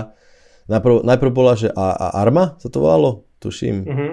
[0.69, 3.75] najprv, najprv bola, že a, a Arma sa to volalo, tuším.
[3.85, 4.11] Uh-huh.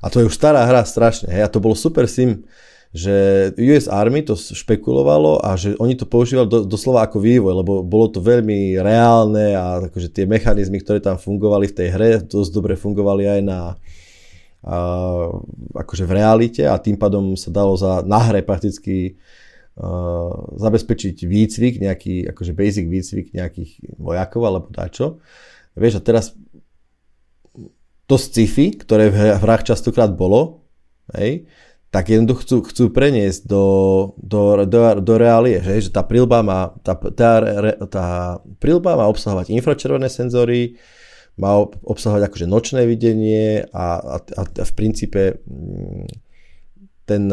[0.00, 2.44] A to je už stará hra strašne, hej, a to bolo super sim,
[2.88, 3.12] že
[3.60, 8.08] US Army to špekulovalo a že oni to používali do, doslova ako vývoj, lebo bolo
[8.08, 12.80] to veľmi reálne a akože tie mechanizmy, ktoré tam fungovali v tej hre, dosť dobre
[12.80, 13.76] fungovali aj na
[14.64, 14.78] a,
[15.84, 19.20] akože v realite a tým pádom sa dalo za, na hre prakticky
[20.58, 25.22] zabezpečiť výcvik, nejaký akože basic výcvik nejakých vojakov alebo dačo.
[25.78, 26.34] Vieš, a teraz
[28.08, 30.66] to sci-fi, ktoré v hrách častokrát bolo,
[31.14, 31.46] hej,
[31.88, 33.64] tak jednoducho chcú, chcú preniesť do,
[34.20, 37.30] do, do, do reálie, že, že tá prilba má, tá, tá,
[37.88, 38.06] tá
[38.60, 40.76] prilba má obsahovať infračervené senzory,
[41.38, 46.08] má obsahovať akože nočné videnie a, a, a v princípe mm,
[47.08, 47.24] ten,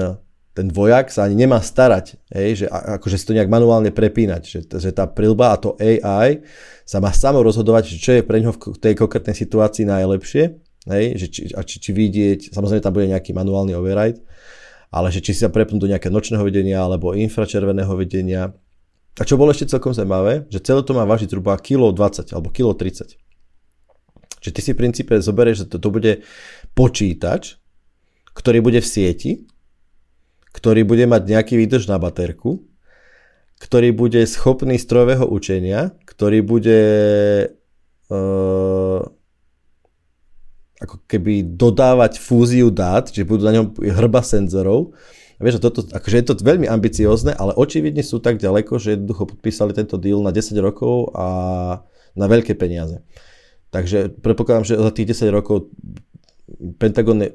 [0.56, 4.60] ten vojak sa ani nemá starať, hej, že akože si to nejak manuálne prepínať, že,
[4.64, 6.40] že tá prilba a to AI
[6.88, 10.44] sa má samo rozhodovať, čo je pre ňoho v tej konkrétnej situácii najlepšie,
[10.88, 14.24] hej, že či, a či, či vidieť, samozrejme tam bude nejaký manuálny override,
[14.96, 18.56] ale že či si sa prepnú do nejakého nočného videnia alebo infračerveného videnia.
[19.20, 22.48] A čo bolo ešte celkom zaujímavé, že celé to má vážiť zhruba kilo 20 alebo
[22.56, 23.12] kilo 30.
[24.40, 26.24] Čiže ty si v princípe zoberieš, že to, to bude
[26.72, 27.60] počítač,
[28.32, 29.32] ktorý bude v sieti,
[30.56, 32.64] ktorý bude mať nejaký výdrž na baterku,
[33.60, 36.82] ktorý bude schopný strojového učenia, ktorý bude
[38.08, 39.00] uh,
[40.80, 44.96] ako keby dodávať fúziu dát, čiže budú na ňom hrba senzorov.
[45.36, 49.36] A vieš, toto, akože je to veľmi ambiciozne, ale očividne sú tak ďaleko, že jednoducho
[49.36, 51.28] podpísali tento deal na 10 rokov a
[52.16, 53.04] na veľké peniaze.
[53.76, 55.68] Takže predpokladám, že za tých 10 rokov
[56.78, 57.26] Pentagon,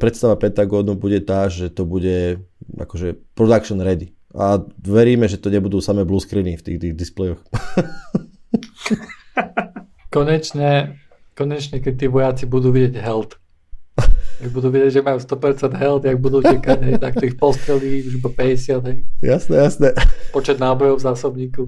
[0.00, 2.42] predstava Pentagonu bude tá, že to bude
[2.74, 4.10] akože production ready.
[4.34, 7.40] A veríme, že to nebudú samé blue screeny v tých, tých displejoch.
[10.16, 10.96] konečne,
[11.36, 13.36] konečne, keď tí vojaci budú vidieť health.
[14.36, 18.04] Ak budú vidieť, že majú 100% health, ak budú čekať, hej, tak to ich postrelí
[18.04, 18.98] už po 50, hej.
[19.24, 19.88] Jasné, jasné.
[20.32, 21.62] Počet nábojov v zásobníku.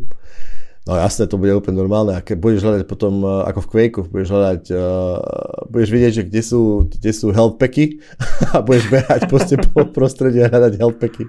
[0.88, 2.16] No jasné, to bude úplne normálne.
[2.16, 5.20] A keď budeš hľadať potom, e, ako v Quakeu, budeš hľadať, uh,
[5.68, 8.00] budeš vidieť, že kde sú, kde sú health packy
[8.56, 11.28] a budeš behať proste po prostredí a hľadať health packy.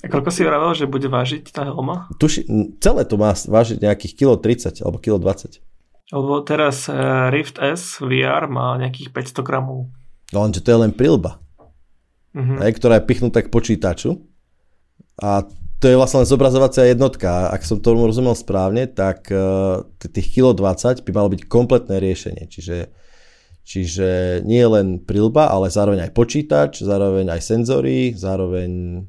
[0.00, 2.08] A koľko si vravel, že bude vážiť tá helma?
[2.16, 2.48] Tuši,
[2.80, 5.60] celé to má vážiť nejakých kilo 30 alebo kilo 20.
[6.16, 6.96] Lebo teraz e,
[7.28, 9.92] Rift S VR má nejakých 500 gramov.
[10.32, 11.36] No lenže to je len prilba.
[12.32, 12.64] Uh-huh.
[12.64, 14.24] Ktorá je pichnutá k počítaču.
[15.20, 15.44] A
[15.86, 17.46] to je vlastne len zobrazovacia jednotka.
[17.54, 22.50] Ak som tomu rozumel správne, tak uh, tých kilo 20 by malo byť kompletné riešenie.
[22.50, 22.90] Čiže,
[23.62, 29.06] čiže nie len prilba, ale zároveň aj počítač, zároveň aj senzory, zároveň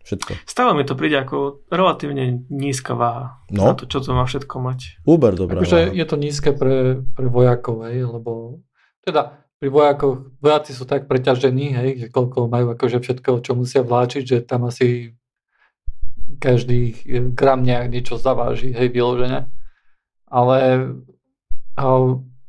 [0.00, 0.32] Všetko.
[0.48, 3.70] Stále mi to príde ako relatívne nízka váha No.
[3.70, 5.04] na to, čo to má všetko mať.
[5.06, 5.92] Uber dobrá váha.
[5.92, 8.58] je to nízke pre, pre vojakov, hej, lebo
[9.06, 13.84] teda pri vojakoch, vojaci sú tak preťažení, hej, že koľko majú akože všetko, čo musia
[13.84, 15.19] vláčiť, že tam asi
[16.38, 16.94] každý
[17.32, 19.50] gram nejak niečo zaváži, hej, vyložené.
[20.30, 20.58] Ale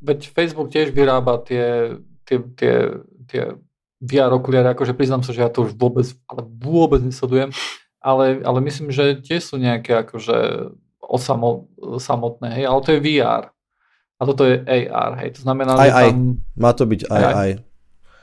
[0.02, 2.74] veď Facebook tiež vyrába tie, tie, tie,
[3.30, 3.42] tie
[4.02, 7.54] VR okuliare, akože priznám sa, že ja to už vôbec, ale vôbec nesledujem,
[8.02, 10.70] ale, ale myslím, že tiež sú nejaké akože
[11.02, 11.70] osamo,
[12.02, 13.54] samotné, hej, ale to je VR.
[14.18, 16.08] A toto je AR, hej, to znamená, Aj, že aj.
[16.14, 16.18] tam...
[16.54, 17.34] Má to byť aj, Aj.
[17.34, 17.52] aj.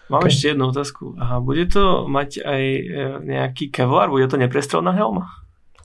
[0.08, 0.30] Mám Ok.
[0.32, 1.04] ešte jednu otázku.
[1.20, 2.82] Aha, bude to mať aj e,
[3.28, 4.08] nejaký Kevlar?
[4.08, 5.28] Bude to neprestrelná helma?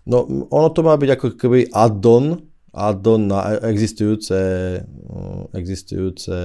[0.04, 2.44] No, ono to má byť ako keby add-on,
[2.76, 4.36] add-on na existujúce,
[4.84, 6.36] mm, existujúce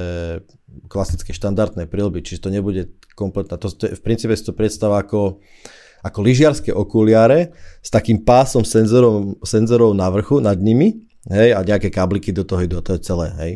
[0.86, 5.02] klasické štandardné prilby, čiže to nebude kompletná, to, to je, v princípe si to predstava
[5.02, 5.42] ako,
[6.06, 7.50] ako lyžiarske okuliare
[7.82, 12.62] s takým pásom senzorov, senzorov na vrchu, nad nimi, hej, a nejaké kábliky do toho
[12.62, 13.52] idú, to je celé, hej.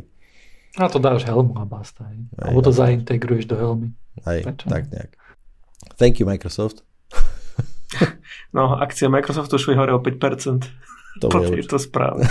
[0.81, 2.27] A to dáš helmu a basta, hej.
[2.43, 3.89] Hej, Alebo to zaintegruješ do helmy.
[4.27, 4.67] hej Prečo?
[4.67, 5.11] tak nejak.
[6.01, 6.83] Thank you Microsoft.
[8.53, 10.69] No, akcie Microsoftu šli hore o 5%
[11.19, 12.25] To po tejto správe.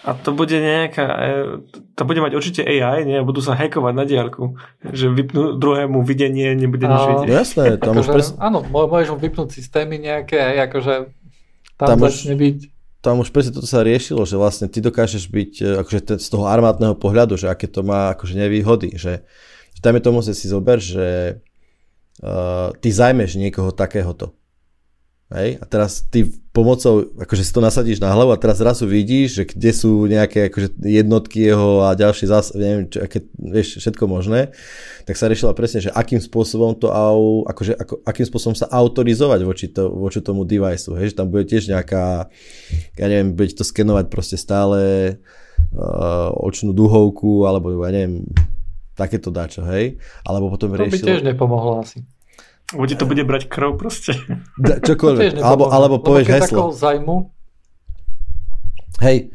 [0.00, 1.32] A to bude nejaká, e,
[1.92, 3.18] to bude mať určite AI, nie?
[3.20, 4.56] Budú sa hackovať na diaľku.
[4.80, 7.28] Že vypnú druhému videnie, nebude nič No vidieť.
[7.28, 11.12] jasné, tam už Akože, pres, Áno, mô- môžeš mu vypnúť systémy nejaké, akože
[11.74, 12.56] tam, Tam tam už- začne byť.
[12.98, 16.26] tam už presne toto sa riešilo, že vlastne ty dokážeš byť e, akože te- z
[16.26, 19.26] toho armátneho pohľadu, že aké to má akože nevýhody, že,
[19.70, 21.38] že tam je tomu že si zober, že
[22.22, 24.38] uh, ty zajmeš niekoho takéhoto.
[25.28, 25.60] Hej?
[25.60, 26.24] A teraz ty
[26.56, 30.48] pomocou, akože si to nasadíš na hlavu a teraz zrazu vidíš, že kde sú nejaké
[30.48, 34.56] akože jednotky jeho a ďalšie zás, neviem, čo, aké, vieš, všetko možné,
[35.04, 39.40] tak sa riešila presne, že akým spôsobom to au, akože, ako, akým spôsobom sa autorizovať
[39.44, 41.12] voči, to, voči tomu deviceu, hej?
[41.12, 42.32] že tam bude tiež nejaká,
[42.96, 44.80] ja neviem, bude to skenovať proste stále
[45.76, 48.24] uh, očnú duhovku, alebo ja neviem,
[48.98, 49.96] takéto dačo, hej?
[50.20, 51.06] Alebo potom To by riešilo...
[51.06, 52.02] tiež nepomohlo asi.
[52.68, 54.12] Bude to bude brať krv proste.
[54.58, 55.72] Da, To čokoľvek, tiež alebo, nepomohlo.
[55.72, 56.62] alebo Lebo povieš heslo.
[56.68, 57.16] zajmu,
[58.98, 59.30] Hej,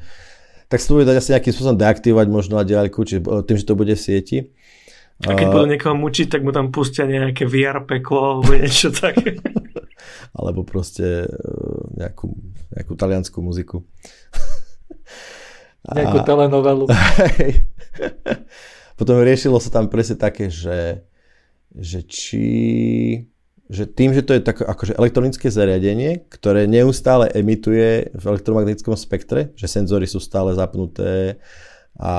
[0.67, 3.63] tak sa to bude dať asi nejakým spôsobom deaktivovať možno na diaľku, či tým, že
[3.63, 4.37] to bude v sieti.
[5.23, 9.39] A keď budú niekoho mučiť, tak mu tam pustia nejaké VR peklo alebo niečo také.
[10.37, 11.29] alebo proste e,
[11.95, 12.27] nejakú,
[12.69, 13.87] nejakú taliansku muziku.
[15.85, 16.85] nejakú A- telenovelu.
[19.03, 21.03] Potom riešilo sa tam presne také, že,
[21.75, 22.47] že či
[23.67, 29.51] že tým, že to je tak, akože elektronické zariadenie, ktoré neustále emituje v elektromagnetickom spektre,
[29.59, 31.35] že senzory sú stále zapnuté
[31.99, 32.13] a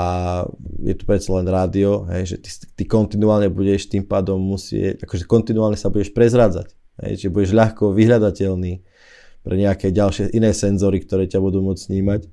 [0.84, 5.24] je tu predsa len rádio, hej, že ty, ty kontinuálne budeš tým pádom musieť, akože
[5.24, 6.68] kontinuálne sa budeš prezrádzať,
[7.00, 8.84] hej, že budeš ľahko vyhľadateľný
[9.40, 12.28] pre nejaké ďalšie iné senzory, ktoré ťa budú môcť snímať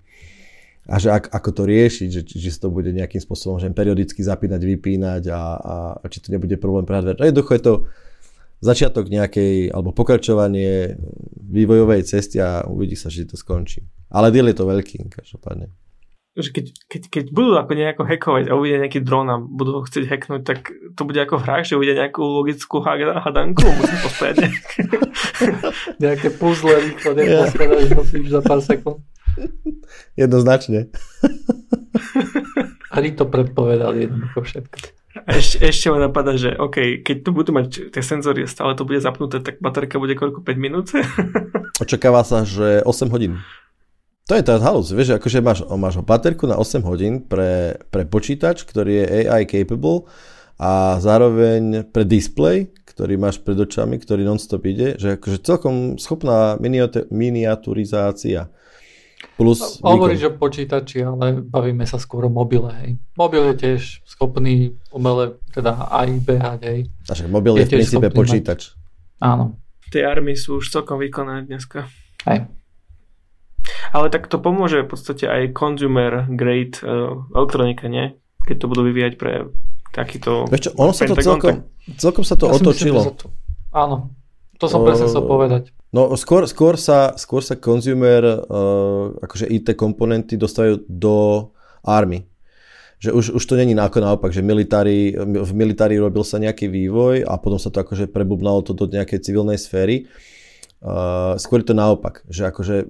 [0.92, 4.20] a že ak, ako to riešiť, že, či si to bude nejakým spôsobom že periodicky
[4.20, 7.32] zapínať, vypínať a, a, a či to nebude problém pre hardware.
[7.32, 7.74] Jednoducho je to
[8.60, 11.00] začiatok nejakej, alebo pokračovanie
[11.40, 13.88] vývojovej cesty a uvidí sa, že to skončí.
[14.12, 15.72] Ale deal je to veľký, každopádne.
[16.32, 20.08] Keď, keď, keď budú ako nejako hackovať a uvidia nejaký dron a budú ho chcieť
[20.08, 24.36] hacknúť, tak to bude ako v hrách, že uvidia nejakú logickú hada- hadanku, musí pospieť.
[26.04, 27.48] Nejaké puzzle rýchlo Ja.
[27.48, 29.04] neposkladať, musíš za pár sekúnd.
[30.22, 30.92] Jednoznačne.
[32.96, 34.78] Ani to predpovedali jednoducho všetko.
[35.28, 38.88] A ešte, ešte ma napadá, že OK, keď tu budú mať tie senzory, stále to
[38.88, 40.44] bude zapnuté, tak baterka bude koľko?
[40.44, 40.92] 5 minút?
[41.84, 43.40] Očakáva sa, že 8 hodín.
[44.32, 48.08] To je tá halus, vieš, že akože máš, máš baterku na 8 hodín pre, pre
[48.08, 50.08] počítač, ktorý je AI capable
[50.56, 56.56] a zároveň pre display, ktorý máš pred očami, ktorý non-stop ide, že akože celkom schopná
[57.10, 58.48] miniaturizácia
[59.38, 60.34] plus Hovoríš výkon.
[60.36, 62.90] o počítači, ale bavíme sa skôr o mobile, hej.
[63.18, 66.80] Mobil je tiež schopný umele, teda aj behať, hej.
[67.10, 68.74] Však mobil je, je v princípe počítač.
[69.22, 69.58] Áno.
[69.92, 71.90] Tie army sú už celkom výkonné dneska.
[72.26, 72.48] Hej.
[73.92, 78.16] Ale tak to pomôže v podstate aj consumer grade uh, elektronika, nie?
[78.48, 79.52] Keď to budú vyvíjať pre
[79.92, 80.48] takýto...
[80.48, 81.56] Vieš čo, ono sa to Pentagon, celkom,
[82.00, 83.00] celkom sa to Ja myslím, otočilo.
[83.04, 83.26] sa to...
[83.76, 83.98] Áno.
[84.62, 85.74] To som presne chcel povedať.
[85.90, 91.50] No skôr, skôr, sa, skôr sa consumer, uh, akože IT komponenty dostávajú do
[91.82, 92.30] army.
[93.02, 97.26] Že už, už to není ako naopak, že militári, v militári robil sa nejaký vývoj
[97.26, 100.06] a potom sa to akože prebubnalo to do nejakej civilnej sféry.
[100.78, 102.86] Uh, skôr je to naopak, že akože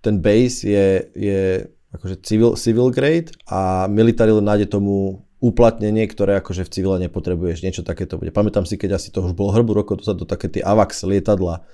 [0.00, 1.40] ten base je, je
[1.92, 7.66] akože civil, civil grade a military len nájde tomu uplatnenie, ktoré akože v civile nepotrebuješ,
[7.66, 8.30] niečo takéto bude.
[8.30, 11.66] Pamätám si, keď asi to už bolo hrbu rokov dozadu, také tie AVAX lietadla,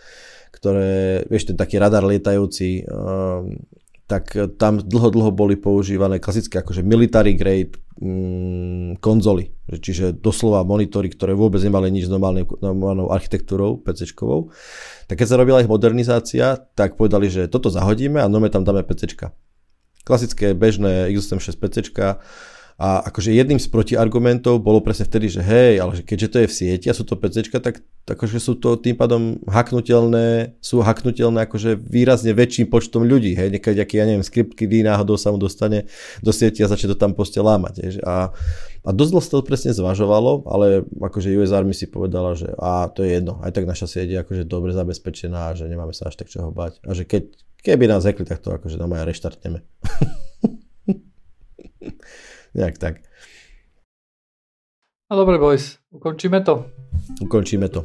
[0.49, 3.61] ktoré, vieš, ten taký radar lietajúci, um,
[4.09, 11.13] tak tam dlho, dlho boli používané klasické akože military grade mm, konzoly, čiže doslova monitory,
[11.13, 12.13] ktoré vôbec nemali nič s
[12.65, 14.49] normálnou architektúrou PC-čkovou.
[15.13, 18.81] Tak keď sa robila ich modernizácia, tak povedali, že toto zahodíme a nome tam dáme
[18.81, 19.13] PC.
[20.09, 21.77] Klasické bežné x86 PC,
[22.79, 26.47] a akože jedným z protiargumentov bolo presne vtedy, že hej, ale že keďže to je
[26.47, 31.43] v sieti a sú to PC, tak akože sú to tým pádom haknutelné, sú haknutelné
[31.51, 35.43] akože výrazne väčším počtom ľudí, hej, niekedy aký, ja neviem, skript, kedy náhodou sa mu
[35.43, 35.91] dostane
[36.23, 38.31] do sieti a začne to tam proste lámať, hej, a,
[38.87, 43.03] a dosť dlho to presne zvažovalo, ale akože US Army si povedala, že a to
[43.03, 46.31] je jedno, aj tak naša sieť je akože dobre zabezpečená, že nemáme sa až tak
[46.31, 47.27] čoho bať a že keď,
[47.59, 49.67] keby nás hekli, tak to akože nám aj reštartneme.
[52.55, 52.95] Nejak tak.
[55.09, 56.69] No dobre, boys, ukončíme to.
[57.25, 57.85] Ukončíme to.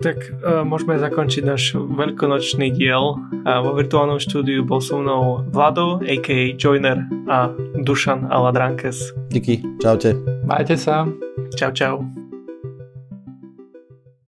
[0.00, 3.20] Tak uh, môžeme zakončiť náš veľkonočný diel.
[3.44, 6.56] Uh, vo virtuálnom štúdiu bol so mnou Vlado, a.k.a.
[6.56, 7.52] Joiner a
[7.84, 9.12] Dušan Aladránkes.
[9.28, 10.16] Díky, čaute.
[10.48, 11.04] Majte sa.
[11.52, 11.94] Čau, čau.